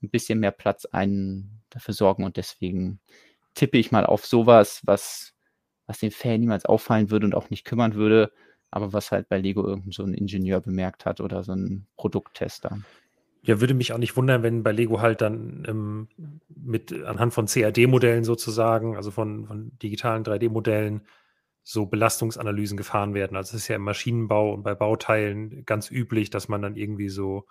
[0.03, 3.01] ein bisschen mehr Platz ein, dafür sorgen und deswegen
[3.55, 5.35] tippe ich mal auf sowas, was,
[5.87, 8.33] was dem Fan niemals auffallen würde und auch nicht kümmern würde,
[8.71, 12.79] aber was halt bei Lego irgend so ein Ingenieur bemerkt hat oder so ein Produkttester.
[13.43, 16.09] Ja, würde mich auch nicht wundern, wenn bei Lego halt dann ähm,
[16.49, 21.03] mit anhand von CAD-Modellen sozusagen, also von, von digitalen 3D-Modellen,
[21.65, 23.37] so Belastungsanalysen gefahren werden.
[23.37, 27.09] Also es ist ja im Maschinenbau und bei Bauteilen ganz üblich, dass man dann irgendwie
[27.09, 27.47] so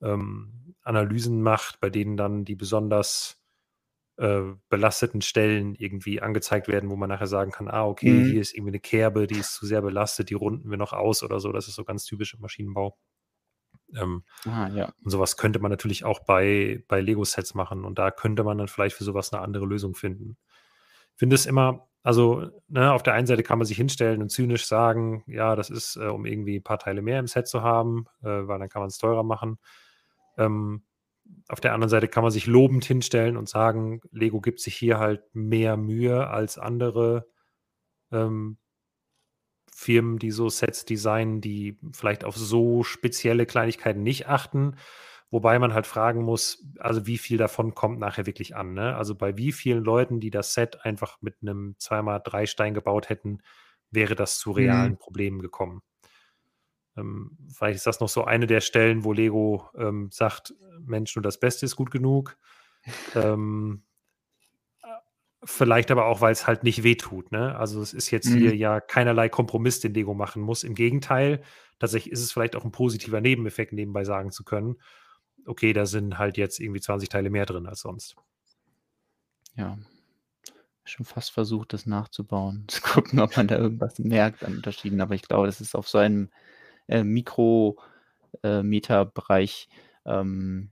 [0.00, 3.42] ähm, Analysen macht, bei denen dann die besonders
[4.18, 8.30] äh, belasteten Stellen irgendwie angezeigt werden, wo man nachher sagen kann, ah, okay, mhm.
[8.30, 11.24] hier ist irgendwie eine Kerbe, die ist zu sehr belastet, die runden wir noch aus
[11.24, 11.50] oder so.
[11.50, 12.96] Das ist so ganz typisch im Maschinenbau.
[13.96, 14.92] Ähm, ah, ja.
[15.02, 18.68] Und sowas könnte man natürlich auch bei, bei Lego-Sets machen und da könnte man dann
[18.68, 20.36] vielleicht für sowas eine andere Lösung finden.
[21.14, 24.28] Ich finde es immer, also ne, auf der einen Seite kann man sich hinstellen und
[24.28, 27.62] zynisch sagen, ja, das ist, äh, um irgendwie ein paar Teile mehr im Set zu
[27.62, 29.58] haben, äh, weil dann kann man es teurer machen.
[30.36, 30.84] Ähm,
[31.48, 34.98] auf der anderen Seite kann man sich lobend hinstellen und sagen, Lego gibt sich hier
[34.98, 37.26] halt mehr Mühe als andere
[38.12, 38.58] ähm,
[39.72, 44.76] Firmen, die so Sets designen, die vielleicht auf so spezielle Kleinigkeiten nicht achten.
[45.34, 48.72] Wobei man halt fragen muss, also wie viel davon kommt nachher wirklich an.
[48.72, 48.94] Ne?
[48.94, 53.40] Also bei wie vielen Leuten, die das Set einfach mit einem 2x3 Stein gebaut hätten,
[53.90, 54.98] wäre das zu realen mhm.
[54.98, 55.82] Problemen gekommen.
[56.96, 61.24] Ähm, vielleicht ist das noch so eine der Stellen, wo Lego ähm, sagt, Mensch, nur
[61.24, 62.36] das Beste ist gut genug.
[63.16, 63.82] ähm,
[65.42, 67.32] vielleicht aber auch, weil es halt nicht wehtut.
[67.32, 67.56] Ne?
[67.56, 68.38] Also es ist jetzt mhm.
[68.38, 70.62] hier ja keinerlei Kompromiss, den Lego machen muss.
[70.62, 71.42] Im Gegenteil,
[71.80, 74.76] tatsächlich ist es vielleicht auch ein positiver Nebeneffekt, nebenbei sagen zu können
[75.46, 78.16] okay, da sind halt jetzt irgendwie 20 Teile mehr drin als sonst.
[79.56, 79.78] Ja.
[80.84, 85.00] Schon fast versucht, das nachzubauen, zu gucken, ob man da irgendwas merkt an Unterschieden.
[85.00, 86.30] Aber ich glaube, das ist auf so einem
[86.88, 89.68] äh, Mikrometerbereich.
[90.04, 90.70] Äh, ähm,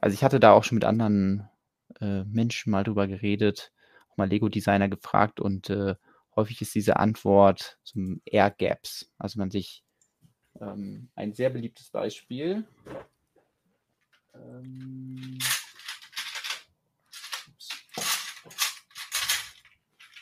[0.00, 1.48] also ich hatte da auch schon mit anderen
[2.00, 3.72] äh, Menschen mal drüber geredet,
[4.10, 5.94] auch mal Lego-Designer gefragt und äh,
[6.34, 9.12] häufig ist diese Antwort zum Air Gaps.
[9.18, 9.84] Also man sich
[10.60, 12.64] ähm, ein sehr beliebtes Beispiel
[14.34, 15.38] ähm,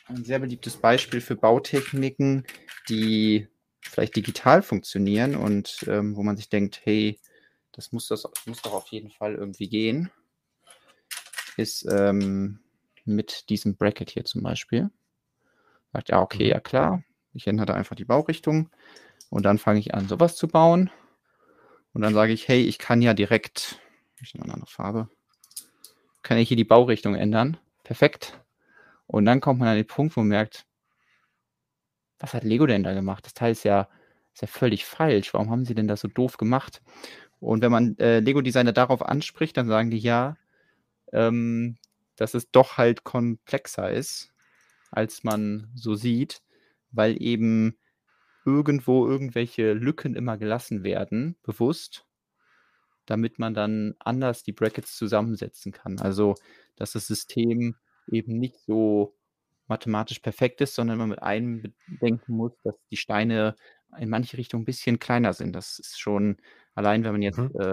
[0.07, 2.45] ein sehr beliebtes Beispiel für Bautechniken,
[2.89, 3.47] die
[3.81, 7.19] vielleicht digital funktionieren und ähm, wo man sich denkt, hey,
[7.71, 10.11] das muss, das muss doch auf jeden Fall irgendwie gehen,
[11.57, 12.59] ist ähm,
[13.05, 14.89] mit diesem Bracket hier zum Beispiel.
[15.91, 16.49] Sagt, ja, okay, mhm.
[16.49, 17.03] ja klar,
[17.33, 18.69] ich ändere einfach die Baurichtung
[19.29, 20.89] und dann fange ich an, sowas zu bauen.
[21.93, 23.79] Und dann sage ich, hey, ich kann ja direkt
[24.25, 25.09] ich eine andere Farbe.
[26.21, 27.57] Kann ich hier die Baurichtung ändern.
[27.83, 28.39] Perfekt.
[29.07, 30.65] Und dann kommt man an den Punkt, wo man merkt,
[32.19, 33.25] was hat Lego denn da gemacht?
[33.25, 33.89] Das Teil ist ja,
[34.33, 35.33] ist ja völlig falsch.
[35.33, 36.81] Warum haben sie denn das so doof gemacht?
[37.39, 40.37] Und wenn man äh, Lego-Designer darauf anspricht, dann sagen die ja,
[41.11, 41.77] ähm,
[42.15, 44.33] dass es doch halt komplexer ist,
[44.91, 46.41] als man so sieht,
[46.91, 47.77] weil eben
[48.45, 52.05] irgendwo irgendwelche Lücken immer gelassen werden, bewusst,
[53.05, 55.99] damit man dann anders die Brackets zusammensetzen kann.
[55.99, 56.35] Also,
[56.75, 57.75] dass das System
[58.07, 59.15] eben nicht so
[59.67, 63.55] mathematisch perfekt ist, sondern man mit einem bedenken muss, dass die Steine
[63.97, 65.53] in manche Richtungen ein bisschen kleiner sind.
[65.53, 66.37] Das ist schon
[66.75, 67.51] allein, wenn man jetzt mhm.
[67.59, 67.71] äh,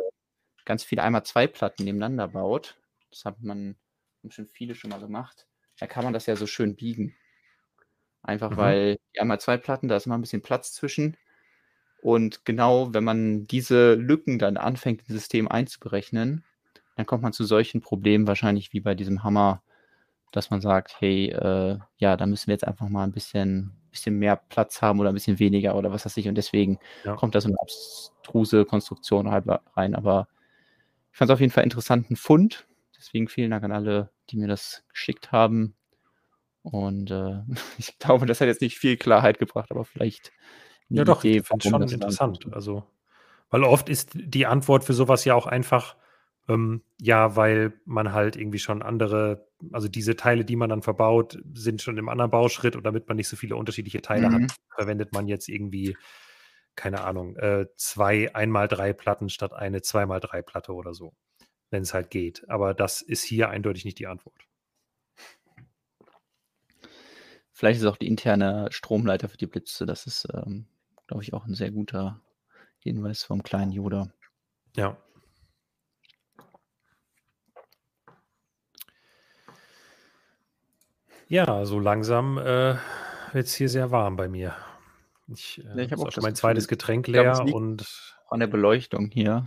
[0.64, 2.76] ganz viele einmal zwei Platten nebeneinander baut,
[3.10, 3.76] das hat man
[4.22, 5.46] haben schon viele schon mal gemacht,
[5.78, 7.16] da kann man das ja so schön biegen.
[8.22, 8.56] Einfach mhm.
[8.56, 11.16] weil die einmal zwei Platten, da ist immer ein bisschen Platz zwischen
[12.02, 16.44] und genau, wenn man diese Lücken dann anfängt, im System einzuberechnen,
[16.96, 19.62] dann kommt man zu solchen Problemen wahrscheinlich wie bei diesem Hammer,
[20.32, 24.18] dass man sagt, hey, äh, ja, da müssen wir jetzt einfach mal ein bisschen, bisschen
[24.18, 26.28] mehr Platz haben oder ein bisschen weniger oder was weiß ich.
[26.28, 27.16] Und deswegen ja.
[27.16, 29.44] kommt da so eine abstruse Konstruktion halt
[29.76, 29.94] rein.
[29.94, 30.28] Aber
[31.10, 32.66] ich fand es auf jeden Fall interessanten Fund.
[32.96, 35.74] Deswegen vielen Dank an alle, die mir das geschickt haben.
[36.62, 37.40] Und äh,
[37.78, 40.32] ich glaube, das hat jetzt nicht viel Klarheit gebracht, aber vielleicht
[40.98, 42.46] ja, doch, Idee, ich finde schon interessant.
[42.52, 42.84] Also,
[43.50, 45.96] weil oft ist die Antwort für sowas ja auch einfach,
[46.48, 51.38] ähm, ja, weil man halt irgendwie schon andere, also diese Teile, die man dann verbaut,
[51.54, 54.44] sind schon im anderen Bauschritt und damit man nicht so viele unterschiedliche Teile mhm.
[54.44, 55.96] hat, verwendet man jetzt irgendwie
[56.76, 61.14] keine Ahnung, äh, zwei einmal drei Platten statt eine zweimal drei Platte oder so,
[61.70, 62.48] wenn es halt geht.
[62.48, 64.46] Aber das ist hier eindeutig nicht die Antwort.
[67.52, 69.84] Vielleicht ist auch die interne Stromleiter für die Blitze.
[69.84, 70.64] Das ist, ähm,
[71.10, 72.20] glaube ich, auch ein sehr guter
[72.78, 74.12] Hinweis vom kleinen Yoda.
[74.76, 74.96] Ja.
[81.26, 82.76] Ja, so langsam äh,
[83.32, 84.54] wird es hier sehr warm bei mir.
[85.26, 87.82] Ich, äh, ich habe auch mein zweites Getränk leer und.
[88.28, 89.46] Von der Beleuchtung hier.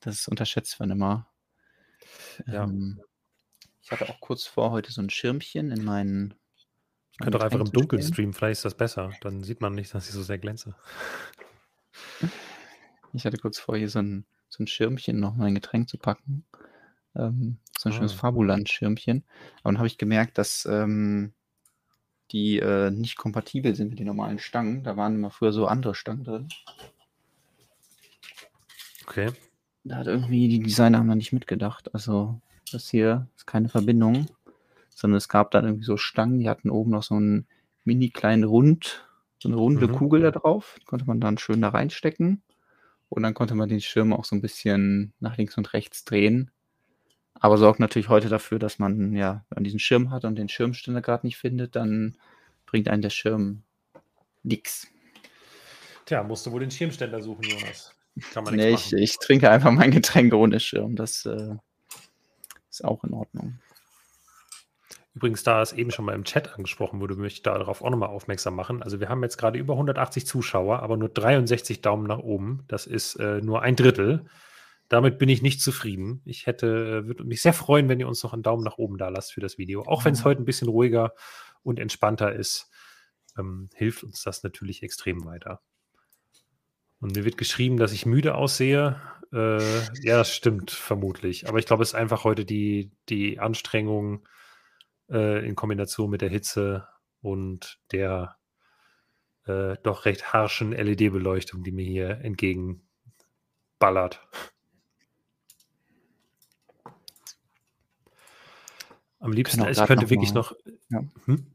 [0.00, 1.28] Das unterschätzt man immer.
[2.46, 2.64] Ja.
[2.64, 3.02] Ähm,
[3.82, 6.34] ich hatte auch kurz vor heute so ein Schirmchen in meinen.
[7.16, 9.10] Ich könnte doch einfach im Dunkeln streamen, vielleicht ist das besser.
[9.22, 10.74] Dann sieht man nicht, dass ich so sehr glänze.
[13.12, 16.44] Ich hatte kurz vor, hier so ein, so ein Schirmchen noch mein Getränk zu packen.
[17.14, 18.16] Ähm, so ein schönes ah.
[18.16, 19.24] Fabuland-Schirmchen.
[19.62, 21.32] Aber dann habe ich gemerkt, dass ähm,
[22.32, 24.84] die äh, nicht kompatibel sind mit den normalen Stangen.
[24.84, 26.48] Da waren immer früher so andere Stangen drin.
[29.06, 29.32] Okay.
[29.84, 31.94] Da hat irgendwie die Designer haben da nicht mitgedacht.
[31.94, 32.40] Also
[32.70, 34.26] das hier ist keine Verbindung,
[34.96, 37.46] sondern es gab dann irgendwie so Stangen, die hatten oben noch so einen
[37.84, 39.06] mini kleinen Rund,
[39.38, 39.92] so eine runde mhm.
[39.92, 40.78] Kugel da drauf.
[40.80, 42.42] Die konnte man dann schön da reinstecken.
[43.10, 46.50] Und dann konnte man den Schirm auch so ein bisschen nach links und rechts drehen.
[47.34, 51.02] Aber sorgt natürlich heute dafür, dass man ja an diesen Schirm hat und den Schirmständer
[51.02, 52.16] gerade nicht findet, dann
[52.64, 53.62] bringt einen der Schirm
[54.42, 54.88] nichts.
[56.06, 57.94] Tja, musst du wohl den Schirmständer suchen, Jonas.
[58.32, 60.96] Kann man nee, ich, ich, trinke einfach mein Getränk ohne Schirm.
[60.96, 61.54] Das äh,
[62.70, 63.58] ist auch in Ordnung.
[65.16, 68.10] Übrigens, da es eben schon mal im Chat angesprochen wurde, möchte ich darauf auch nochmal
[68.10, 68.82] aufmerksam machen.
[68.82, 72.64] Also wir haben jetzt gerade über 180 Zuschauer, aber nur 63 Daumen nach oben.
[72.68, 74.26] Das ist äh, nur ein Drittel.
[74.90, 76.20] Damit bin ich nicht zufrieden.
[76.26, 78.98] Ich hätte, äh, würde mich sehr freuen, wenn ihr uns noch einen Daumen nach oben
[78.98, 79.84] da lasst für das Video.
[79.86, 81.14] Auch wenn es heute ein bisschen ruhiger
[81.62, 82.70] und entspannter ist,
[83.38, 85.62] ähm, hilft uns das natürlich extrem weiter.
[87.00, 89.00] Und mir wird geschrieben, dass ich müde aussehe.
[89.32, 89.62] Äh,
[90.02, 91.48] ja, das stimmt vermutlich.
[91.48, 94.28] Aber ich glaube, es ist einfach heute die, die Anstrengung,
[95.10, 96.88] äh, in Kombination mit der Hitze
[97.20, 98.36] und der
[99.46, 104.26] äh, doch recht harschen LED-Beleuchtung, die mir hier entgegenballert.
[109.18, 110.54] Am liebsten, ich könnte wirklich noch.
[110.88, 111.02] Ja.
[111.24, 111.46] Hm?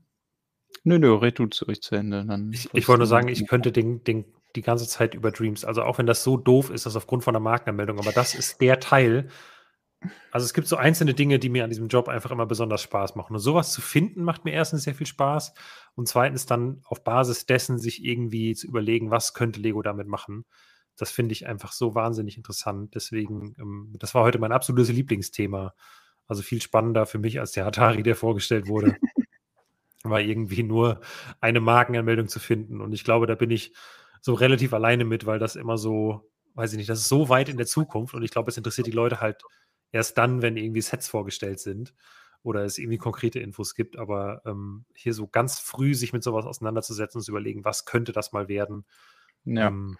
[0.83, 2.25] Nö, nö, red du zu euch zu Ende.
[2.25, 4.25] Dann ich, ich wollte nur sagen, ich könnte den, den,
[4.55, 7.33] die ganze Zeit über Dreams, also auch wenn das so doof ist, das aufgrund von
[7.33, 9.29] der Markenanmeldung, aber das ist der Teil,
[10.31, 13.15] also es gibt so einzelne Dinge, die mir an diesem Job einfach immer besonders Spaß
[13.15, 13.33] machen.
[13.33, 15.53] Und sowas zu finden macht mir erstens sehr viel Spaß
[15.95, 20.45] und zweitens dann auf Basis dessen sich irgendwie zu überlegen, was könnte Lego damit machen.
[20.97, 22.95] Das finde ich einfach so wahnsinnig interessant.
[22.95, 25.73] Deswegen, ähm, das war heute mein absolutes Lieblingsthema.
[26.27, 28.95] Also viel spannender für mich als der Atari, der vorgestellt wurde.
[30.03, 31.01] war irgendwie nur
[31.39, 32.81] eine Markenanmeldung zu finden.
[32.81, 33.73] Und ich glaube, da bin ich
[34.21, 37.49] so relativ alleine mit, weil das immer so, weiß ich nicht, das ist so weit
[37.49, 39.43] in der Zukunft und ich glaube, es interessiert die Leute halt
[39.91, 41.93] erst dann, wenn irgendwie Sets vorgestellt sind
[42.43, 43.97] oder es irgendwie konkrete Infos gibt.
[43.97, 48.11] Aber ähm, hier so ganz früh sich mit sowas auseinanderzusetzen und zu überlegen, was könnte
[48.11, 48.85] das mal werden,
[49.45, 49.67] ja.
[49.67, 49.97] ähm,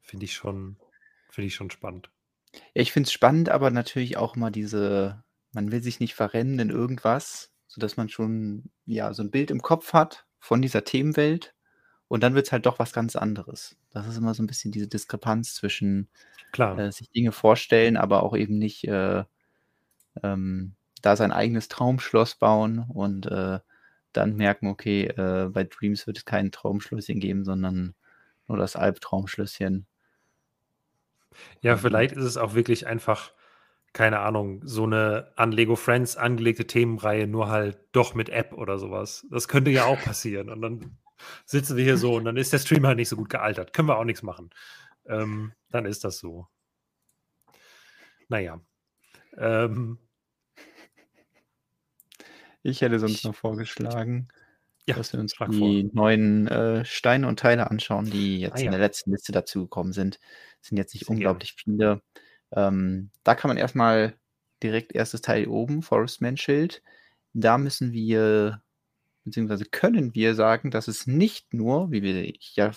[0.00, 0.78] finde ich schon,
[1.30, 2.10] finde ich schon spannend.
[2.74, 6.58] Ja, ich finde es spannend, aber natürlich auch mal diese, man will sich nicht verrennen
[6.58, 11.54] in irgendwas, sodass man schon ja so ein Bild im Kopf hat von dieser Themenwelt
[12.08, 13.76] und dann wird es halt doch was ganz anderes.
[13.90, 16.08] Das ist immer so ein bisschen diese Diskrepanz zwischen.
[16.78, 19.24] Äh, sich Dinge vorstellen, aber auch eben nicht äh,
[20.22, 23.60] ähm, da sein eigenes Traumschloss bauen und äh,
[24.12, 27.94] dann merken, okay, äh, bei Dreams wird es kein Traumschlösschen geben, sondern
[28.46, 29.86] nur das Albtraumschlösschen.
[31.60, 33.32] Ja, vielleicht ist es auch wirklich einfach,
[33.92, 38.78] keine Ahnung, so eine an Lego Friends angelegte Themenreihe, nur halt doch mit App oder
[38.78, 39.26] sowas.
[39.30, 40.48] Das könnte ja auch passieren.
[40.48, 40.98] Und dann
[41.44, 43.72] sitzen wir hier so und dann ist der Stream halt nicht so gut gealtert.
[43.72, 44.50] Können wir auch nichts machen.
[45.06, 46.46] Ähm, dann ist das so.
[48.28, 48.60] Naja.
[49.36, 49.98] Ähm,
[52.62, 54.28] ich hätte sonst noch vorgeschlagen,
[54.86, 55.90] ja, dass wir uns die vor.
[55.94, 58.64] neuen äh, Steine und Teile anschauen, die jetzt ah, ja.
[58.66, 60.18] in der letzten Liste dazugekommen sind.
[60.60, 61.76] Das sind jetzt nicht Sehr unglaublich gerne.
[61.76, 62.02] viele.
[62.50, 64.14] Ähm, da kann man erstmal
[64.62, 66.82] direkt erstes Teil oben, Forestman-Schild.
[67.32, 68.62] Da müssen wir,
[69.28, 72.72] beziehungsweise können wir sagen, dass es nicht nur, wie wir ja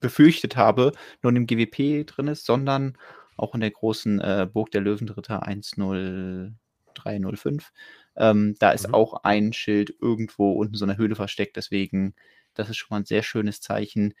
[0.00, 0.92] befürchtet habe,
[1.22, 2.96] nur in dem GWP drin ist, sondern
[3.36, 7.72] auch in der großen äh, Burg der Löwendritter 10305.
[8.16, 8.94] Ähm, da ist mhm.
[8.94, 12.14] auch ein Schild irgendwo unten so einer Höhle versteckt, deswegen,
[12.54, 14.14] das ist schon mal ein sehr schönes Zeichen.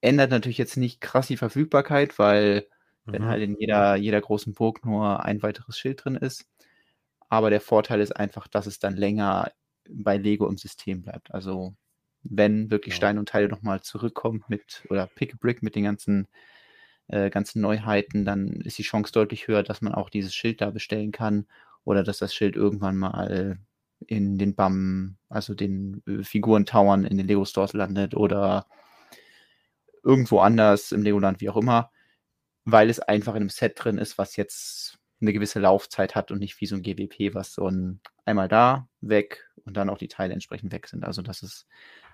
[0.00, 2.66] Ändert natürlich jetzt nicht krass die Verfügbarkeit, weil
[3.04, 3.12] mhm.
[3.12, 6.46] wenn halt in jeder, jeder großen Burg nur ein weiteres Schild drin ist.
[7.28, 9.50] Aber der Vorteil ist einfach, dass es dann länger
[9.90, 11.32] bei Lego im System bleibt.
[11.32, 11.74] Also
[12.22, 12.94] wenn wirklich.
[12.94, 16.26] Steine und Teile nochmal zurückkommen mit, oder Pick a Brick mit den ganzen,
[17.08, 20.70] äh, ganzen Neuheiten, dann ist die Chance deutlich höher, dass man auch dieses Schild da
[20.70, 21.46] bestellen kann
[21.84, 23.58] oder dass das Schild irgendwann mal
[24.06, 28.66] in den BAM, also den äh, Figurentowern in den Lego Stores landet oder
[30.02, 31.90] irgendwo anders im Legoland, wie auch immer,
[32.64, 36.38] weil es einfach in einem Set drin ist, was jetzt eine gewisse Laufzeit hat und
[36.38, 40.08] nicht wie so ein GWP, was so ein einmal da, weg und dann auch die
[40.08, 41.04] Teile entsprechend weg sind.
[41.04, 41.66] Also das ist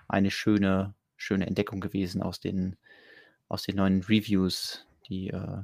[0.07, 2.77] eine schöne, schöne Entdeckung gewesen aus den,
[3.47, 5.63] aus den neuen Reviews, die äh,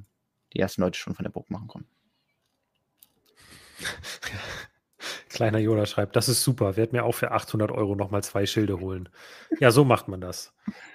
[0.53, 1.89] die ersten Leute schon von der Burg machen konnten.
[5.29, 8.79] Kleiner Yoda schreibt, das ist super, werd mir auch für 800 Euro nochmal zwei Schilde
[8.79, 9.09] holen.
[9.59, 10.53] Ja, so macht man das.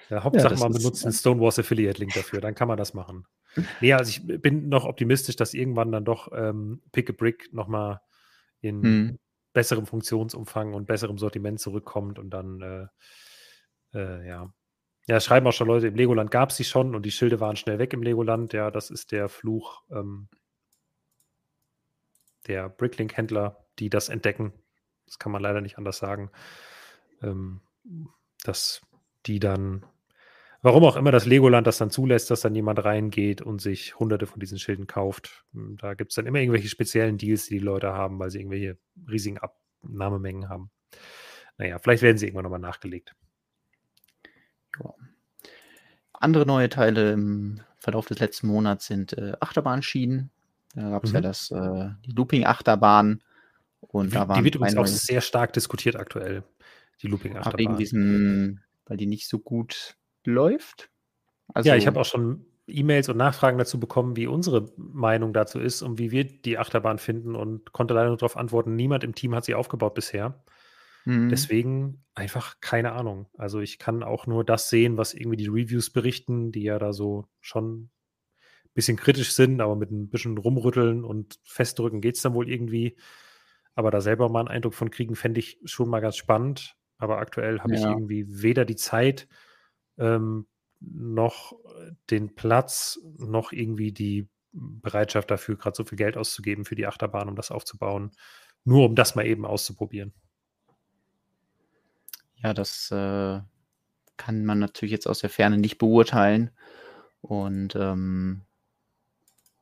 [0.09, 3.25] Ja, Hauptsache das man benutzt den Stonewalls Affiliate-Link dafür, dann kann man das machen.
[3.81, 8.01] Nee, also ich bin noch optimistisch, dass irgendwann dann doch ähm, Pick a Brick nochmal
[8.61, 9.19] in Hm.
[9.53, 12.61] besserem Funktionsumfang und besserem Sortiment zurückkommt und dann,
[13.93, 14.53] äh, äh, ja.
[15.05, 17.57] Ja, schreiben auch schon Leute, im Legoland gab es sie schon und die Schilde waren
[17.57, 18.53] schnell weg im Legoland.
[18.53, 20.29] Ja, das ist der Fluch ähm,
[22.47, 24.53] der Bricklink-Händler, die das entdecken.
[25.05, 26.31] Das kann man leider nicht anders sagen.
[27.21, 27.59] Ähm,
[28.43, 28.81] dass
[29.25, 29.85] die dann,
[30.63, 34.25] warum auch immer das Legoland das dann zulässt, dass dann jemand reingeht und sich hunderte
[34.25, 35.45] von diesen Schilden kauft.
[35.53, 38.39] Hm, Da gibt es dann immer irgendwelche speziellen Deals, die die Leute haben, weil sie
[38.39, 38.77] irgendwelche
[39.07, 40.71] riesigen Abnahmemengen haben.
[41.57, 43.13] Naja, vielleicht werden sie irgendwann nochmal nachgelegt.
[44.83, 44.93] Ja.
[46.13, 50.31] Andere neue Teile im Verlauf des letzten Monats sind äh, Achterbahnschienen.
[50.73, 51.23] Da gab es ja Mhm.
[51.23, 53.21] das, äh, die Looping-Achterbahn
[53.81, 56.43] und Wie, da die waren wird drei übrigens auch sehr stark diskutiert aktuell,
[57.01, 57.77] die ah, wegen Looping-Achterbahn.
[57.77, 60.91] diesem, weil die nicht so gut läuft.
[61.61, 65.59] Ja, ich habe Also, auch schon E-Mails und Nachfragen dazu bekommen, wie unsere Meinung dazu
[65.59, 69.15] ist und wie wir die Achterbahn finden und konnte leider nur darauf antworten, niemand im
[69.15, 70.43] Team hat sie aufgebaut bisher.
[71.05, 71.29] mhm.
[71.29, 73.27] Deswegen einfach keine Ahnung.
[73.37, 76.93] Also ich kann auch nur das sehen, was irgendwie die Reviews berichten, die ja da
[76.93, 77.91] so schon ein
[78.73, 82.97] bisschen kritisch sind, aber mit ein bisschen rumrütteln und festdrücken geht es dann wohl irgendwie.
[83.75, 86.77] Aber da selber mal einen Eindruck von kriegen, fände ich schon mal ganz spannend.
[86.97, 89.27] Aber aktuell habe ich ja, irgendwie weder die Zeit
[89.97, 90.47] ähm,
[90.79, 91.53] noch
[92.09, 97.29] den Platz, noch irgendwie die Bereitschaft dafür, gerade so viel Geld auszugeben für die Achterbahn,
[97.29, 98.11] um das aufzubauen.
[98.65, 100.13] Nur um das mal eben auszuprobieren.
[102.43, 103.39] ja, das äh,
[104.17, 106.51] kann man natürlich jetzt aus der Ferne nicht beurteilen.
[107.21, 108.41] Und ähm,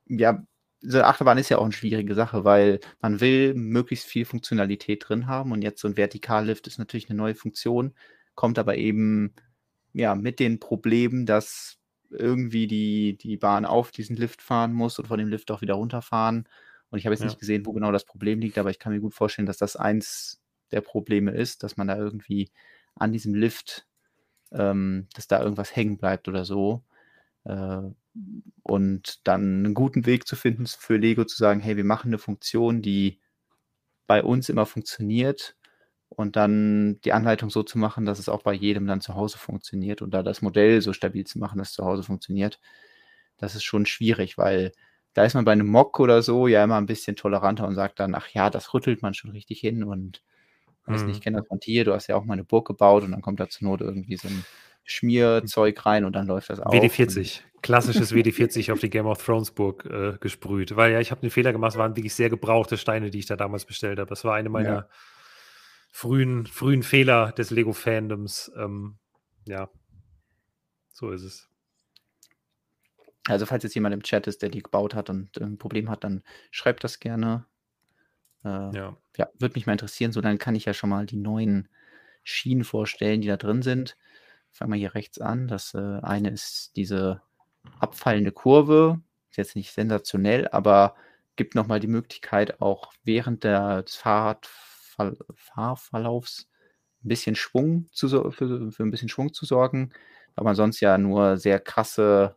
[0.07, 0.45] ja,
[0.81, 5.27] diese Achterbahn ist ja auch eine schwierige Sache, weil man will möglichst viel Funktionalität drin
[5.27, 7.93] haben und jetzt so ein Vertikallift ist natürlich eine neue Funktion,
[8.33, 9.35] kommt aber eben
[9.93, 11.77] ja mit den Problemen, dass
[12.09, 15.75] irgendwie die, die Bahn auf diesen Lift fahren muss und von dem Lift auch wieder
[15.75, 16.47] runterfahren.
[16.89, 17.25] Und ich habe jetzt Ja.
[17.25, 19.75] nicht gesehen, wo genau das Problem liegt, aber ich kann mir gut vorstellen, dass das
[19.77, 20.41] eins
[20.71, 22.49] der Probleme ist, dass man da irgendwie
[22.95, 23.87] an diesem Lift,
[24.51, 26.83] ähm, dass da irgendwas hängen bleibt oder so.
[27.45, 27.81] Äh,
[28.63, 32.17] und dann einen guten Weg zu finden für Lego zu sagen, hey, wir machen eine
[32.17, 33.19] Funktion, die
[34.07, 35.55] bei uns immer funktioniert
[36.15, 39.37] und dann die Anleitung so zu machen, dass es auch bei jedem dann zu Hause
[39.37, 42.59] funktioniert und da das Modell so stabil zu machen, dass es zu Hause funktioniert,
[43.37, 44.71] das ist schon schwierig, weil
[45.13, 47.99] da ist man bei einem Mock oder so ja immer ein bisschen toleranter und sagt
[47.99, 50.23] dann, ach ja, das rüttelt man schon richtig hin und
[50.87, 51.23] weiß nicht, ich Mhm.
[51.23, 53.39] kenne das von Tier, du hast ja auch mal eine Burg gebaut und dann kommt
[53.39, 54.47] da zur Not irgendwie so ein
[54.85, 56.97] Schmierzeug rein und dann läuft das auch.
[57.03, 60.75] Und WD40, klassisches WD40 auf die Game of Thrones Burg äh, gesprüht.
[60.75, 63.25] Weil ja, ich habe den Fehler gemacht, es waren wirklich sehr gebrauchte Steine, die ich
[63.25, 64.09] da damals bestellt habe.
[64.09, 64.87] Das war eine ja, meiner
[65.91, 68.51] frühen, frühen Fehler des Lego-Fandoms.
[68.55, 68.97] Ähm,
[69.47, 69.69] ja,
[70.93, 71.49] so ist es.
[73.27, 75.89] also falls jetzt jemand im Chat ist, der die gebaut hat und äh, ein Problem
[75.89, 77.45] hat, dann schreibt das gerne.
[78.43, 78.97] Äh, Ja.
[79.17, 80.11] ja, würde mich mal interessieren.
[80.11, 81.69] So, dann kann ich ja schon mal die neuen
[82.23, 83.97] Schienen vorstellen, die da drin sind.
[84.51, 85.47] Fangen wir hier rechts an.
[85.47, 87.21] Das äh, eine ist diese
[87.79, 89.01] abfallende Kurve.
[89.29, 90.95] Ist jetzt nicht sensationell, aber
[91.35, 93.95] gibt nochmal die Möglichkeit, auch während der, des
[95.09, 96.47] Fahrradver Fahrverlaufs
[97.03, 99.91] ein bisschen Schwung zu, für, für ein bisschen Schwung zu sorgen,
[100.35, 102.35] weil man sonst ja nur sehr krasse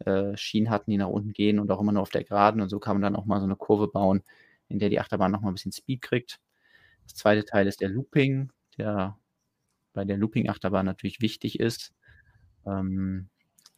[0.00, 2.60] äh, Schienen hatten, die nach unten gehen und auch immer nur auf der Geraden.
[2.60, 4.22] Und so kann man dann auch mal so eine Kurve bauen,
[4.68, 6.40] in der die Achterbahn nochmal ein bisschen Speed kriegt.
[7.04, 9.18] Das zweite Teil ist der Looping, der
[9.92, 11.92] bei der Looping-Achterbahn natürlich wichtig ist.
[12.66, 13.28] Ähm,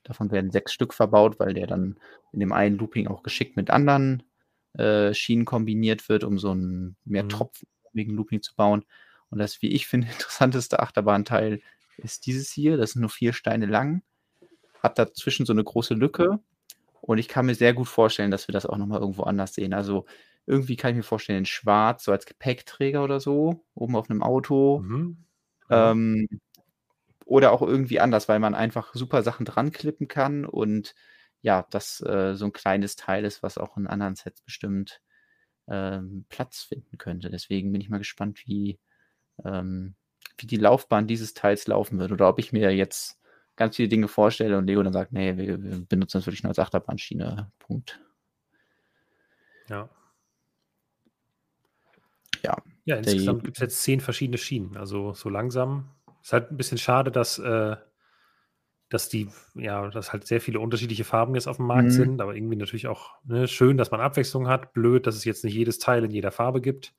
[0.02, 1.98] davon werden sechs Stück verbaut, weil der dann
[2.32, 4.22] in dem einen Looping auch geschickt mit anderen
[4.74, 7.28] äh, Schienen kombiniert wird, um so einen mehr Mhm.
[7.96, 8.84] Tropfenförmigen Looping zu bauen.
[9.30, 11.60] Und das, wie ich finde, interessanteste Achterbahnteil
[11.96, 12.76] ist dieses hier.
[12.76, 14.02] Das sind nur vier Steine lang,
[14.82, 16.38] hat dazwischen so eine große Lücke.
[17.00, 19.74] Und ich kann mir sehr gut vorstellen, dass wir das auch nochmal irgendwo anders sehen.
[19.74, 20.06] Also
[20.44, 24.22] irgendwie kann ich mir vorstellen, in schwarz, so als Gepäckträger oder so, oben auf einem
[24.22, 24.80] Auto.
[24.80, 24.98] Mhm.
[24.98, 25.16] Mhm.
[25.70, 26.28] Ähm,
[27.24, 30.94] oder auch irgendwie anders, weil man einfach super Sachen dran klippen kann und
[31.42, 35.00] ja, das äh, so ein kleines Teil ist, was auch in anderen Sets bestimmt
[35.68, 37.30] ähm, Platz finden könnte.
[37.30, 38.78] Deswegen bin ich mal gespannt, wie,
[39.44, 39.94] ähm,
[40.38, 43.20] wie die Laufbahn dieses Teils laufen wird oder ob ich mir jetzt
[43.56, 46.50] ganz viele Dinge vorstelle und Lego dann sagt, nee, wir, wir benutzen das wirklich nur
[46.50, 47.50] als Achterbahnschiene.
[47.58, 48.00] Punkt.
[49.68, 49.88] Ja.
[52.44, 52.56] Ja.
[52.84, 54.76] Ja, insgesamt gibt es jetzt zehn verschiedene Schienen.
[54.76, 55.90] Also so langsam.
[56.22, 57.76] Ist halt ein bisschen schade, dass, äh,
[58.88, 61.92] dass die, ja, dass halt sehr viele unterschiedliche Farben jetzt auf dem Markt mhm.
[61.92, 64.72] sind, aber irgendwie natürlich auch ne, schön, dass man Abwechslung hat.
[64.72, 66.94] Blöd, dass es jetzt nicht jedes Teil in jeder Farbe gibt.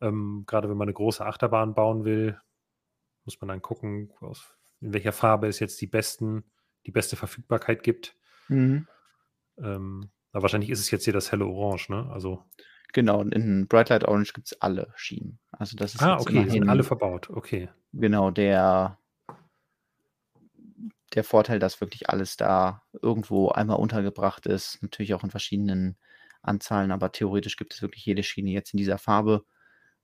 [0.00, 2.38] Ähm, Gerade wenn man eine große Achterbahn bauen will,
[3.24, 6.44] muss man dann gucken, aus, in welcher Farbe es jetzt die besten,
[6.86, 8.16] die beste Verfügbarkeit gibt.
[8.48, 8.88] Mhm.
[9.58, 12.10] Ähm, aber wahrscheinlich ist es jetzt hier das helle Orange, ne?
[12.10, 12.44] Also
[12.94, 15.40] Genau, in Bright Light Orange gibt es alle Schienen.
[15.50, 17.68] Also das ist ah, okay, immerhin, sind alle verbaut, okay.
[17.92, 18.98] Genau, der,
[21.14, 25.96] der Vorteil, dass wirklich alles da irgendwo einmal untergebracht ist, natürlich auch in verschiedenen
[26.42, 29.44] Anzahlen, aber theoretisch gibt es wirklich jede Schiene jetzt in dieser Farbe,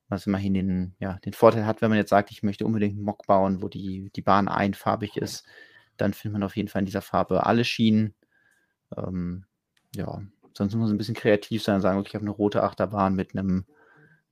[0.09, 3.05] was immerhin den, ja, den Vorteil hat, wenn man jetzt sagt, ich möchte unbedingt einen
[3.05, 5.45] Mock bauen, wo die, die Bahn einfarbig ist,
[5.97, 8.15] dann findet man auf jeden Fall in dieser Farbe alle Schienen.
[8.97, 9.45] Ähm,
[9.95, 10.23] ja,
[10.55, 13.15] Sonst muss man ein bisschen kreativ sein und sagen, okay, ich habe eine rote Achterbahn
[13.15, 13.65] mit einem,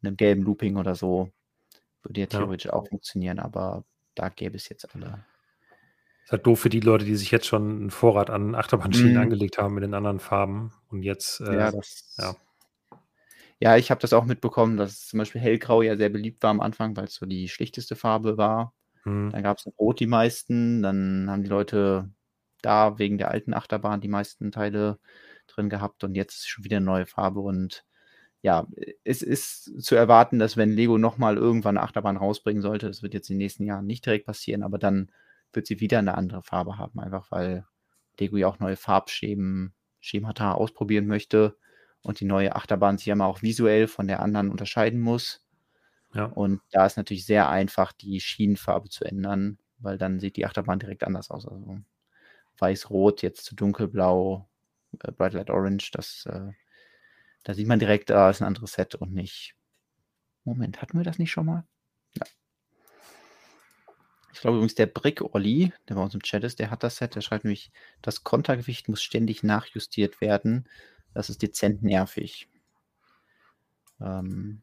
[0.03, 1.31] einem gelben Looping oder so.
[2.03, 2.73] Würde ja theoretisch ja.
[2.73, 3.85] auch funktionieren, aber
[4.15, 5.25] da gäbe es jetzt alle.
[6.29, 9.19] Ist halt doof für die Leute, die sich jetzt schon einen Vorrat an Achterbahnschienen mm.
[9.19, 12.37] angelegt haben mit den anderen Farben und jetzt, äh, ja, das, ja.
[13.61, 16.61] Ja, ich habe das auch mitbekommen, dass zum Beispiel Hellgrau ja sehr beliebt war am
[16.61, 18.75] Anfang, weil es so die schlichteste Farbe war.
[19.05, 19.31] Hm.
[19.33, 22.11] Dann gab es Rot die meisten, dann haben die Leute
[22.61, 24.99] da wegen der alten Achterbahn die meisten Teile
[25.47, 27.87] drin gehabt und jetzt ist schon wieder eine neue Farbe und
[28.43, 28.67] ja,
[29.03, 33.15] es ist zu erwarten, dass wenn Lego nochmal irgendwann eine Achterbahn rausbringen sollte, das wird
[33.15, 35.11] jetzt in den nächsten Jahren nicht direkt passieren, aber dann
[35.53, 37.67] wird sie wieder eine andere Farbe haben, einfach weil
[38.19, 41.57] Lego ja auch neue Farbschemen, Schemata ausprobieren möchte
[42.03, 45.45] und die neue Achterbahn sich ja mal auch visuell von der anderen unterscheiden muss.
[46.15, 46.25] Ja.
[46.25, 50.79] Und da ist natürlich sehr einfach, die Schienenfarbe zu ändern, weil dann sieht die Achterbahn
[50.79, 51.47] direkt anders aus.
[51.47, 51.79] Also
[52.59, 54.49] weiß-rot jetzt zu dunkelblau,
[55.01, 56.53] äh, Bright Light Orange, das, äh,
[57.45, 59.55] da sieht man direkt, da ist ein anderes Set und nicht.
[60.45, 61.67] Moment, hatten wir das nicht schon mal?
[64.39, 66.99] Ich glaube übrigens, der Brick Olli, der bei uns im Chat ist, der hat das
[66.99, 70.69] Set, der schreibt nämlich, das Kontergewicht muss ständig nachjustiert werden.
[71.13, 72.49] Das ist dezent nervig.
[74.01, 74.63] Ähm,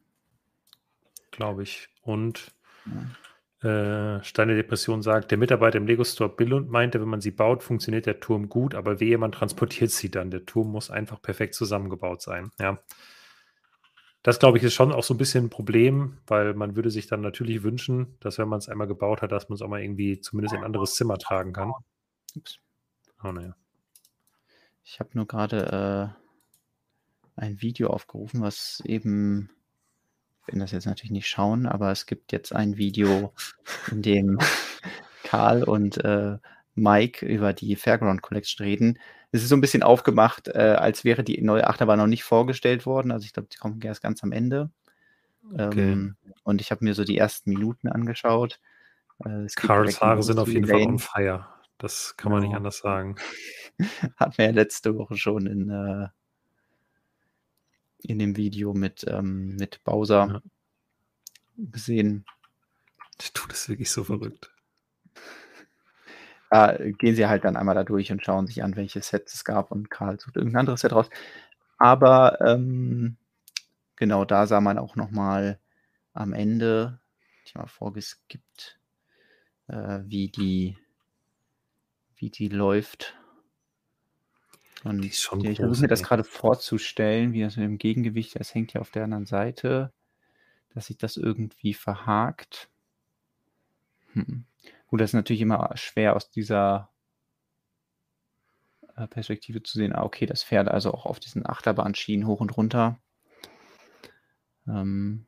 [1.30, 1.90] glaube ich.
[2.00, 2.54] Und
[2.86, 4.16] ja.
[4.16, 7.62] Äh, Steine Depression sagt, der Mitarbeiter im Lego Store Billund meinte, wenn man sie baut,
[7.62, 10.30] funktioniert der Turm gut, aber wehe, man transportiert sie dann.
[10.30, 12.50] Der Turm muss einfach perfekt zusammengebaut sein.
[12.58, 12.78] Ja.
[14.26, 17.06] Das, glaube ich, ist schon auch so ein bisschen ein Problem, weil man würde sich
[17.06, 19.80] dann natürlich wünschen, dass wenn man es einmal gebaut hat, dass man es auch mal
[19.80, 21.72] irgendwie zumindest in ein anderes Zimmer tragen kann.
[22.34, 22.58] Ups.
[23.22, 23.54] Oh, naja.
[24.82, 26.16] Ich habe nur gerade
[27.36, 29.48] äh, ein Video aufgerufen, was eben
[30.44, 33.32] werden das jetzt natürlich nicht schauen, aber es gibt jetzt ein Video,
[33.92, 34.40] in dem
[35.22, 36.38] Karl und äh,
[36.76, 38.98] Mike über die Fairground Collection reden.
[39.32, 42.86] Es ist so ein bisschen aufgemacht, äh, als wäre die neue Achterbahn noch nicht vorgestellt
[42.86, 43.10] worden.
[43.10, 44.70] Also ich glaube, die kommt erst ganz am Ende.
[45.52, 45.92] Okay.
[45.92, 48.60] Ähm, und ich habe mir so die ersten Minuten angeschaut.
[49.24, 51.48] Äh, Karls Haare sind auf jeden Fall on fire.
[51.78, 53.16] Das kann man nicht anders sagen.
[54.16, 56.08] Hatten wir ja letzte Woche schon in, äh,
[58.02, 60.42] in dem Video mit, ähm, mit Bowser ja.
[61.56, 62.24] gesehen.
[63.20, 64.52] Der tut es wirklich so verrückt.
[66.50, 69.44] Da gehen sie halt dann einmal da durch und schauen sich an, welche Sets es
[69.44, 71.10] gab und Karl sucht irgendein anderes Set raus.
[71.78, 73.16] Aber ähm,
[73.96, 75.58] genau da sah man auch nochmal
[76.14, 77.00] am Ende,
[77.44, 78.78] ich mal vorgeskippt,
[79.68, 80.76] äh, wie die
[82.16, 83.14] wie die läuft.
[84.84, 88.72] Und die ich versuche mir das gerade vorzustellen, wie das mit dem Gegengewicht, das hängt
[88.72, 89.92] ja auf der anderen Seite,
[90.74, 92.68] dass sich das irgendwie verhakt.
[94.12, 94.44] Hm.
[94.88, 96.90] Gut, das ist natürlich immer schwer aus dieser
[98.96, 99.92] äh, Perspektive zu sehen.
[99.94, 102.98] Ah, okay, das fährt also auch auf diesen Achterbahnschienen hoch und runter.
[104.68, 105.26] Ähm,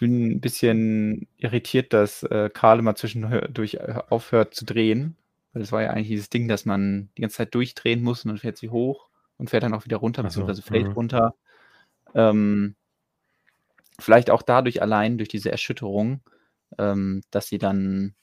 [0.00, 5.16] bin ein bisschen irritiert, dass äh, Karl immer zwischendurch äh, aufhört zu drehen.
[5.52, 8.30] Weil das war ja eigentlich dieses Ding, dass man die ganze Zeit durchdrehen muss und
[8.30, 10.94] dann fährt sie hoch und fährt dann auch wieder runter, beziehungsweise fällt mh.
[10.94, 11.34] runter.
[12.14, 12.76] Ähm,
[13.98, 16.20] vielleicht auch dadurch allein, durch diese Erschütterung,
[16.78, 18.14] ähm, dass sie dann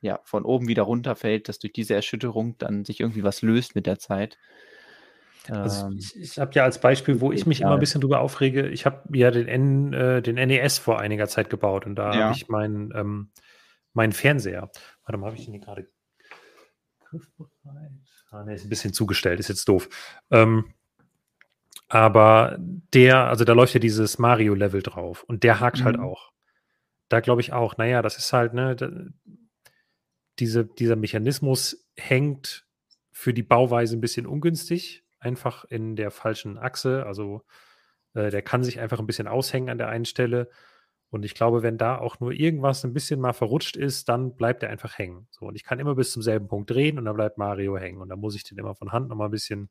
[0.00, 3.86] ja von oben wieder runterfällt, dass durch diese Erschütterung dann sich irgendwie was löst mit
[3.86, 4.38] der Zeit.
[5.48, 8.20] Also ähm, ich, ich habe ja als Beispiel, wo ich mich immer ein bisschen drüber
[8.20, 12.12] aufrege, ich habe ja den, N, äh, den NES vor einiger Zeit gebaut und da
[12.12, 12.24] ja.
[12.24, 13.30] habe ich meinen ähm,
[13.92, 14.70] mein Fernseher.
[15.04, 15.88] Warte mal, habe ich den hier gerade
[17.04, 17.92] griffbereit?
[18.30, 19.88] Ah, ne, ist ein bisschen zugestellt, ist jetzt doof.
[20.30, 20.74] Ähm,
[21.88, 26.02] aber der, also da läuft ja dieses Mario-Level drauf und der hakt halt mhm.
[26.02, 26.32] halt auch.
[27.08, 28.90] Da glaube ich auch, naja, das ist halt, ne, da,
[30.38, 32.66] diese, dieser Mechanismus hängt
[33.12, 37.06] für die Bauweise ein bisschen ungünstig, einfach in der falschen Achse.
[37.06, 37.42] Also
[38.14, 40.50] äh, der kann sich einfach ein bisschen aushängen an der einen Stelle.
[41.08, 44.62] Und ich glaube, wenn da auch nur irgendwas ein bisschen mal verrutscht ist, dann bleibt
[44.62, 45.28] er einfach hängen.
[45.30, 48.00] So, und ich kann immer bis zum selben Punkt drehen und dann bleibt Mario hängen.
[48.00, 49.70] Und dann muss ich den immer von Hand nochmal ein bisschen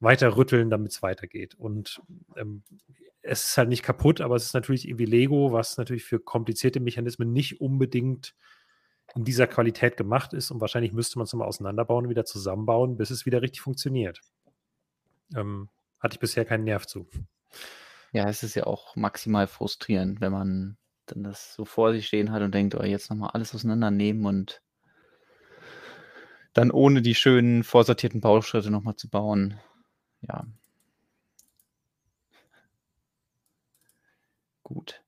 [0.00, 1.54] weiter rütteln, damit es weitergeht.
[1.54, 2.00] Und
[2.36, 2.62] ähm,
[3.22, 6.80] es ist halt nicht kaputt, aber es ist natürlich irgendwie Lego, was natürlich für komplizierte
[6.80, 8.34] Mechanismen nicht unbedingt
[9.14, 10.50] in dieser Qualität gemacht ist.
[10.50, 14.20] Und wahrscheinlich müsste man es nochmal auseinanderbauen und wieder zusammenbauen, bis es wieder richtig funktioniert.
[15.34, 15.68] Ähm,
[16.00, 17.08] hatte ich bisher keinen Nerv zu.
[18.12, 22.32] Ja, es ist ja auch maximal frustrierend, wenn man dann das so vor sich stehen
[22.32, 24.62] hat und denkt, oh, jetzt nochmal alles auseinandernehmen und
[26.52, 29.60] dann ohne die schönen vorsortierten Bauschritte nochmal zu bauen
[30.28, 30.46] ja.
[34.62, 35.02] Gut.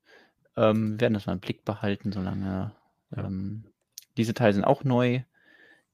[0.56, 2.72] Ähm, wir werden das mal im Blick behalten, solange
[3.16, 3.24] ja.
[3.24, 3.64] ähm,
[4.16, 5.22] diese Teile sind auch neu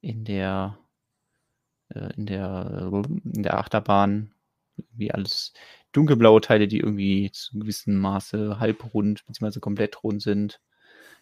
[0.01, 0.79] in der
[1.91, 2.91] äh, in der
[3.25, 4.33] in der Achterbahn
[4.93, 5.53] wie alles
[5.93, 9.61] dunkelblaue Teile, die irgendwie zu gewissem Maße halbrund bzw.
[9.61, 10.61] komplett rund sind.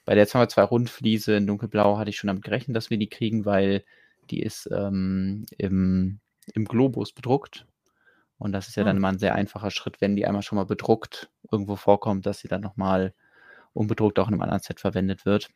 [0.05, 3.45] Bei der 202 Rundfliese in dunkelblau hatte ich schon damit gerechnet, dass wir die kriegen,
[3.45, 3.85] weil
[4.31, 6.21] die ist ähm, im,
[6.55, 7.67] im Globus bedruckt
[8.39, 8.99] und das ist ja dann hm.
[8.99, 12.49] immer ein sehr einfacher Schritt, wenn die einmal schon mal bedruckt irgendwo vorkommt, dass sie
[12.49, 13.15] dann nochmal
[13.73, 15.51] unbedruckt auch in einem anderen Set verwendet wird.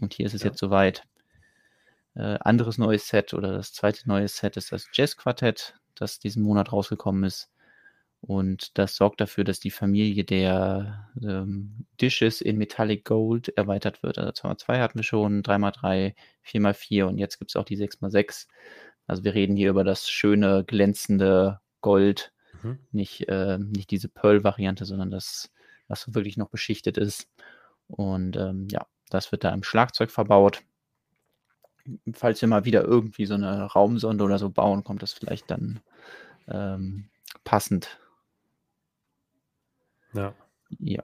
[0.00, 0.48] Und hier ist es ja.
[0.48, 1.04] jetzt soweit.
[2.14, 6.42] Äh, anderes neues Set oder das zweite neue Set ist das Jazz Quartett, das diesen
[6.42, 7.48] Monat rausgekommen ist.
[8.20, 14.16] Und das sorgt dafür, dass die Familie der ähm, Dishes in Metallic Gold erweitert wird.
[14.18, 16.14] Also 2x2 hatten wir schon, 3x3,
[16.46, 18.46] 4x4 und jetzt gibt es auch die 6x6.
[19.08, 22.32] Also wir reden hier über das schöne, glänzende Gold,
[22.62, 22.78] mhm.
[22.90, 25.52] nicht, äh, nicht diese Pearl-Variante, sondern das,
[25.88, 27.28] was wirklich noch beschichtet ist.
[27.88, 30.62] Und ähm, ja, das wird da im Schlagzeug verbaut.
[32.14, 35.80] Falls wir mal wieder irgendwie so eine Raumsonde oder so bauen, kommt das vielleicht dann
[36.48, 37.10] ähm,
[37.44, 37.98] passend.
[40.14, 40.34] Ja.
[40.78, 41.02] Ja.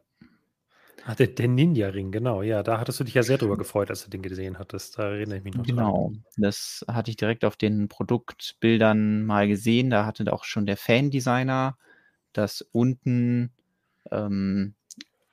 [1.05, 2.43] Ach, der, der Ninja-Ring, genau.
[2.43, 4.99] Ja, da hattest du dich ja sehr drüber gefreut, als du den gesehen hattest.
[4.99, 6.25] Da erinnere ich mich noch Genau, dran.
[6.37, 9.91] das hatte ich direkt auf den Produktbildern mal gesehen.
[9.91, 11.77] Da hatte auch schon der Fan-Designer
[12.33, 13.53] das unten
[14.11, 14.75] ähm,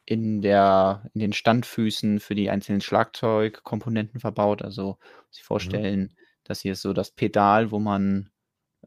[0.06, 4.62] in, der, in den Standfüßen für die einzelnen Schlagzeugkomponenten verbaut.
[4.62, 4.98] Also
[5.32, 5.48] sich mhm.
[5.48, 6.10] vorstellen, mhm.
[6.44, 8.30] das hier ist so das Pedal, wo man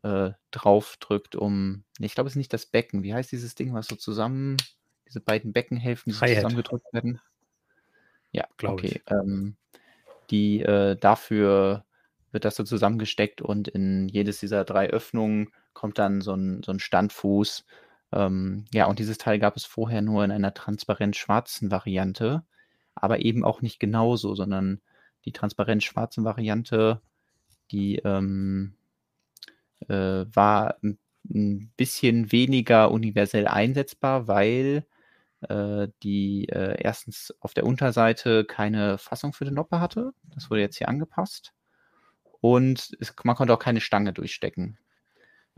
[0.02, 1.84] äh, drauf drückt, um.
[1.98, 3.02] Ich glaube, es ist nicht das Becken.
[3.02, 4.56] Wie heißt dieses Ding, was so zusammen
[5.08, 7.20] diese beiden Beckenhälften, die zusammengedrückt werden.
[8.32, 8.86] Ja, glaube okay.
[8.86, 9.02] ich.
[9.10, 9.56] Ähm,
[10.30, 11.84] die äh, dafür
[12.30, 16.72] wird das so zusammengesteckt und in jedes dieser drei Öffnungen kommt dann so ein, so
[16.72, 17.64] ein Standfuß.
[18.12, 22.42] Ähm, ja, und dieses Teil gab es vorher nur in einer transparent schwarzen Variante,
[22.94, 24.80] aber eben auch nicht genauso, sondern
[25.24, 27.00] die transparent schwarze Variante,
[27.70, 28.74] die ähm,
[29.88, 34.86] äh, war ein bisschen weniger universell einsetzbar, weil
[35.40, 40.12] die äh, erstens auf der Unterseite keine Fassung für den Noppe hatte.
[40.34, 41.52] Das wurde jetzt hier angepasst.
[42.40, 44.78] Und es, man konnte auch keine Stange durchstecken.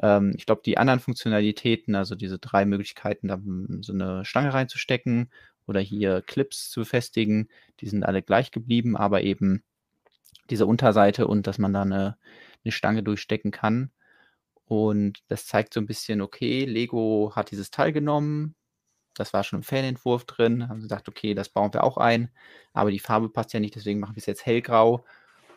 [0.03, 3.41] Ähm, ich glaube, die anderen Funktionalitäten, also diese drei Möglichkeiten, da
[3.81, 5.31] so eine Stange reinzustecken
[5.67, 7.49] oder hier Clips zu befestigen,
[7.81, 9.63] die sind alle gleich geblieben, aber eben
[10.51, 12.17] diese Unterseite und dass man da eine,
[12.65, 13.91] eine Stange durchstecken kann.
[14.65, 18.55] Und das zeigt so ein bisschen, okay, Lego hat dieses Teil genommen,
[19.21, 20.69] das war schon im Fanentwurf drin.
[20.69, 22.31] Haben sie gesagt, okay, das bauen wir auch ein.
[22.73, 25.05] Aber die Farbe passt ja nicht, deswegen machen wir es jetzt hellgrau.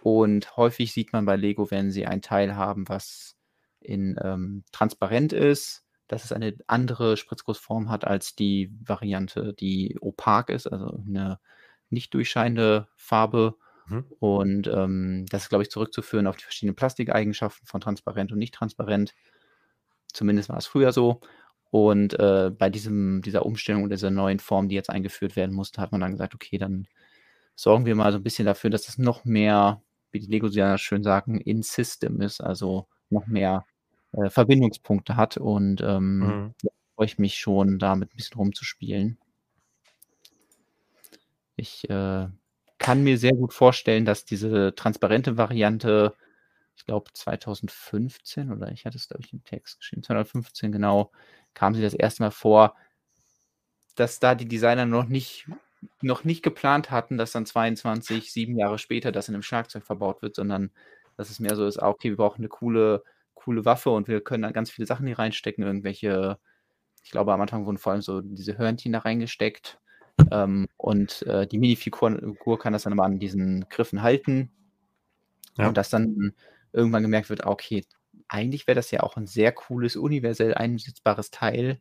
[0.02, 3.38] Und häufig sieht man bei Lego, wenn sie ein Teil haben, was
[3.80, 10.50] in ähm, transparent ist, dass es eine andere Spritzgussform hat als die Variante, die opak
[10.50, 11.40] ist, also eine
[11.90, 13.56] nicht durchscheinende Farbe.
[13.88, 14.06] Mhm.
[14.20, 18.54] Und ähm, das ist, glaube ich, zurückzuführen auf die verschiedenen Plastikeigenschaften von transparent und nicht
[18.54, 19.14] transparent.
[20.12, 21.22] Zumindest war es früher so.
[21.74, 25.82] Und äh, bei diesem, dieser Umstellung und dieser neuen Form, die jetzt eingeführt werden musste,
[25.82, 26.88] hat man dann gesagt, okay, dann
[27.56, 29.82] sorgen wir mal so ein bisschen dafür, dass es noch mehr,
[30.12, 33.66] wie die Legos ja schön sagen, in System ist, also noch mehr
[34.12, 35.38] äh, Verbindungspunkte hat.
[35.38, 36.54] Und ähm, mhm.
[36.62, 39.18] da freue ich mich schon, damit ein bisschen rumzuspielen.
[41.56, 42.28] Ich äh,
[42.78, 46.14] kann mir sehr gut vorstellen, dass diese transparente Variante,
[46.78, 51.12] ich glaube 2015 oder ich hatte es, glaube ich, im Text geschrieben, 2015 genau,
[51.54, 52.76] kam sie das erste Mal vor,
[53.96, 55.48] dass da die Designer noch nicht,
[56.02, 60.22] noch nicht geplant hatten, dass dann 22, sieben Jahre später das in einem Schlagzeug verbaut
[60.22, 60.72] wird, sondern
[61.18, 63.04] dass es mehr so ist, okay, wir brauchen eine coole,
[63.34, 66.40] coole Waffe und wir können dann ganz viele Sachen hier reinstecken, irgendwelche,
[67.04, 69.80] ich glaube, am Anfang wurden vor allem so diese Hörnchen da reingesteckt.
[70.32, 74.52] Ähm, und äh, die Minifigur kann das dann immer an diesen Griffen halten.
[75.58, 75.68] Ja.
[75.68, 76.34] Und dass dann
[76.72, 77.84] irgendwann gemerkt wird, okay,
[78.34, 81.80] eigentlich wäre das ja auch ein sehr cooles, universell einsetzbares Teil.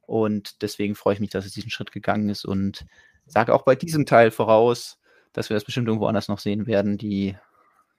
[0.00, 2.86] Und deswegen freue ich mich, dass es diesen Schritt gegangen ist und
[3.26, 4.98] sage auch bei diesem Teil voraus,
[5.34, 6.96] dass wir das bestimmt irgendwo anders noch sehen werden.
[6.96, 7.36] Die,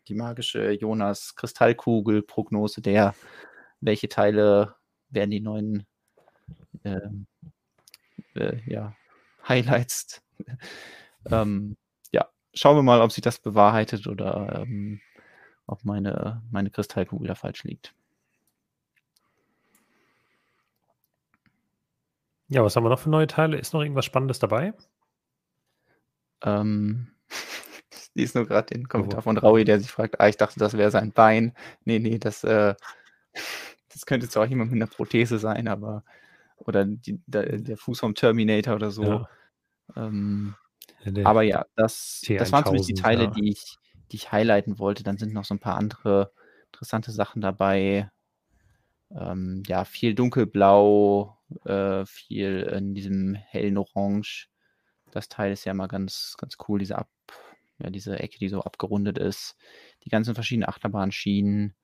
[0.08, 3.14] die magische Jonas-Kristallkugel-Prognose der,
[3.82, 4.74] welche Teile
[5.12, 5.86] werden die neuen
[6.84, 7.08] äh,
[8.34, 8.96] äh, ja,
[9.48, 10.24] Highlights.
[11.30, 11.78] ähm,
[12.12, 15.02] ja, schauen wir mal, ob sich das bewahrheitet oder ähm,
[15.72, 17.94] ob meine, meine Kristallkugel da falsch liegt.
[22.50, 23.58] Ja, was haben wir noch für neue Teile?
[23.58, 24.74] Ist noch irgendwas Spannendes dabei?
[26.44, 27.14] Ähm,
[27.92, 29.24] ich lese nur gerade den Kommentar oh.
[29.24, 31.56] von Raui, der sich fragt, ah, ich dachte, das wäre sein Bein.
[31.86, 32.76] Nee, nee, das, äh,
[33.88, 36.04] das könnte zwar jemand mit einer Prothese sein, aber
[36.58, 39.04] oder die, der, der, Fuß vom Terminator oder so.
[39.04, 39.30] Ja.
[39.96, 40.56] Ähm,
[41.24, 43.30] aber ja, das, das waren zumindest die Teile, ja.
[43.32, 43.78] die ich,
[44.12, 45.04] die ich highlighten wollte.
[45.04, 46.32] Dann sind noch so ein paar andere
[46.72, 48.10] interessante Sachen dabei.
[49.12, 54.50] Ähm, ja, viel dunkelblau, äh, viel in diesem hellen Orange.
[55.12, 57.10] Das Teil ist ja mal ganz, ganz cool, diese, Ab,
[57.80, 59.58] ja, diese Ecke, die so abgerundet ist.
[60.04, 61.76] Die ganzen verschiedenen Achterbahnschienen.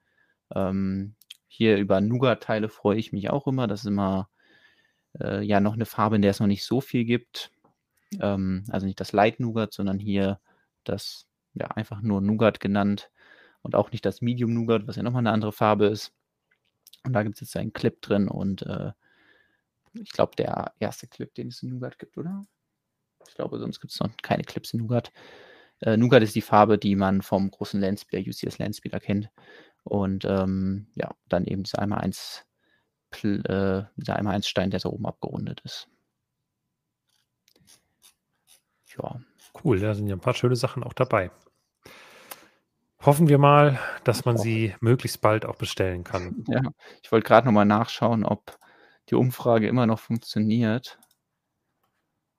[0.56, 1.16] Ähm,
[1.48, 3.68] hier über Nougat-Teile freue ich mich auch immer.
[3.68, 4.30] Das ist immer
[5.20, 7.52] äh, ja noch eine Farbe, in der es noch nicht so viel gibt.
[8.22, 10.40] Ähm, also nicht das Light Nougat, sondern hier
[10.84, 11.28] das
[11.60, 13.12] ja einfach nur Nougat genannt
[13.62, 16.14] und auch nicht das Medium Nougat, was ja nochmal eine andere Farbe ist.
[17.04, 18.92] Und da gibt es jetzt einen Clip drin und äh,
[19.94, 22.46] ich glaube, der erste Clip, den es in Nougat gibt, oder?
[23.28, 25.12] Ich glaube, sonst gibt es noch keine Clips in Nougat.
[25.82, 29.30] Äh, Nougat ist die Farbe, die man vom großen Landspieler, UCS Landspieler kennt.
[29.84, 32.46] Und ähm, ja, dann eben dieser einmal eins,
[33.24, 35.88] äh, dieser einmal eins Stein, der so oben abgerundet ist.
[38.98, 39.22] Ja.
[39.64, 41.32] Cool, da sind ja ein paar schöne Sachen auch dabei.
[43.06, 46.44] Hoffen wir mal, dass man sie möglichst bald auch bestellen kann.
[46.48, 46.62] Ja,
[47.04, 48.58] ich wollte gerade nochmal nachschauen, ob
[49.10, 50.98] die Umfrage immer noch funktioniert.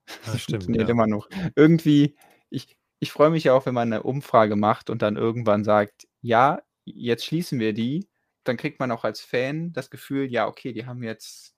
[0.06, 0.64] Das stimmt.
[0.64, 0.92] funktioniert ja.
[0.92, 1.28] immer noch.
[1.54, 2.16] Irgendwie,
[2.50, 6.08] ich, ich freue mich ja auch, wenn man eine Umfrage macht und dann irgendwann sagt,
[6.20, 8.08] ja, jetzt schließen wir die.
[8.44, 11.54] Dann kriegt man auch als Fan das Gefühl, ja, okay, die haben jetzt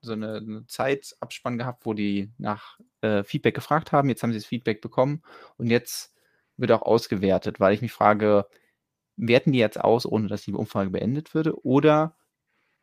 [0.00, 4.08] so eine, eine Zeitabspann gehabt, wo die nach äh, Feedback gefragt haben.
[4.08, 5.22] Jetzt haben sie das Feedback bekommen
[5.56, 6.13] und jetzt
[6.56, 8.46] wird auch ausgewertet, weil ich mich frage,
[9.16, 11.58] werten die jetzt aus, ohne dass die Umfrage beendet würde?
[11.64, 12.16] Oder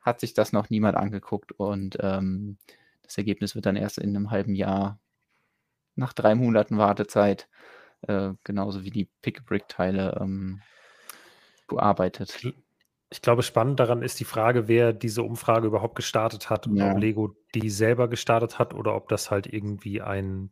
[0.01, 2.57] hat sich das noch niemand angeguckt und ähm,
[3.03, 4.99] das Ergebnis wird dann erst in einem halben Jahr
[5.95, 7.49] nach drei Monaten Wartezeit,
[8.07, 10.61] äh, genauso wie die Pick-a-Brick-Teile ähm,
[11.67, 12.41] bearbeitet.
[13.09, 16.91] Ich glaube, spannend daran ist die Frage, wer diese Umfrage überhaupt gestartet hat und ja.
[16.91, 20.51] ob Lego die selber gestartet hat oder ob das halt irgendwie ein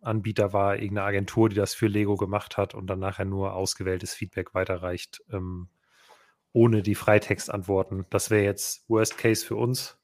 [0.00, 4.14] Drittanbieter war, irgendeine Agentur, die das für Lego gemacht hat und dann nachher nur ausgewähltes
[4.14, 5.22] Feedback weiterreicht.
[5.30, 5.68] Ähm,
[6.56, 8.06] ohne die Freitextantworten.
[8.08, 9.98] Das wäre jetzt Worst Case für uns,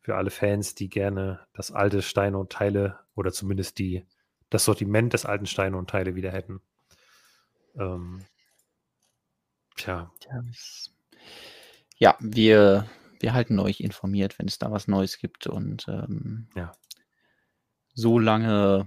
[0.00, 4.06] für alle Fans, die gerne das alte Steine und Teile oder zumindest die,
[4.50, 6.60] das Sortiment des alten Steine und Teile wieder hätten.
[7.76, 8.24] Ähm,
[9.74, 10.12] tja.
[11.98, 12.86] Ja, wir,
[13.18, 16.70] wir halten euch informiert, wenn es da was Neues gibt und ähm, ja.
[17.94, 18.86] so lange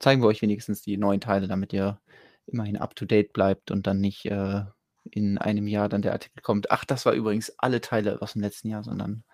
[0.00, 2.00] zeigen wir euch wenigstens die neuen Teile, damit ihr
[2.46, 4.62] immerhin up to date bleibt und dann nicht äh,
[5.10, 8.42] in einem Jahr dann der Artikel kommt, ach, das war übrigens alle Teile aus dem
[8.42, 9.24] letzten Jahr, sondern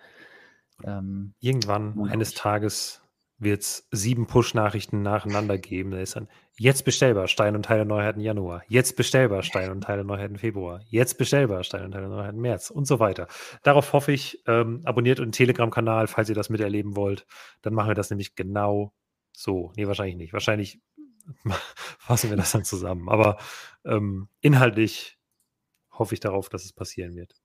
[0.83, 3.01] ähm, irgendwann eines Tages
[3.39, 5.91] wird es sieben Push-Nachrichten nacheinander geben.
[5.91, 6.27] Da ist dann
[6.57, 11.17] jetzt bestellbar Stein und Teile Neuheiten Januar, jetzt bestellbar Stein und Teile Neuheiten Februar, jetzt
[11.17, 13.27] bestellbar Stein und Teile Neuheiten März und so weiter.
[13.61, 17.27] Darauf hoffe ich, ähm, abonniert den Telegram-Kanal, falls ihr das miterleben wollt.
[17.61, 18.91] Dann machen wir das nämlich genau
[19.37, 19.71] so.
[19.75, 20.33] Nee, wahrscheinlich nicht.
[20.33, 20.81] Wahrscheinlich
[21.99, 23.07] fassen wir das dann zusammen.
[23.07, 23.37] Aber
[23.85, 25.19] ähm, inhaltlich
[25.91, 27.35] hoffe ich darauf, dass es passieren wird.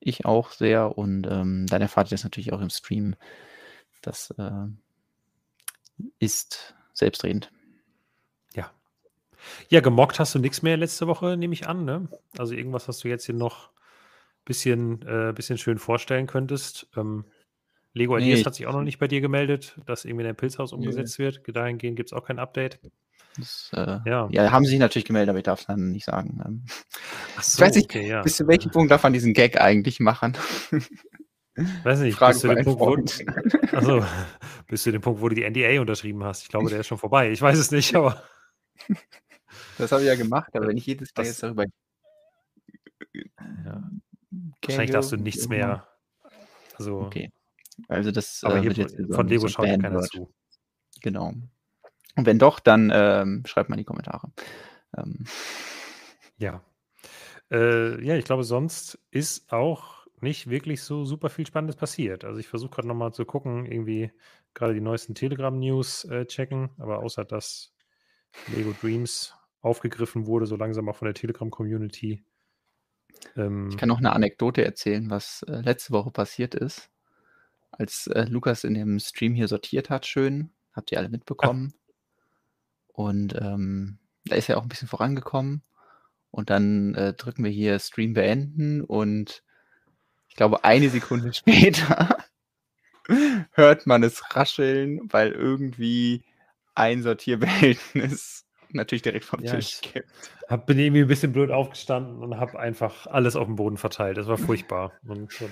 [0.00, 3.16] Ich auch sehr und ähm, dann erfahrt ihr das natürlich auch im Stream.
[4.00, 4.66] Das äh,
[6.18, 7.50] ist selbstredend.
[8.54, 8.70] Ja.
[9.68, 11.84] Ja, gemockt hast du nichts mehr letzte Woche, nehme ich an.
[11.84, 12.08] Ne?
[12.38, 16.88] Also irgendwas, was du jetzt hier noch ein bisschen, äh, bisschen schön vorstellen könntest.
[16.96, 17.24] Ähm,
[17.96, 20.72] Lego Ideas nee, hat sich auch noch nicht bei dir gemeldet, dass irgendwie dein Pilzhaus
[20.72, 21.24] umgesetzt nee.
[21.24, 21.42] wird.
[21.48, 22.78] Dahingehend gibt es auch kein Update.
[23.38, 24.28] Das, äh, Ja.
[24.30, 26.40] ja, haben sie sich natürlich gemeldet, aber ich darf es dann nicht sagen.
[26.44, 26.64] Ähm,
[27.36, 28.22] Ach ich weiß nicht, okay, ja.
[28.22, 30.36] bis zu welchem Punkt darf man diesen Gag eigentlich machen?
[31.84, 34.04] Weiß nicht, Frage bis zu dem Punkt, wo, also,
[34.68, 36.42] bis zu dem Punkt, wo du die NDA unterschrieben hast.
[36.42, 37.30] Ich glaube, der ist schon vorbei.
[37.30, 38.22] Ich weiß es nicht, aber
[39.78, 41.64] Das habe ich ja gemacht, aber wenn ich jedes Mal jetzt darüber
[43.14, 43.90] ja,
[44.62, 45.86] wahrscheinlich darfst du nichts mehr.
[46.78, 47.30] Also, Okay.
[47.88, 50.32] Also das aber äh, hier wird jetzt von Lego so schaut keiner zu.
[51.02, 51.34] Genau.
[52.16, 54.32] Und wenn doch, dann ähm, schreibt mal in die Kommentare.
[54.96, 55.24] Ähm,
[56.38, 56.62] Ja.
[57.50, 62.24] Äh, ja, ich glaube, sonst ist auch nicht wirklich so super viel Spannendes passiert.
[62.24, 64.10] Also ich versuche gerade nochmal zu gucken, irgendwie
[64.54, 67.74] gerade die neuesten Telegram-News äh, checken, aber außer dass
[68.54, 72.24] Lego Dreams aufgegriffen wurde, so langsam auch von der Telegram-Community.
[73.36, 76.90] Ähm, ich kann noch eine Anekdote erzählen, was äh, letzte Woche passiert ist.
[77.70, 81.74] Als äh, Lukas in dem Stream hier sortiert hat, schön, habt ihr alle mitbekommen.
[82.88, 85.62] Und ähm, da ist er auch ein bisschen vorangekommen.
[86.30, 89.42] Und dann äh, drücken wir hier Stream beenden und
[90.28, 92.18] ich glaube, eine Sekunde später
[93.52, 96.24] hört man es rascheln, weil irgendwie
[96.74, 100.10] ein Sortierbehältnis natürlich direkt vom Ja, Tisch ich- kippt.
[100.48, 104.18] hab, bin irgendwie ein bisschen blöd aufgestanden und habe einfach alles auf dem Boden verteilt.
[104.18, 104.92] Das war furchtbar.
[105.06, 105.50] Und dann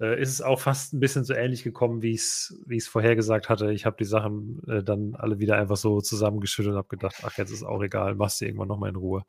[0.00, 2.88] äh, ist es auch fast ein bisschen so ähnlich gekommen, wie ich es wie ich's
[2.88, 3.72] vorhergesagt hatte.
[3.72, 7.36] Ich habe die Sachen äh, dann alle wieder einfach so zusammengeschüttet und habe gedacht, ach,
[7.38, 9.24] jetzt ist auch egal, machst du irgendwann nochmal in Ruhe.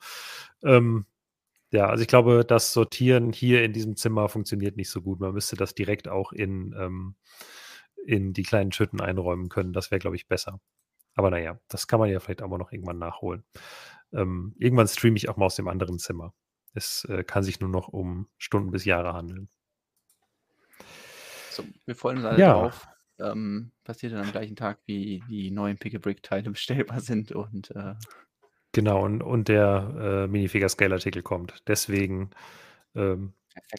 [0.63, 1.05] Ähm,
[1.71, 5.19] ja, also ich glaube, das Sortieren hier in diesem Zimmer funktioniert nicht so gut.
[5.19, 7.15] Man müsste das direkt auch in, ähm,
[8.05, 9.73] in die kleinen Schütten einräumen können.
[9.73, 10.61] Das wäre, glaube ich, besser.
[11.15, 13.43] Aber naja, das kann man ja vielleicht auch mal noch irgendwann nachholen.
[14.13, 16.33] Ähm, irgendwann streame ich auch mal aus dem anderen Zimmer.
[16.73, 19.49] Es äh, kann sich nur noch um Stunden bis Jahre handeln.
[21.57, 22.53] So, wir freuen uns alle Ja.
[22.53, 22.87] drauf.
[23.19, 27.95] Ähm, passiert dann am gleichen Tag, wie die neuen Pick-a-Brick-Teile bestellbar sind und äh,
[28.73, 31.63] Genau, und, und der äh, Minifigure-Scale-Artikel kommt.
[31.67, 32.29] Deswegen
[32.93, 33.33] ähm,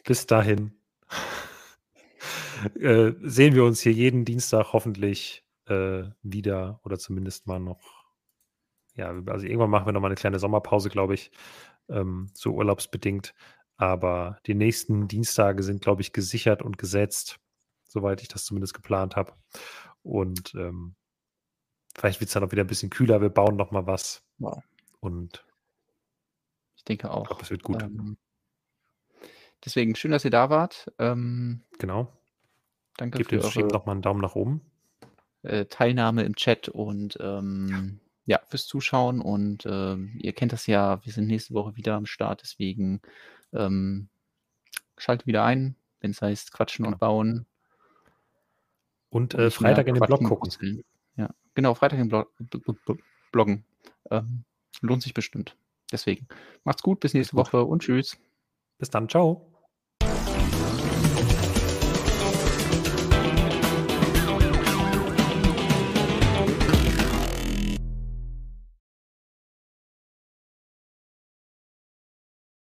[0.04, 0.72] bis dahin
[2.80, 7.78] äh, sehen wir uns hier jeden Dienstag hoffentlich äh, wieder oder zumindest mal noch.
[8.96, 11.30] Ja, also irgendwann machen wir noch mal eine kleine Sommerpause, glaube ich,
[11.88, 13.34] ähm, so urlaubsbedingt.
[13.76, 17.38] Aber die nächsten Dienstage sind, glaube ich, gesichert und gesetzt,
[17.88, 19.32] soweit ich das zumindest geplant habe.
[20.02, 20.94] Und ähm,
[21.96, 23.20] vielleicht wird es dann auch wieder ein bisschen kühler.
[23.20, 24.22] Wir bauen noch mal was.
[24.38, 24.62] Wow.
[25.00, 25.44] Und
[26.76, 27.26] Ich denke ich auch.
[27.26, 27.82] glaube, es wird gut.
[27.82, 28.16] Ähm,
[29.64, 30.92] deswegen schön, dass ihr da wart.
[30.98, 32.12] Ähm, genau.
[32.96, 34.60] danke Gebt für dem Stream eure noch mal einen Daumen nach oben.
[35.42, 39.20] äh, Teilnahme im Chat und ähm, ja, fürs Zuschauen.
[39.20, 43.00] Und ähm, ihr kennt das ja, wir sind nächste Woche wieder am Start, deswegen
[43.52, 44.08] ähm,
[44.96, 46.94] schaltet wieder ein, wenn es heißt Quatschen Genau.
[46.94, 47.46] und Bauen.
[49.10, 50.50] Und äh, Freitag in den Blog gucken.
[51.16, 53.02] Ja, genau, Freitag im Blog, b- b- b-
[53.32, 53.64] bloggen.
[54.10, 54.44] Ähm,
[54.80, 55.56] lohnt sich bestimmt.
[55.90, 56.28] Deswegen
[56.64, 57.36] macht's gut, bis nächste.
[57.36, 58.18] Woche und tschüss.
[58.78, 59.08] Bis dann.
[59.08, 59.47] Ciao.